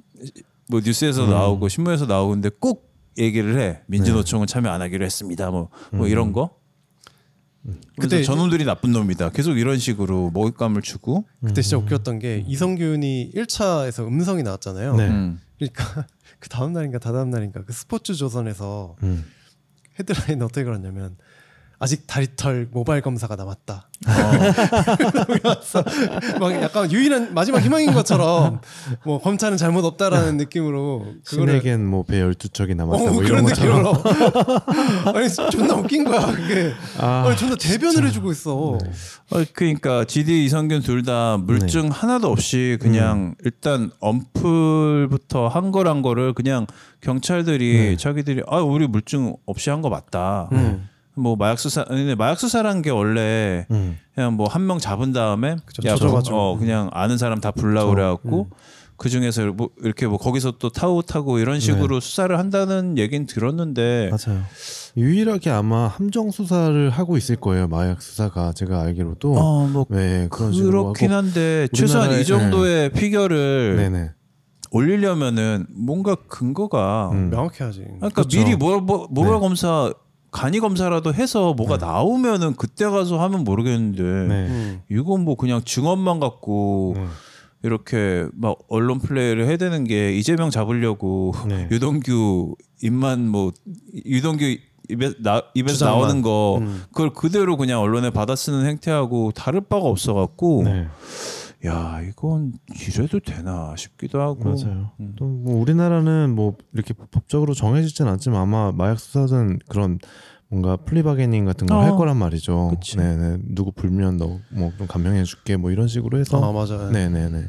뭐 0.70 0.80
뉴스에서 0.84 1.24
음. 1.24 1.30
나오고 1.30 1.68
신문에서 1.68 2.06
나오고 2.06 2.30
근데 2.32 2.50
꼭 2.60 2.94
얘기를 3.18 3.58
해 3.58 3.80
민주노총은 3.86 4.46
참여 4.46 4.70
안 4.70 4.82
하기로 4.82 5.04
했습니다 5.04 5.50
뭐, 5.50 5.68
뭐 5.90 6.06
음. 6.06 6.10
이런 6.10 6.32
거 6.32 6.50
그때 7.98 8.22
저놈들이 8.22 8.64
나쁜 8.64 8.92
놈이다 8.92 9.30
계속 9.30 9.58
이런 9.58 9.78
식으로 9.78 10.30
먹잇감을 10.32 10.82
주고 10.82 11.26
그때 11.44 11.62
진짜 11.62 11.78
웃겼던 11.78 12.18
게 12.18 12.44
이성균이 12.46 13.32
1차에서 13.34 14.06
음성이 14.06 14.42
나왔잖아요. 14.42 14.96
네. 14.96 15.08
음. 15.08 15.40
그러니까 15.58 16.06
그 16.38 16.48
다음 16.48 16.72
날인가 16.72 16.98
다다음 16.98 17.30
날인가 17.30 17.64
그 17.64 17.72
스포츠 17.72 18.14
조선에서 18.14 18.96
음. 19.02 19.24
헤드라인 19.98 20.42
어떻게 20.42 20.64
그렸냐면 20.64 21.16
아직 21.78 22.06
다리털 22.06 22.68
모바일 22.72 23.02
검사가 23.02 23.36
남았다. 23.36 23.88
막 26.40 26.52
약간 26.62 26.90
유일한 26.92 27.34
마지막 27.34 27.60
희망인 27.60 27.92
것처럼 27.92 28.60
뭐 29.04 29.20
검찰은 29.20 29.56
잘못 29.56 29.84
없다라는 29.84 30.36
느낌으로 30.36 31.06
그거를 31.24 31.60
신에겐 31.60 31.86
뭐배 31.86 32.20
12척이 32.22 32.74
남았다 32.76 33.02
어, 33.02 33.06
뭐 33.12 33.22
그런 33.22 33.26
이런 33.26 33.44
느낌으로 33.44 33.92
아니 35.14 35.28
존나 35.50 35.74
웃긴 35.74 36.04
거야 36.04 36.26
그게 36.26 36.72
아, 36.98 37.24
아니 37.26 37.36
존나 37.36 37.56
대변을 37.56 38.06
해주고 38.06 38.32
있어 38.32 38.78
네. 38.82 38.90
어, 39.30 39.44
그러니까 39.54 40.04
GD 40.04 40.44
이성균 40.44 40.82
둘 40.82 41.06
다 41.06 41.36
물증 41.36 41.88
하나도 41.88 42.28
없이 42.32 42.78
그냥 42.80 43.34
일단 43.44 43.90
엄플부터 44.00 45.46
한 45.46 45.70
거란 45.70 46.02
거를 46.02 46.32
그냥 46.32 46.66
경찰들이 47.00 47.72
네. 47.90 47.96
자기들이 47.96 48.42
아 48.48 48.58
우리 48.58 48.86
물증 48.88 49.36
없이 49.46 49.70
한 49.70 49.76
거 49.82 49.88
맞다. 49.90 50.48
음. 50.52 50.88
뭐 51.16 51.34
마약 51.36 51.58
수사 51.58 51.84
근데 51.84 52.14
마약 52.14 52.38
수사란 52.38 52.82
게 52.82 52.90
원래 52.90 53.66
음. 53.70 53.98
그냥 54.14 54.34
뭐 54.34 54.46
한 54.48 54.66
명 54.66 54.78
잡은 54.78 55.12
다음에 55.12 55.56
그쵸, 55.64 55.82
야, 55.88 55.94
조져가지고. 55.96 56.36
어, 56.36 56.58
그냥 56.58 56.90
아는 56.92 57.16
사람 57.18 57.40
다 57.40 57.50
불러 57.50 57.84
그쵸. 57.86 57.94
그래 57.94 58.02
갖고 58.04 58.48
그 58.98 59.08
중에서 59.10 59.52
뭐 59.52 59.68
이렇게 59.82 60.06
뭐 60.06 60.16
거기서 60.18 60.52
또 60.58 60.70
타고 60.70 61.02
타고 61.02 61.38
이런 61.38 61.60
식으로 61.60 62.00
수사를 62.00 62.38
한다는 62.38 62.96
얘기는 62.98 63.26
들었는데 63.26 64.10
맞아요. 64.10 64.42
유일하게 64.96 65.50
아마 65.50 65.86
함정 65.88 66.30
수사를 66.30 66.88
하고 66.90 67.16
있을 67.18 67.36
거예요. 67.36 67.68
마약 67.68 68.00
수사가 68.00 68.52
제가 68.52 68.80
알기로도. 68.82 69.34
어 69.36 69.66
뭐 69.68 69.86
네 69.90 70.28
그런 70.30 70.52
식으로 70.52 70.92
그렇긴. 70.94 71.12
한데 71.12 71.68
최소한 71.74 72.18
이 72.18 72.24
정도의 72.24 72.90
피겨를 72.90 73.76
네네. 73.76 74.10
올리려면은 74.70 75.66
뭔가 75.70 76.14
근거가 76.28 77.10
음. 77.12 77.30
명확해야지 77.30 77.80
그러니까 77.80 78.08
그렇죠. 78.10 78.38
미리 78.38 78.56
뭐, 78.56 78.80
뭐 78.80 79.06
모발 79.10 79.32
네. 79.34 79.38
검사 79.40 79.92
간이 80.30 80.60
검사라도 80.60 81.14
해서 81.14 81.54
뭐가 81.54 81.76
나오면은 81.76 82.54
그때 82.56 82.84
가서 82.84 83.20
하면 83.22 83.44
모르겠는데 83.44 84.02
네. 84.02 84.46
음. 84.48 84.80
이건 84.90 85.24
뭐 85.24 85.36
그냥 85.36 85.62
증언만 85.64 86.20
갖고 86.20 86.94
네. 86.96 87.06
이렇게 87.62 88.26
막 88.34 88.58
언론 88.68 88.98
플레이를 88.98 89.46
해야 89.46 89.56
되는 89.56 89.84
게 89.84 90.12
이재명 90.12 90.50
잡으려고 90.50 91.32
네. 91.48 91.68
유동규 91.72 92.54
입만 92.82 93.28
뭐 93.28 93.52
유동규 94.04 94.56
입에 94.88 95.14
나, 95.20 95.42
입에서 95.54 95.74
주장만. 95.74 95.98
나오는 95.98 96.22
거 96.22 96.58
음. 96.60 96.82
그걸 96.92 97.12
그대로 97.12 97.56
그냥 97.56 97.80
언론에 97.80 98.10
받아쓰는 98.10 98.66
행태하고 98.66 99.32
다를 99.32 99.60
바가 99.60 99.84
없어갖고 99.84 100.62
네. 100.64 100.86
야 101.66 102.00
이건 102.08 102.52
이래도 102.88 103.18
되나 103.20 103.74
싶기도 103.76 104.20
하고 104.20 104.44
맞아요. 104.44 104.90
음. 105.00 105.14
또뭐 105.16 105.60
우리나라는 105.60 106.34
뭐 106.34 106.56
이렇게 106.72 106.94
법적으로 106.94 107.54
정해지진 107.54 108.06
않지만 108.06 108.40
아마 108.40 108.72
마약 108.72 108.98
수사든 109.00 109.58
그런 109.68 109.98
뭔가 110.48 110.76
플리바게닝 110.76 111.44
같은 111.44 111.66
걸 111.66 111.76
어. 111.76 111.80
할 111.82 111.96
거란 111.96 112.16
말이죠. 112.18 112.68
그치. 112.70 112.96
네네. 112.96 113.38
누구 113.48 113.72
불면 113.72 114.16
너 114.16 114.38
뭐 114.50 114.70
좀 114.78 114.86
감형해줄게 114.86 115.56
뭐 115.56 115.70
이런 115.70 115.88
식으로 115.88 116.18
해서 116.18 116.40
아 116.42 116.52
맞아 116.52 116.90
네네네. 116.90 117.44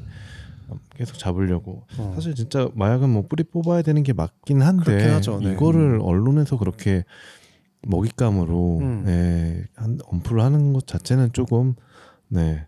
계속 0.96 1.18
잡으려고. 1.18 1.84
어. 2.00 2.12
사실 2.16 2.34
진짜 2.36 2.70
마약은 2.74 3.10
뭐 3.10 3.22
뿌리 3.28 3.44
뽑아야 3.44 3.84
되는 3.84 4.02
게 4.04 4.14
맞긴 4.14 4.62
한데 4.64 5.10
하죠, 5.12 5.40
네. 5.40 5.52
이거를 5.54 6.00
언론에서 6.02 6.58
그렇게 6.58 7.04
먹잇감으로 7.88 8.80
음. 8.80 9.04
네, 9.06 9.64
한 9.76 10.00
언플을 10.08 10.42
하는 10.42 10.74
것 10.74 10.88
자체는 10.88 11.32
조금 11.34 11.76
네 12.28 12.66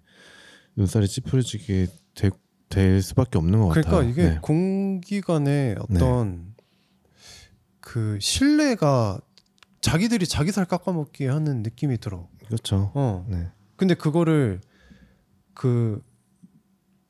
눈살이 0.79 1.07
찌푸려지게 1.09 1.87
되, 2.15 2.29
될 2.69 3.01
수밖에 3.01 3.37
없는 3.37 3.59
것 3.59 3.67
그러니까 3.69 3.91
같아요. 3.91 4.09
이게 4.09 4.29
네. 4.29 4.39
공기관의 4.41 5.75
어떤 5.79 6.55
그 7.81 8.17
신뢰가 8.21 9.19
자기들이 9.81 10.25
자기 10.25 10.51
살 10.51 10.65
깎아먹기 10.65 11.25
하는 11.25 11.63
느낌이 11.63 11.97
들어. 11.97 12.27
그렇죠. 12.47 12.91
어. 12.95 13.25
네. 13.29 13.47
근데 13.75 13.93
그거를 13.93 14.61
그 15.53 16.01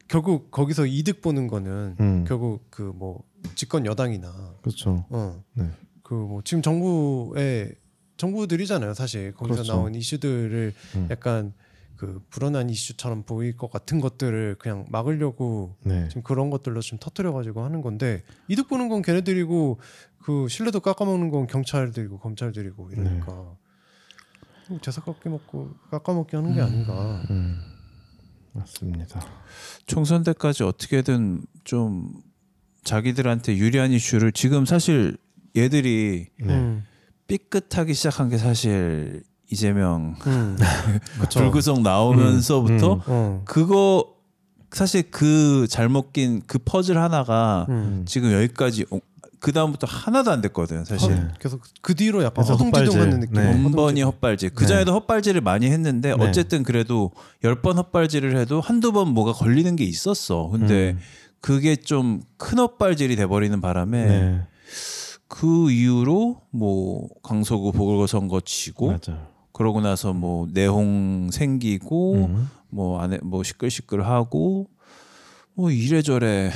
결국 0.07 0.49
거기서 0.49 0.87
이득 0.87 1.21
보는 1.21 1.47
거는 1.47 1.95
음. 1.99 2.25
결국 2.27 2.71
그 2.71 2.91
뭐 2.95 3.23
집권 3.55 3.85
여당이나 3.85 4.55
그렇죠. 4.61 5.05
어. 5.09 5.43
네. 5.53 5.69
그뭐 6.03 6.41
지금 6.43 6.63
정부의 6.63 7.75
정부들이잖아요, 8.17 8.95
사실. 8.95 9.31
거기서 9.33 9.61
그렇죠. 9.61 9.73
나온 9.73 9.95
이슈들을 9.95 10.73
음. 10.95 11.07
약간 11.11 11.53
그 11.99 12.21
불안한 12.29 12.69
이슈처럼 12.69 13.23
보일 13.23 13.57
것 13.57 13.69
같은 13.69 13.99
것들을 13.99 14.55
그냥 14.57 14.85
막으려고 14.87 15.75
네. 15.83 16.07
지금 16.07 16.23
그런 16.23 16.49
것들로 16.49 16.79
좀 16.79 16.97
터트려 16.97 17.33
가지고 17.33 17.65
하는 17.65 17.81
건데 17.81 18.23
이득 18.47 18.69
보는 18.69 18.87
건 18.87 19.01
걔네들이고 19.01 19.79
그 20.19 20.47
신뢰도 20.47 20.79
깎아먹는 20.79 21.29
건 21.29 21.45
경찰들이고 21.45 22.19
검찰들이고 22.19 22.91
이러니까 22.91 23.33
뭐 23.33 24.79
제사 24.81 25.01
깎기 25.01 25.27
먹고 25.27 25.73
깎아먹기 25.91 26.37
하는 26.37 26.55
게 26.55 26.61
아닌가. 26.61 27.21
음. 27.31 27.59
맞습니다. 28.53 29.19
총선 29.85 30.23
때까지 30.23 30.63
어떻게든 30.63 31.43
좀 31.65 32.13
자기들한테 32.85 33.57
유리한 33.57 33.91
이슈를 33.91 34.31
지금 34.31 34.65
사실 34.65 35.17
얘들이 35.57 36.27
네. 36.39 36.53
음. 36.53 36.85
삐끗하기 37.27 37.93
시작한 37.93 38.29
게 38.29 38.37
사실 38.37 39.21
이재명 39.51 40.15
음. 40.27 40.57
불구속 41.33 41.81
나오면서부터 41.81 42.93
음. 42.95 43.01
어. 43.07 43.41
그거 43.45 44.05
사실 44.71 45.09
그 45.09 45.65
잘못 45.69 46.13
낀 46.13 46.41
그 46.45 46.59
퍼즐 46.63 46.97
하나가 46.97 47.65
음. 47.69 48.03
지금 48.07 48.31
여기까지 48.31 48.85
그 49.39 49.51
다음부터 49.53 49.87
하나도 49.87 50.31
안 50.31 50.41
됐거든 50.41 50.83
사실. 50.85 51.15
네. 51.15 51.27
계속 51.39 51.61
그 51.81 51.95
뒤로 51.95 52.23
약간 52.23 52.43
허둥지둥하는 52.45 52.89
헛발질. 52.97 53.19
느낌. 53.21 53.33
네. 53.33 53.63
번번이 53.63 54.01
헛발질. 54.03 54.49
그 54.51 54.67
전에도 54.67 54.93
헛발질을 54.93 55.39
많이 55.41 55.67
했는데 55.67 56.13
네. 56.15 56.23
어쨌든 56.27 56.61
그래도 56.63 57.11
열 57.43 57.55
번 57.61 57.77
헛발질을 57.77 58.37
해도 58.37 58.59
한두 58.61 58.91
번 58.91 59.13
뭐가 59.13 59.31
걸리는 59.31 59.75
게 59.77 59.85
있었어. 59.85 60.49
근데 60.49 60.91
음. 60.91 60.99
그게 61.41 61.75
좀 61.77 62.21
큰 62.37 62.59
헛발질이 62.59 63.15
돼버리는 63.15 63.59
바람에 63.61 64.05
네. 64.05 64.41
그 65.29 65.71
이후로 65.71 66.41
뭐 66.51 67.07
강서구 67.23 67.71
보궐선거 67.71 68.41
치고 68.41 68.87
맞아요. 68.87 69.27
그러고 69.59 69.81
나서 69.81 70.13
뭐 70.13 70.47
내홍 70.53 71.31
생기고 71.33 72.13
음. 72.13 72.49
뭐 72.69 73.01
안에 73.01 73.19
뭐 73.21 73.43
시끌시끌하고 73.43 74.69
뭐 75.53 75.69
이래저래 75.69 76.49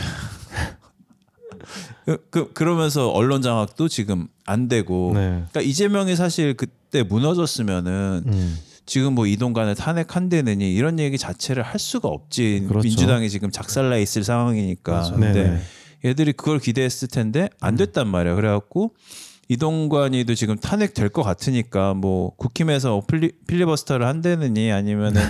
그, 2.06 2.26
그 2.30 2.54
그러면서 2.54 3.10
언론 3.10 3.42
장악도 3.42 3.90
지금 3.90 4.30
안 4.46 4.70
되고 4.70 5.12
네. 5.16 5.20
그러니까 5.20 5.60
이재명이 5.60 6.16
사실 6.16 6.54
그때 6.54 7.04
무너졌으면은 7.04 8.24
음. 8.26 8.58
지금 8.86 9.16
뭐 9.16 9.28
이동관을 9.28 9.76
탄핵한대느니 9.76 10.74
이런 10.74 10.98
얘기 10.98 11.18
자체를 11.18 11.62
할 11.62 11.82
수가 11.82 12.08
없지 12.08 12.68
그렇죠. 12.70 12.88
민주당이 12.88 13.30
지금 13.30 13.52
작살나 13.52 13.98
있을 13.98 14.24
상황이니까 14.24 14.92
맞아. 14.94 15.12
근데 15.12 15.34
네네. 15.34 15.62
얘들이 16.06 16.32
그걸 16.32 16.60
기대했을 16.60 17.10
텐데 17.10 17.50
안 17.60 17.76
됐단 17.76 18.08
말이야 18.08 18.36
그래갖고 18.36 18.94
이동관이도 19.54 20.36
지금 20.36 20.58
탄핵될 20.58 21.10
것 21.10 21.24
같으니까 21.24 21.94
뭐 21.94 22.32
국힘에서 22.36 23.02
필리, 23.08 23.32
필리버스터를 23.48 24.06
한다느니 24.06 24.72
아니면은 24.72 25.22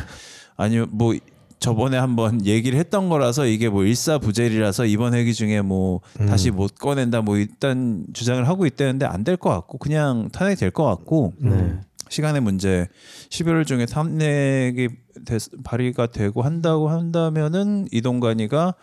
아니면 0.57 0.87
뭐 0.91 1.13
저번에 1.59 1.97
한번 1.97 2.45
얘기를 2.45 2.77
했던 2.77 3.07
거라서 3.07 3.45
이게 3.45 3.69
뭐 3.69 3.83
일사부재리라서 3.85 4.85
이번 4.85 5.13
회기 5.13 5.33
중에 5.33 5.61
뭐 5.61 6.01
음. 6.19 6.25
다시 6.25 6.51
못 6.51 6.75
꺼낸다 6.75 7.21
뭐 7.21 7.37
일단 7.37 8.05
주장을 8.13 8.45
하고 8.47 8.65
있다는데 8.65 9.05
안 9.05 9.23
될 9.23 9.37
것 9.37 9.49
같고 9.49 9.77
그냥 9.77 10.29
탄핵 10.33 10.55
될 10.57 10.71
것 10.71 10.83
같고 10.85 11.33
네. 11.37 11.79
시간의 12.09 12.41
문제 12.41 12.87
11월 13.29 13.65
중에 13.65 13.85
탄핵이 13.85 14.89
des- 15.25 15.49
발의가 15.63 16.07
되고 16.07 16.41
한다고 16.41 16.89
한다면은 16.89 17.87
이동관이가 17.91 18.75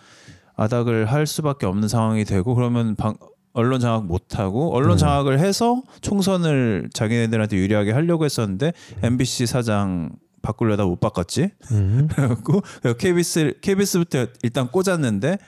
아닥을 0.57 1.07
할 1.07 1.27
수밖에 1.27 1.67
없는 1.67 1.87
상황이 1.89 2.25
되고 2.25 2.55
그러면 2.55 2.95
방, 2.97 3.15
언론 3.53 3.81
장악 3.81 4.07
못 4.07 4.39
하고 4.39 4.75
언론 4.75 4.93
음. 4.93 4.97
장악을 4.97 5.39
해서 5.41 5.83
총선을 6.01 6.91
자기네들한테 6.93 7.57
유리하게 7.57 7.93
하려고 7.93 8.25
했었는데 8.25 8.73
MBC 9.03 9.47
사장 9.47 10.11
바꾸려다 10.43 10.85
못 10.85 11.01
바꿨지. 11.01 11.51
음. 11.73 12.09
그래갖고 12.15 12.63
KBS 12.99 13.55
KBS부터 13.61 14.27
일단 14.43 14.69
꽂았는데 14.69 15.39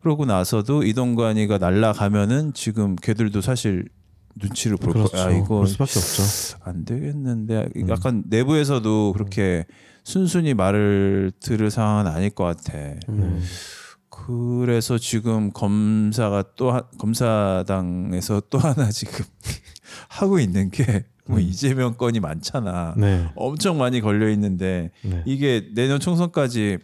그러고 0.00 0.24
나서도 0.24 0.82
이동관이가 0.82 1.58
날라가면은 1.58 2.52
지금 2.54 2.96
걔들도 2.96 3.40
사실 3.40 3.88
눈치를 4.36 4.76
볼 4.76 4.94
그렇죠. 4.94 5.12
거야. 5.12 5.26
아, 5.26 5.30
이거 5.30 5.64
수밖에 5.66 5.98
없죠. 5.98 6.58
안 6.64 6.84
되겠는데 6.84 7.68
음. 7.76 7.88
약간 7.88 8.24
내부에서도 8.26 9.12
그렇게 9.12 9.64
순순히 10.04 10.54
말을 10.54 11.32
들을 11.40 11.70
상황은 11.70 12.10
아닐 12.10 12.30
것 12.30 12.44
같아. 12.44 12.78
음. 13.08 13.42
그래서 14.26 14.98
지금 14.98 15.52
검사가 15.52 16.44
또 16.56 16.72
하- 16.72 16.82
검사당에서 16.98 18.42
또 18.50 18.58
하나 18.58 18.90
지금 18.90 19.24
하고 20.08 20.38
있는 20.38 20.70
게 20.70 21.04
뭐 21.24 21.38
이재명 21.38 21.94
건이 21.94 22.18
많잖아. 22.18 22.94
음. 22.96 23.00
네. 23.00 23.28
엄청 23.36 23.78
많이 23.78 24.00
걸려 24.00 24.28
있는데 24.30 24.90
네. 25.04 25.22
이게 25.24 25.68
내년 25.72 26.00
총선까지 26.00 26.78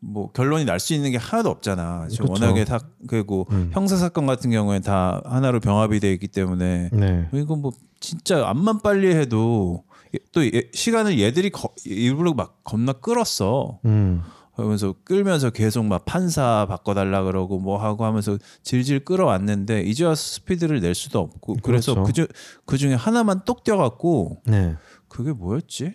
뭐 0.00 0.32
결론이 0.32 0.64
날 0.64 0.80
수 0.80 0.92
있는 0.92 1.12
게 1.12 1.16
하나도 1.16 1.50
없잖아. 1.50 2.08
지금 2.08 2.26
그쵸. 2.26 2.32
워낙에 2.44 2.64
다 2.64 2.80
그리고 3.06 3.46
음. 3.52 3.70
형사 3.72 3.96
사건 3.96 4.26
같은 4.26 4.50
경우에 4.50 4.80
다 4.80 5.22
하나로 5.24 5.60
병합이 5.60 6.00
돼 6.00 6.12
있기 6.14 6.26
때문에 6.28 6.90
네. 6.92 7.28
이거 7.32 7.54
뭐 7.54 7.70
진짜 8.00 8.48
암만 8.48 8.80
빨리 8.82 9.14
해도 9.14 9.84
또 10.32 10.44
얘- 10.44 10.68
시간을 10.74 11.20
얘들이 11.20 11.50
거, 11.50 11.68
일부러 11.84 12.34
막 12.34 12.58
겁나 12.64 12.92
끌었어. 12.92 13.78
음. 13.84 14.22
그러면서 14.60 14.94
끌면서 15.04 15.50
계속 15.50 15.84
막 15.84 16.04
판사 16.04 16.66
바꿔달라 16.68 17.22
그러고 17.24 17.58
뭐 17.58 17.78
하고 17.78 18.04
하면서 18.04 18.38
질질 18.62 19.04
끌어왔는데 19.04 19.82
이제 19.82 20.04
와서 20.04 20.22
스피드를 20.22 20.80
낼 20.80 20.94
수도 20.94 21.18
없고 21.20 21.56
그래서 21.62 21.94
그렇죠. 21.94 22.06
그중 22.06 22.26
그 22.66 22.78
중에 22.78 22.94
하나만 22.94 23.42
똑 23.44 23.64
뛰어갖고 23.64 24.42
네. 24.46 24.76
그게 25.08 25.32
뭐였지? 25.32 25.94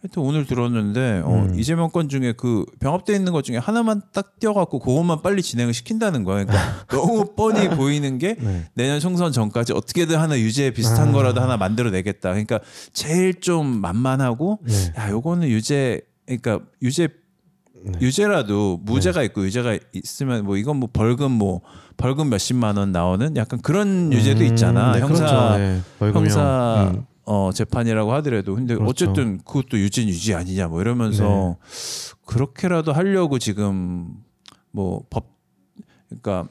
하여튼 0.00 0.22
오늘 0.22 0.46
들었는데 0.46 1.22
어, 1.24 1.46
음. 1.50 1.58
이재명 1.58 1.90
건 1.90 2.08
중에 2.08 2.32
그 2.36 2.64
병합돼 2.78 3.16
있는 3.16 3.32
것 3.32 3.42
중에 3.42 3.56
하나만 3.56 4.02
딱 4.12 4.38
뛰어갖고 4.38 4.78
그것만 4.78 5.22
빨리 5.22 5.42
진행을 5.42 5.74
시킨다는 5.74 6.22
거야. 6.22 6.44
그러니까 6.44 6.86
너무 6.86 7.34
뻔히 7.34 7.68
보이는 7.68 8.18
게 8.18 8.36
네. 8.38 8.70
내년 8.74 9.00
총선 9.00 9.32
전까지 9.32 9.72
어떻게든 9.72 10.16
하나 10.16 10.38
유죄 10.38 10.70
비슷한 10.70 11.08
아. 11.08 11.12
거라도 11.12 11.40
하나 11.40 11.56
만들어내겠다. 11.56 12.30
그러니까 12.30 12.60
제일 12.92 13.40
좀 13.40 13.80
만만하고 13.80 14.60
네. 14.62 14.92
야 14.96 15.10
요거는 15.10 15.48
유죄 15.48 16.00
그러니까 16.26 16.60
유죄 16.80 17.08
네. 17.84 17.92
유죄라도 18.00 18.80
무죄가 18.82 19.22
있고 19.24 19.44
유죄가 19.44 19.78
있으면 19.92 20.44
뭐 20.44 20.56
이건 20.56 20.76
뭐 20.78 20.88
벌금 20.92 21.32
뭐 21.32 21.60
벌금 21.96 22.30
몇십만 22.30 22.76
원 22.76 22.92
나오는 22.92 23.36
약간 23.36 23.60
그런 23.60 24.12
유죄도 24.12 24.40
음, 24.40 24.46
있잖아. 24.46 24.92
네, 24.92 25.00
형사 25.00 25.24
그렇죠. 25.26 25.58
네. 25.58 26.12
형사 26.12 26.92
음. 26.94 27.04
어 27.24 27.50
재판이라고 27.52 28.12
하더라도 28.14 28.54
근데 28.54 28.74
그렇죠. 28.74 28.90
어쨌든 28.90 29.38
그것도 29.38 29.78
유죄 29.78 30.02
유죄 30.06 30.34
아니냐 30.34 30.68
뭐 30.68 30.80
이러면서 30.80 31.56
네. 31.60 32.18
그렇게라도 32.26 32.92
하려고 32.92 33.38
지금 33.38 34.14
뭐 34.70 35.02
법 35.10 35.36
그러니까 36.08 36.48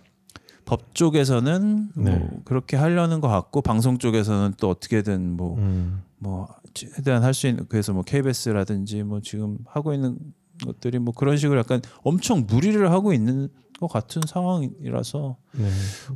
법 0.65 0.93
쪽에서는 0.93 1.89
네. 1.95 2.11
뭐 2.17 2.29
그렇게 2.45 2.75
하려는 2.77 3.21
것 3.21 3.27
같고 3.27 3.61
방송 3.61 3.97
쪽에서는 3.97 4.53
또 4.59 4.69
어떻게든 4.69 5.35
뭐 5.37 5.57
음. 5.57 6.03
뭐 6.19 6.47
최대한 6.73 7.23
할 7.23 7.33
수 7.33 7.47
있는 7.47 7.65
그래서 7.69 7.93
뭐 7.93 8.03
KBS라든지 8.03 9.03
뭐 9.03 9.21
지금 9.21 9.57
하고 9.65 9.93
있는 9.93 10.17
것들이 10.65 10.99
뭐 10.99 11.13
그런 11.13 11.37
식으로 11.37 11.59
약간 11.59 11.81
엄청 12.03 12.45
무리를 12.47 12.91
하고 12.91 13.13
있는 13.13 13.49
것 13.79 13.87
같은 13.87 14.21
상황이라서 14.27 15.37
네. 15.53 15.69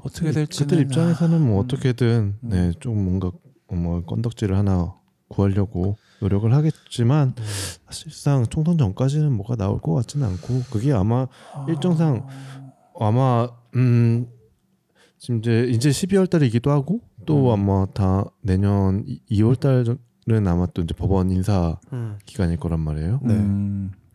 어떻게 0.03 0.31
될지는 0.31 0.67
그들 0.69 0.83
입장에서는 0.83 1.41
뭐 1.41 1.59
음. 1.59 1.65
어떻게든 1.65 2.37
네, 2.41 2.71
좀 2.79 3.03
뭔가 3.03 3.31
뭐 3.69 4.01
건덕지를 4.03 4.57
하나 4.57 4.95
구하려고 5.27 5.97
노력을 6.21 6.51
하겠지만 6.53 7.33
네. 7.35 7.43
사실상 7.85 8.45
총선 8.47 8.77
전까지는 8.77 9.31
뭐가 9.31 9.55
나올 9.55 9.79
것 9.79 9.93
같지는 9.93 10.27
않고 10.27 10.63
그게 10.71 10.91
아마 10.91 11.27
일정상 11.67 12.27
아마 12.99 13.47
음 13.75 14.27
지금 15.17 15.39
이제 15.39 15.67
이제 15.69 15.89
12월 15.89 16.29
달이기도 16.29 16.71
하고 16.71 16.99
또 17.25 17.49
음. 17.49 17.53
아마 17.53 17.85
다 17.93 18.25
내년 18.41 19.05
2월 19.29 19.59
달은 19.59 20.47
아마 20.47 20.65
또 20.67 20.81
이제 20.81 20.93
법원 20.95 21.29
인사 21.29 21.79
음. 21.93 22.17
기간일 22.25 22.57
거란 22.57 22.79
말이에요. 22.79 23.19
네. 23.23 23.35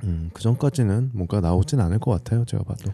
음, 0.05 0.09
음, 0.09 0.31
그 0.33 0.43
전까지는 0.43 1.11
뭔가 1.15 1.41
나오진 1.41 1.81
않을 1.81 1.99
것 1.99 2.11
같아요. 2.11 2.45
제가 2.45 2.63
봐도. 2.65 2.93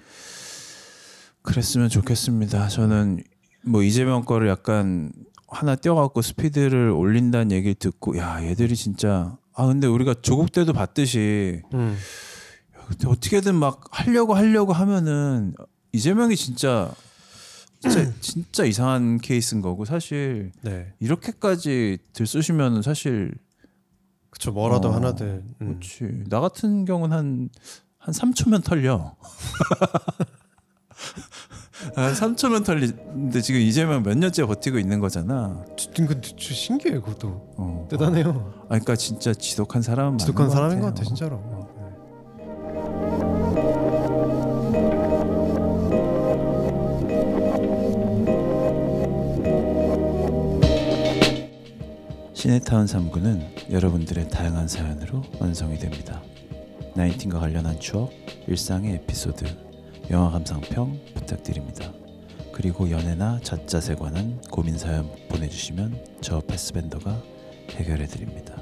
그랬으면 1.42 1.88
좋겠습니다. 1.88 2.68
저는 2.68 3.22
뭐 3.64 3.82
이재명 3.82 4.24
거를 4.24 4.48
약간 4.48 5.12
하나 5.48 5.76
띄어갖고 5.76 6.22
스피드를 6.22 6.90
올린다는 6.90 7.52
얘기를 7.52 7.74
듣고 7.74 8.16
야 8.16 8.42
얘들이 8.42 8.74
진짜 8.74 9.36
아 9.54 9.66
근데 9.66 9.86
우리가 9.86 10.14
조국 10.22 10.50
때도 10.50 10.72
봤듯이 10.72 11.62
음. 11.74 11.96
근데 12.88 13.08
어떻게든 13.08 13.54
막 13.54 13.84
하려고 13.90 14.34
하려고 14.34 14.72
하면은 14.72 15.54
이재명이 15.92 16.36
진짜 16.36 16.92
진짜 17.80 18.12
진짜 18.20 18.64
이상한 18.64 19.18
케이스인 19.18 19.60
거고 19.60 19.84
사실 19.84 20.52
네. 20.62 20.92
이렇게까지 21.00 21.98
들쑤시면은 22.12 22.82
사실 22.82 23.32
그쵸 24.32 24.50
뭐라도 24.50 24.88
어, 24.88 24.92
하나들. 24.92 25.44
음. 25.60 25.78
그렇지. 25.78 26.24
나 26.28 26.40
같은 26.40 26.86
경우는 26.86 27.16
한, 27.16 27.48
한 27.98 28.14
3초면 28.14 28.64
털려. 28.64 29.14
한 31.94 32.14
3초면 32.14 32.64
털리는데 32.64 33.42
지금 33.42 33.60
이재명 33.60 34.02
몇 34.02 34.16
년째 34.16 34.46
버티고 34.46 34.78
있는 34.78 35.00
거잖아. 35.00 35.62
근데 35.94 36.18
진짜 36.22 36.54
신기해 36.54 36.94
그것도 37.00 37.54
어. 37.58 37.86
대단해요. 37.90 38.54
아, 38.64 38.68
그러니까 38.68 38.96
진짜 38.96 39.34
지독한 39.34 39.82
사람은 39.82 40.16
지독한 40.18 40.48
사람인 40.48 40.80
것 40.80 40.86
같아. 40.86 41.00
같아 41.00 41.04
진짜로. 41.04 41.68
시네타운 52.52 52.84
3구는 52.84 53.72
여러분들의 53.72 54.28
다양한 54.28 54.68
사연으로 54.68 55.22
완성이 55.38 55.78
됩니다. 55.78 56.22
나인틴과 56.94 57.38
관련한 57.38 57.80
추억, 57.80 58.12
일상의 58.46 58.96
에피소드, 58.96 59.44
영화 60.10 60.30
감상평 60.30 61.00
부탁드립니다. 61.14 61.90
그리고 62.52 62.90
연애나 62.90 63.40
잣잣에 63.42 63.94
관한 63.94 64.38
고민 64.50 64.76
사연 64.76 65.10
보내주시면 65.30 66.04
저 66.20 66.40
패스밴더가 66.40 67.22
해결해 67.70 68.06
드립니다. 68.06 68.54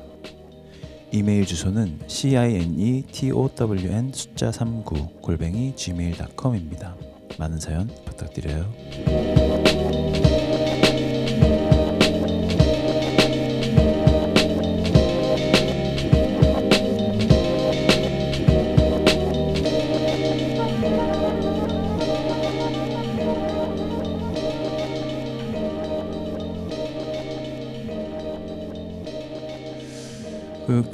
이메일 1.11 1.45
주소는 1.45 2.01
c 2.07 2.36
i 2.36 2.55
n 2.55 2.78
e 2.78 3.03
숫자 4.12 4.53
39 4.53 5.20
골뱅이 5.20 5.74
gmail.com입니다. 5.74 6.97
많은 7.38 7.59
사연 7.59 7.88
부탁드려요. 8.05 9.39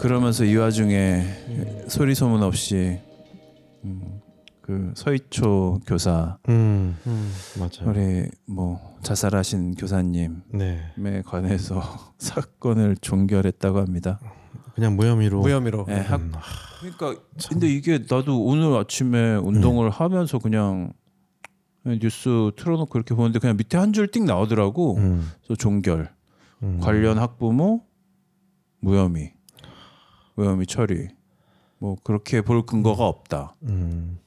그 0.07 0.09
그러면서 0.09 0.45
이 0.45 0.55
와중에 0.55 1.25
소리 1.89 2.15
소문 2.15 2.41
없이 2.45 3.01
음, 3.85 4.21
그 4.61 4.93
서희초 4.95 5.81
교사 5.85 6.39
음 6.49 6.97
음. 7.09 7.33
맞아요. 7.59 7.91
우리 7.91 8.29
뭐 8.47 8.97
자살하신 9.03 9.75
교사님에 9.75 10.31
네 10.55 11.23
관해서 11.27 11.83
사건을 12.19 12.97
종결했다고 13.01 13.79
합니다. 13.81 14.21
그냥 14.77 14.95
무혐의로. 14.95 15.41
무혐의로. 15.41 15.87
네, 15.89 16.01
학, 16.03 16.21
음, 16.21 16.33
그러니까 16.81 17.21
근데 17.49 17.67
이게 17.67 17.99
나도 18.09 18.45
오늘 18.45 18.77
아침에 18.79 19.35
운동을 19.37 19.91
하면서 19.91 20.39
그냥 20.39 20.93
뉴스 21.85 22.53
틀어놓고 22.57 22.97
이렇게 22.97 23.15
보는데 23.17 23.41
그냥 23.41 23.57
밑에 23.57 23.77
한 23.77 23.93
줄 23.93 24.09
띵 24.13 24.25
나오더라고. 24.25 24.99
음, 24.99 25.29
그래서 25.39 25.57
종결 25.57 26.11
음. 26.63 26.79
관련 26.81 27.19
학부모 27.19 27.83
무혐의 28.81 29.35
무혐의 30.37 30.67
처리 30.67 31.09
뭐 31.79 31.97
그렇게 32.05 32.41
볼 32.43 32.65
근거가 32.65 33.07
없다. 33.07 33.57
음. 33.65 34.19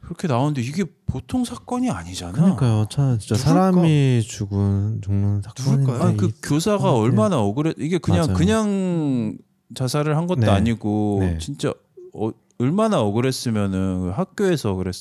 그렇게 0.00 0.26
나오는데 0.26 0.62
이게 0.62 0.84
보통 1.06 1.44
사건이 1.44 1.90
아니잖아. 1.90 2.32
그러니까요. 2.32 2.86
차 2.90 3.18
진짜 3.18 3.34
누굴까? 3.34 3.36
사람이 3.36 4.22
죽은 4.22 5.00
죽는 5.02 5.42
사건인데 5.42 5.80
누굴까요? 5.82 6.08
아, 6.08 6.16
그 6.16 6.26
이- 6.28 6.32
교사가 6.42 6.84
네. 6.84 6.88
얼마나 6.98 7.38
억울해. 7.38 7.74
이게 7.78 7.98
그냥 7.98 8.22
맞아요. 8.26 8.36
그냥 8.36 9.38
자살을 9.74 10.16
한 10.16 10.26
것도 10.26 10.40
네. 10.40 10.48
아니고 10.48 11.18
네. 11.20 11.38
진짜 11.38 11.74
어, 12.14 12.30
얼마나 12.58 13.00
억울했으면은 13.00 14.10
학교에서 14.12 14.74
그랬 14.74 14.94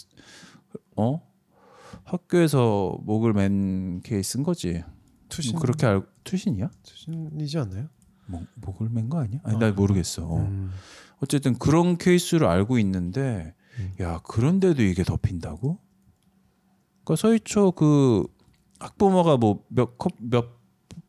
어 0.98 1.22
학교에서 2.04 2.98
목을 3.04 3.34
맨 3.34 4.02
케이스인 4.02 4.44
거지. 4.44 4.84
투신 5.30 5.58
그렇게 5.60 5.86
알 5.86 6.02
투신이야? 6.24 6.70
투신이지 6.84 7.58
않나요? 7.60 7.88
목, 8.28 8.46
목을 8.56 8.90
맨 8.90 9.10
거 9.10 9.20
아니야? 9.20 9.40
아니 9.44 9.58
나 9.58 9.72
모르겠어. 9.72 10.24
어. 10.26 10.38
음. 10.40 10.72
어쨌든 11.20 11.58
그런 11.58 11.98
케이스를 11.98 12.46
알고 12.48 12.78
있는데 12.80 13.54
음. 13.80 13.94
야 14.02 14.20
그런데도 14.24 14.84
이게 14.84 15.04
덮인다고? 15.04 15.80
그러니까 17.04 17.16
서희초 17.22 17.72
그 17.72 18.26
학부모가 18.80 19.38
뭐 19.38 19.64
뭐몇몇 19.70 20.58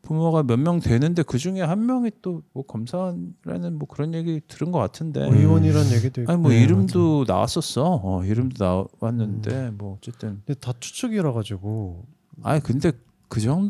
부모가 0.01 0.41
몇 0.43 0.57
명 0.57 0.79
되는데 0.79 1.21
그 1.23 1.37
중에 1.37 1.61
한 1.61 1.85
명이 1.85 2.11
또 2.21 2.41
뭐 2.53 2.65
검사라는 2.65 3.77
뭐 3.77 3.87
그런 3.87 4.13
얘기 4.15 4.41
들은 4.47 4.71
것 4.71 4.79
같은데 4.79 5.25
뭐 5.27 5.35
의원이란 5.35 5.91
얘기도 5.91 6.21
있고. 6.21 6.31
아니 6.31 6.41
뭐 6.41 6.51
네, 6.51 6.63
이름도 6.63 7.25
나왔었어 7.27 7.99
어, 8.03 8.23
이름도 8.23 8.63
나왔는데 9.01 9.71
뭐 9.71 9.97
어쨌든 9.97 10.41
근데 10.45 10.59
다 10.59 10.73
추측이라 10.79 11.33
가지고 11.33 12.05
아니 12.41 12.61
근데 12.63 12.91
그 13.29 13.39
정도가 13.39 13.65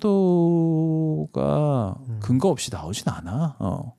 음. 2.07 2.19
근거 2.21 2.49
없이 2.49 2.69
나오진 2.71 3.09
않아. 3.09 3.55
어. 3.59 3.93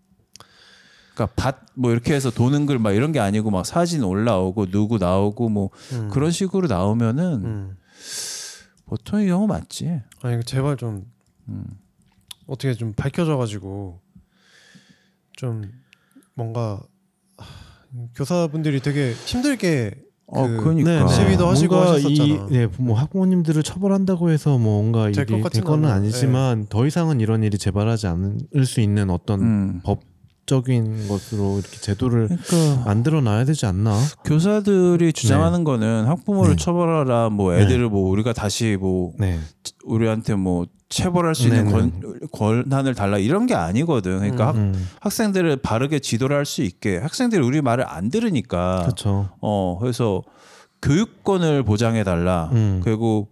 그러니까 1.15 1.35
밭 1.37 1.57
뭐 1.75 1.93
이렇게 1.93 2.15
해서 2.15 2.31
도는 2.31 2.67
글 2.67 2.79
막 2.79 2.93
이런 2.93 3.13
게 3.13 3.21
아니고 3.21 3.51
막 3.51 3.65
사진 3.67 4.03
올라오고 4.03 4.67
누구 4.71 4.99
나오고 4.99 5.49
뭐 5.49 5.71
음. 5.93 6.09
그런 6.11 6.31
식으로 6.31 6.67
나오면은 6.67 7.45
음. 7.45 7.77
보통의 8.87 9.29
경우 9.29 9.47
맞지. 9.47 10.01
아니 10.23 10.43
제발 10.45 10.77
좀 10.77 11.07
음. 11.49 11.65
어떻게 12.47 12.75
좀 12.75 12.93
밝혀져 12.95 13.37
가지고 13.37 14.01
좀 15.37 15.63
뭔가 16.35 16.81
하, 17.37 17.47
교사분들이 18.15 18.81
되게 18.81 19.13
힘들게 19.13 19.95
어 20.33 20.47
그 20.47 20.57
그러니까 20.63 20.91
네, 20.91 21.03
네. 21.03 21.09
시위도 21.09 21.47
하시고 21.49 21.75
뭔가 21.75 21.93
하셨었잖아. 21.95 22.25
이, 22.25 22.39
네, 22.51 22.69
뭐 22.79 22.97
학부모님들을 22.97 23.63
처벌한다고 23.63 24.31
해서 24.31 24.59
뭔가 24.59 25.11
될것 25.11 25.27
될 25.27 25.41
같진 25.43 25.65
거는. 25.65 25.89
아니지만 25.91 26.67
더 26.69 26.87
이상은 26.87 27.21
이런 27.21 27.43
일이 27.43 27.59
재발하지 27.59 28.07
않을 28.07 28.65
수 28.67 28.81
있는 28.81 29.11
어떤 29.11 29.41
음. 29.41 29.81
법적인 29.83 31.09
것으로 31.09 31.59
이렇게 31.59 31.77
제도를 31.79 32.29
그러니까 32.29 32.85
만들어 32.85 33.21
놔야 33.21 33.45
되지 33.45 33.67
않나? 33.67 33.97
교사들이 34.25 35.13
주장하는 35.13 35.65
거는 35.65 36.07
학부모를 36.07 36.57
네. 36.57 36.65
처벌하라 36.65 37.31
뭐 37.31 37.55
애들을 37.55 37.89
뭐 37.89 38.09
우리가 38.11 38.33
다시 38.33 38.77
뭐 38.81 39.13
네. 39.19 39.39
우리한테 39.85 40.35
뭐 40.35 40.67
체벌할 40.91 41.35
수 41.35 41.45
있는 41.49 41.65
네, 41.67 41.71
권, 41.73 42.21
권한을 42.33 42.95
달라 42.95 43.17
이런 43.17 43.47
게 43.47 43.55
아니거든. 43.55 44.19
그러니까 44.19 44.49
학, 44.49 44.57
음, 44.57 44.89
학 45.01 45.11
생들을 45.13 45.57
바르게 45.59 46.01
지도를 46.01 46.37
할 46.37 46.45
수 46.45 46.63
있게 46.63 46.99
학생들이 46.99 47.41
우리 47.43 47.63
말을 47.63 47.85
안 47.89 48.11
들으니까 48.11 48.83
그렇죠. 48.83 49.31
어 49.41 49.79
그래서 49.81 50.23
교육권을 50.83 51.63
보장해 51.63 52.03
달라 52.05 52.51
음. 52.53 52.81
그리고 52.83 53.29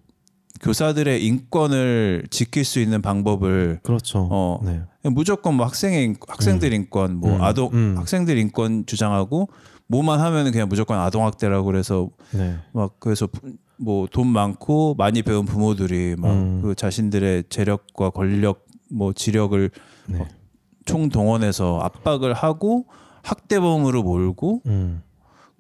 교사들의 0.61 1.25
인권을 1.25 2.27
지킬 2.31 2.65
수 2.65 2.79
있는 2.81 3.03
방법을 3.03 3.81
그렇죠. 3.83 4.29
어 4.31 4.61
네. 4.65 4.83
무조건 5.05 5.55
뭐 5.55 5.67
학생의 5.67 6.05
인- 6.05 6.17
학생들 6.29 6.73
인권 6.73 7.17
뭐 7.17 7.37
음. 7.37 7.43
아동 7.43 7.71
음. 7.73 7.95
학생들 7.97 8.39
인권 8.39 8.85
주장하고 8.87 9.49
뭐만 9.89 10.21
하면은 10.21 10.53
그냥 10.53 10.69
무조건 10.69 10.99
아동 10.99 11.25
학대라고 11.27 11.65
그래서 11.65 12.09
네. 12.33 12.57
막 12.73 12.93
그래서 13.01 13.27
뭐 13.79 14.07
돈 14.11 14.27
많고 14.27 14.95
많이 14.97 15.23
배운 15.23 15.45
부모들이 15.47 16.17
막 16.19 16.33
음. 16.33 16.61
그 16.63 16.75
자신들의 16.75 17.45
재력과 17.49 18.11
권력 18.11 18.67
뭐 18.91 19.13
지력을 19.13 19.71
네. 20.07 20.29
총동원해서 20.85 21.81
압박을 21.81 22.33
하고 22.33 22.87
학대범으로 23.23 24.03
몰고 24.03 24.63
음. 24.67 25.03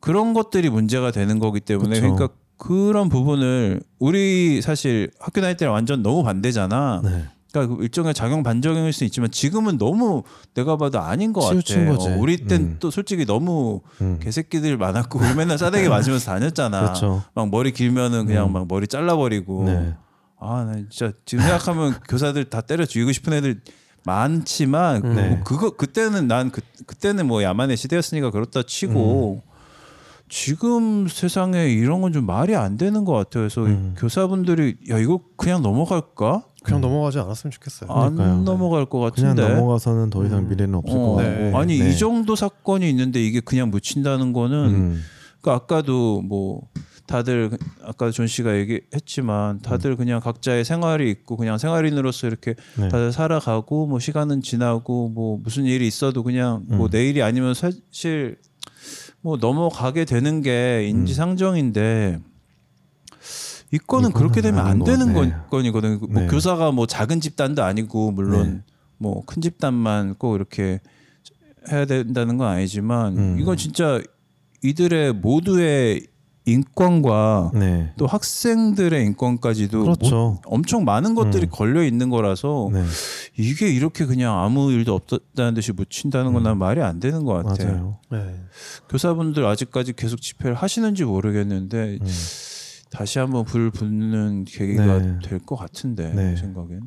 그런 0.01 0.33
것들이 0.33 0.71
문제가 0.71 1.11
되는 1.11 1.39
거기 1.39 1.61
때문에 1.61 2.01
그쵸. 2.01 2.14
그러니까 2.14 2.29
그런 2.57 3.09
부분을 3.09 3.81
우리 3.99 4.61
사실 4.62 5.11
학교 5.21 5.41
다닐 5.41 5.57
때는 5.57 5.73
완전 5.73 6.03
너무 6.03 6.23
반대잖아. 6.25 7.03
네. 7.05 7.25
그러니까 7.53 7.76
그 7.76 7.82
일종의 7.82 8.12
작용 8.14 8.42
반작용일 8.42 8.92
수 8.92 9.05
있지만 9.05 9.30
지금은 9.30 9.78
너무 9.78 10.22
내가 10.55 10.76
봐도 10.76 11.01
아닌 11.01 11.32
것 11.32 11.40
치우친 11.51 11.86
같아. 11.86 11.96
거지. 11.96 12.09
어, 12.11 12.16
우리 12.18 12.46
땐 12.46 12.61
음. 12.61 12.76
또 12.80 12.90
솔직히 12.90 13.24
너무 13.24 13.80
음. 14.01 14.18
개새끼들 14.20 14.76
많았고 14.76 15.18
맨날 15.36 15.57
싸대기 15.59 15.88
맞으면서 15.88 16.26
다녔잖아. 16.32 16.80
그렇죠. 16.80 17.22
막 17.34 17.49
머리 17.51 17.72
길면은 17.72 18.26
그냥 18.26 18.49
음. 18.49 18.53
막 18.53 18.66
머리 18.68 18.86
잘라버리고. 18.86 19.64
네. 19.64 19.94
아, 20.40 20.64
나 20.64 20.74
진짜 20.90 21.12
지금 21.24 21.42
생각하면 21.42 21.94
교사들 22.09 22.44
다 22.44 22.61
때려 22.61 22.84
죽이고 22.84 23.12
싶은 23.12 23.32
애들 23.32 23.61
많지만 24.05 25.03
네. 25.14 25.28
뭐 25.30 25.38
그거 25.44 25.70
그때는 25.70 26.28
난 26.28 26.51
그, 26.51 26.61
그때는 26.86 27.26
뭐 27.26 27.42
야만의 27.42 27.76
시대였으니까 27.76 28.30
그렇다 28.30 28.62
치고 28.62 29.42
음. 29.44 29.49
지금 30.28 31.09
세상에 31.09 31.68
이런 31.68 32.01
건 32.03 32.12
좀 32.12 32.26
말이 32.26 32.55
안 32.55 32.76
되는 32.76 33.05
것 33.05 33.12
같아요. 33.14 33.42
그래서 33.42 33.64
음. 33.64 33.94
교사분들이 33.99 34.76
야 34.90 34.99
이거 34.99 35.20
그냥 35.36 35.62
넘어갈까? 35.62 36.42
그냥 36.69 36.81
넘어가지 36.81 37.19
않았으면 37.19 37.51
좋겠어요. 37.53 37.91
안 37.91 38.14
그러니까요. 38.14 38.43
넘어갈 38.45 38.87
것 38.87 38.99
그냥 39.14 39.35
같은데. 39.37 39.55
넘어가서는 39.55 40.11
더 40.11 40.25
이상 40.25 40.41
음. 40.41 40.49
미래는 40.49 40.75
없을 40.77 40.97
어, 40.97 41.01
것 41.01 41.14
같고. 41.16 41.31
네. 41.31 41.53
아니 41.55 41.79
네. 41.79 41.91
이 41.91 41.97
정도 41.97 42.37
사건이 42.37 42.89
있는데 42.91 43.23
이게 43.25 43.41
그냥 43.41 43.71
묻힌다는 43.71 44.33
거는 44.33 44.57
음. 44.66 45.03
그러니까 45.41 45.64
아까도 45.64 46.21
뭐 46.23 46.62
다들 47.07 47.49
그- 47.51 47.57
아까 47.85 48.11
존 48.11 48.27
씨가 48.27 48.57
얘기했지만 48.59 49.61
다들 49.61 49.97
그냥 49.97 50.21
각자의 50.21 50.64
생활이 50.64 51.11
있고 51.11 51.37
그냥 51.39 51.57
생활인으로서 51.57 52.27
이렇게 52.27 52.55
네. 52.77 52.89
다들 52.89 53.12
살아가고 53.12 53.87
뭐 53.87 53.99
시간은 53.99 54.43
지나고 54.43 55.09
뭐 55.09 55.39
무슨 55.43 55.64
일이 55.64 55.87
있어도 55.87 56.23
그냥 56.23 56.64
뭐 56.69 56.87
음. 56.87 56.91
내 56.91 57.07
일이 57.07 57.22
아니면 57.23 57.55
사실 57.55 58.37
뭐 59.23 59.37
넘어가게 59.39 60.05
되는 60.05 60.43
게 60.43 60.87
인지상정인데 60.89 62.19
이거는 63.71 64.11
이거는 64.11 64.12
그렇게 64.12 64.41
되면 64.41 64.66
안 64.66 64.83
되는. 64.83 65.12
건, 65.12 65.35
건이거든요. 65.51 65.99
뭐 66.09 66.23
네. 66.23 66.27
교사가 66.29 66.73
뭐 66.73 66.87
작은 66.87 67.21
집단도 67.21 67.62
아니고 67.62 68.12
물론 68.12 68.64
네. 68.66 68.75
뭐큰 68.99 69.43
집단만 69.43 70.14
꼭 70.14 70.35
이렇게 70.37 70.81
해야 71.71 71.85
된다는 71.85 72.39
건 72.39 72.49
아니지만 72.49 73.16
음. 73.19 73.39
이건 73.41 73.57
진짜 73.57 74.01
이들의 74.62 75.12
모두의 75.14 76.07
인권과 76.47 77.51
네. 77.55 77.93
또 77.99 78.07
학생들의 78.07 79.05
인권까지도 79.05 79.83
그렇죠. 79.83 80.11
뭐 80.14 80.41
엄청 80.47 80.85
많은 80.87 81.14
것들이 81.14 81.47
음. 81.47 81.51
걸려 81.51 81.85
있는 81.85 82.09
거라서 82.09 82.71
네. 82.73 82.83
이게 83.37 83.69
이렇게 83.69 84.07
그냥 84.07 84.39
아무 84.41 84.73
일도 84.73 84.95
없었다는 84.95 85.53
듯이 85.53 85.73
묻힌다는 85.73 86.33
건 86.33 86.43
난 86.43 86.57
말이 86.57 86.81
안 86.81 87.01
되는 87.01 87.25
것 87.25 87.35
같아. 87.45 87.64
음. 87.64 87.69
맞아요. 87.69 87.99
네. 88.11 88.41
교사분들 88.89 89.45
아직까지 89.45 89.93
계속 89.93 90.23
집회를 90.23 90.55
하시는지 90.55 91.05
모르겠는데 91.05 91.99
음. 92.01 92.07
다시 92.91 93.18
한번 93.18 93.45
불 93.45 93.70
붙는 93.70 94.45
계기가 94.45 94.99
네. 94.99 95.18
될것 95.24 95.59
같은데 95.59 96.12
네. 96.14 96.30
내 96.30 96.36
생각엔. 96.36 96.80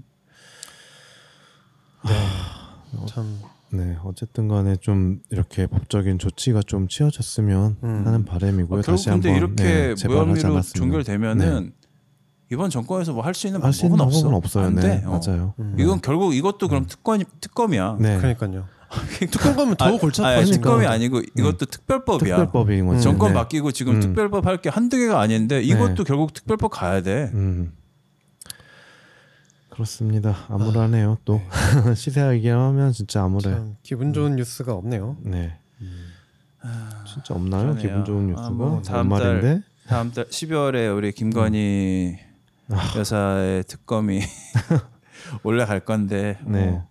참 3.07 3.39
네, 3.73 3.97
어쨌든 4.03 4.47
간에 4.47 4.75
좀 4.75 5.19
이렇게 5.29 5.65
법적인 5.67 6.19
조치가 6.19 6.61
좀 6.63 6.87
취해졌으면 6.87 7.77
음. 7.83 8.03
하는 8.05 8.25
바람이고요. 8.25 8.79
어, 8.79 8.81
결국 8.81 8.91
다시 8.91 9.09
근데 9.09 9.29
한번 9.31 9.49
이렇게 9.49 9.95
네, 9.95 10.07
무혐의로 10.07 10.61
종결되면은 10.61 11.73
이번 12.51 12.69
정권에서 12.69 13.13
뭐 13.13 13.23
할 13.23 13.33
수 13.33 13.47
있는 13.47 13.61
수 13.71 13.85
있는 13.85 13.97
방법은 13.97 14.05
없어. 14.07 14.21
방법은 14.23 14.35
없어요. 14.37 14.65
안 14.65 14.75
네, 14.75 14.81
돼. 14.81 15.03
어. 15.05 15.21
맞아요. 15.25 15.53
음. 15.59 15.75
이건 15.79 16.01
결국 16.01 16.35
이것도 16.35 16.67
그럼 16.67 16.85
특권 16.85 17.23
특검이야. 17.39 17.97
네, 18.01 18.17
그러니까요. 18.17 18.65
특검 19.31 19.55
가면 19.55 19.75
더 19.77 19.85
아, 19.85 19.91
골치 19.97 20.21
아파지니까. 20.21 20.61
특검이 20.61 20.85
아니고 20.85 21.21
이것도 21.37 21.65
특별법이야. 21.65 22.35
특별법인 22.37 22.85
거죠. 22.87 23.01
정권 23.01 23.29
네. 23.29 23.35
바뀌고 23.35 23.71
지금 23.71 23.95
음. 23.95 23.99
특별법 24.01 24.45
할 24.45 24.57
게 24.61 24.69
한두 24.69 24.97
개가 24.97 25.19
아닌데 25.19 25.61
이것도 25.61 25.95
네. 25.95 26.03
결국 26.03 26.33
특별법 26.33 26.71
가야 26.71 27.01
돼. 27.01 27.31
음. 27.33 27.71
그렇습니다. 29.69 30.35
암울하네요. 30.49 31.17
또 31.25 31.41
시세하게 31.95 32.49
하면 32.49 32.91
진짜 32.91 33.23
암울해. 33.23 33.43
참 33.43 33.75
기분 33.83 34.13
좋은 34.13 34.35
뉴스가 34.35 34.73
없네요. 34.73 35.17
네. 35.21 35.57
진짜 37.07 37.33
없나요? 37.33 37.61
그러네요. 37.73 37.81
기분 37.81 38.05
좋은 38.05 38.27
뉴스가 38.27 38.47
아, 38.47 38.49
뭐 38.51 38.81
다음 38.81 39.11
연말인데. 39.11 39.61
다음 39.87 40.11
달 40.11 40.25
12월에 40.25 40.95
우리 40.95 41.11
김건희 41.11 42.17
음. 42.69 42.75
아. 42.75 42.93
여사의 42.97 43.63
특검이 43.63 44.21
올라갈 45.43 45.79
건데 45.79 46.37
뭐 46.43 46.51
네. 46.59 46.81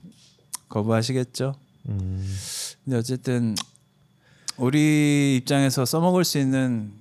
거부하시겠죠? 0.68 1.54
음, 1.90 2.36
근데 2.84 2.96
어쨌든 2.98 3.54
우리 4.56 5.36
입장에서 5.36 5.84
써먹을 5.84 6.24
수 6.24 6.38
있는 6.38 6.92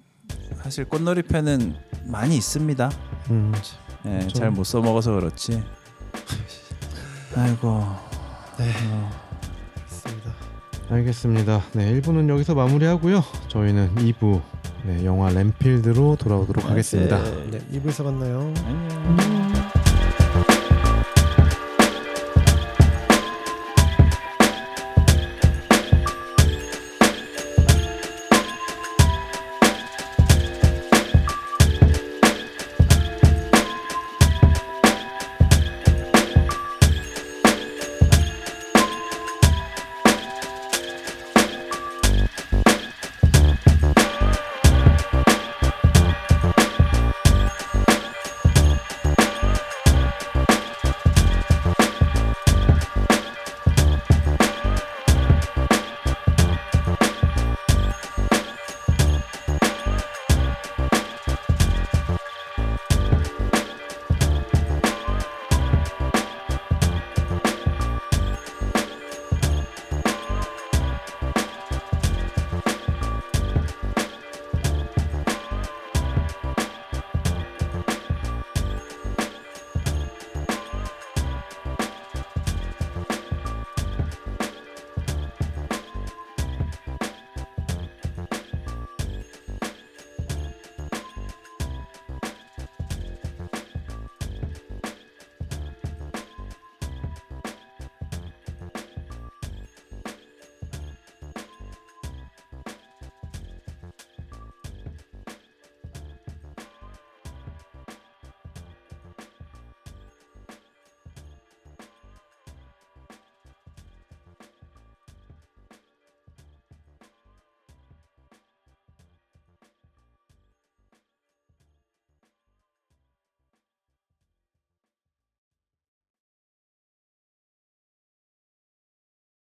사실 0.62 0.86
꽃놀이패는 0.86 1.76
많이 2.06 2.36
있습니다. 2.38 2.90
음, 3.32 3.54
예, 4.06 4.10
그렇죠. 4.20 4.40
잘못 4.40 4.64
써먹어서 4.64 5.14
그렇지. 5.14 5.64
아이고. 7.36 7.86
네. 8.58 8.72
어, 8.92 9.10
맞습니다. 9.82 10.32
알겠습니다. 10.90 11.64
네, 11.74 12.02
1부는 12.02 12.30
여기서 12.30 12.56
마무리하고요. 12.56 13.24
저희는 13.50 13.96
2부 13.96 14.42
네, 14.86 15.06
영화 15.06 15.30
램필드로 15.30 16.16
돌아오도록 16.18 16.66
하겠습니다. 16.66 17.22
네. 17.22 17.48
네, 17.52 17.80
2부에서 17.80 18.04
만나요. 18.06 18.54
안녕. 18.66 19.39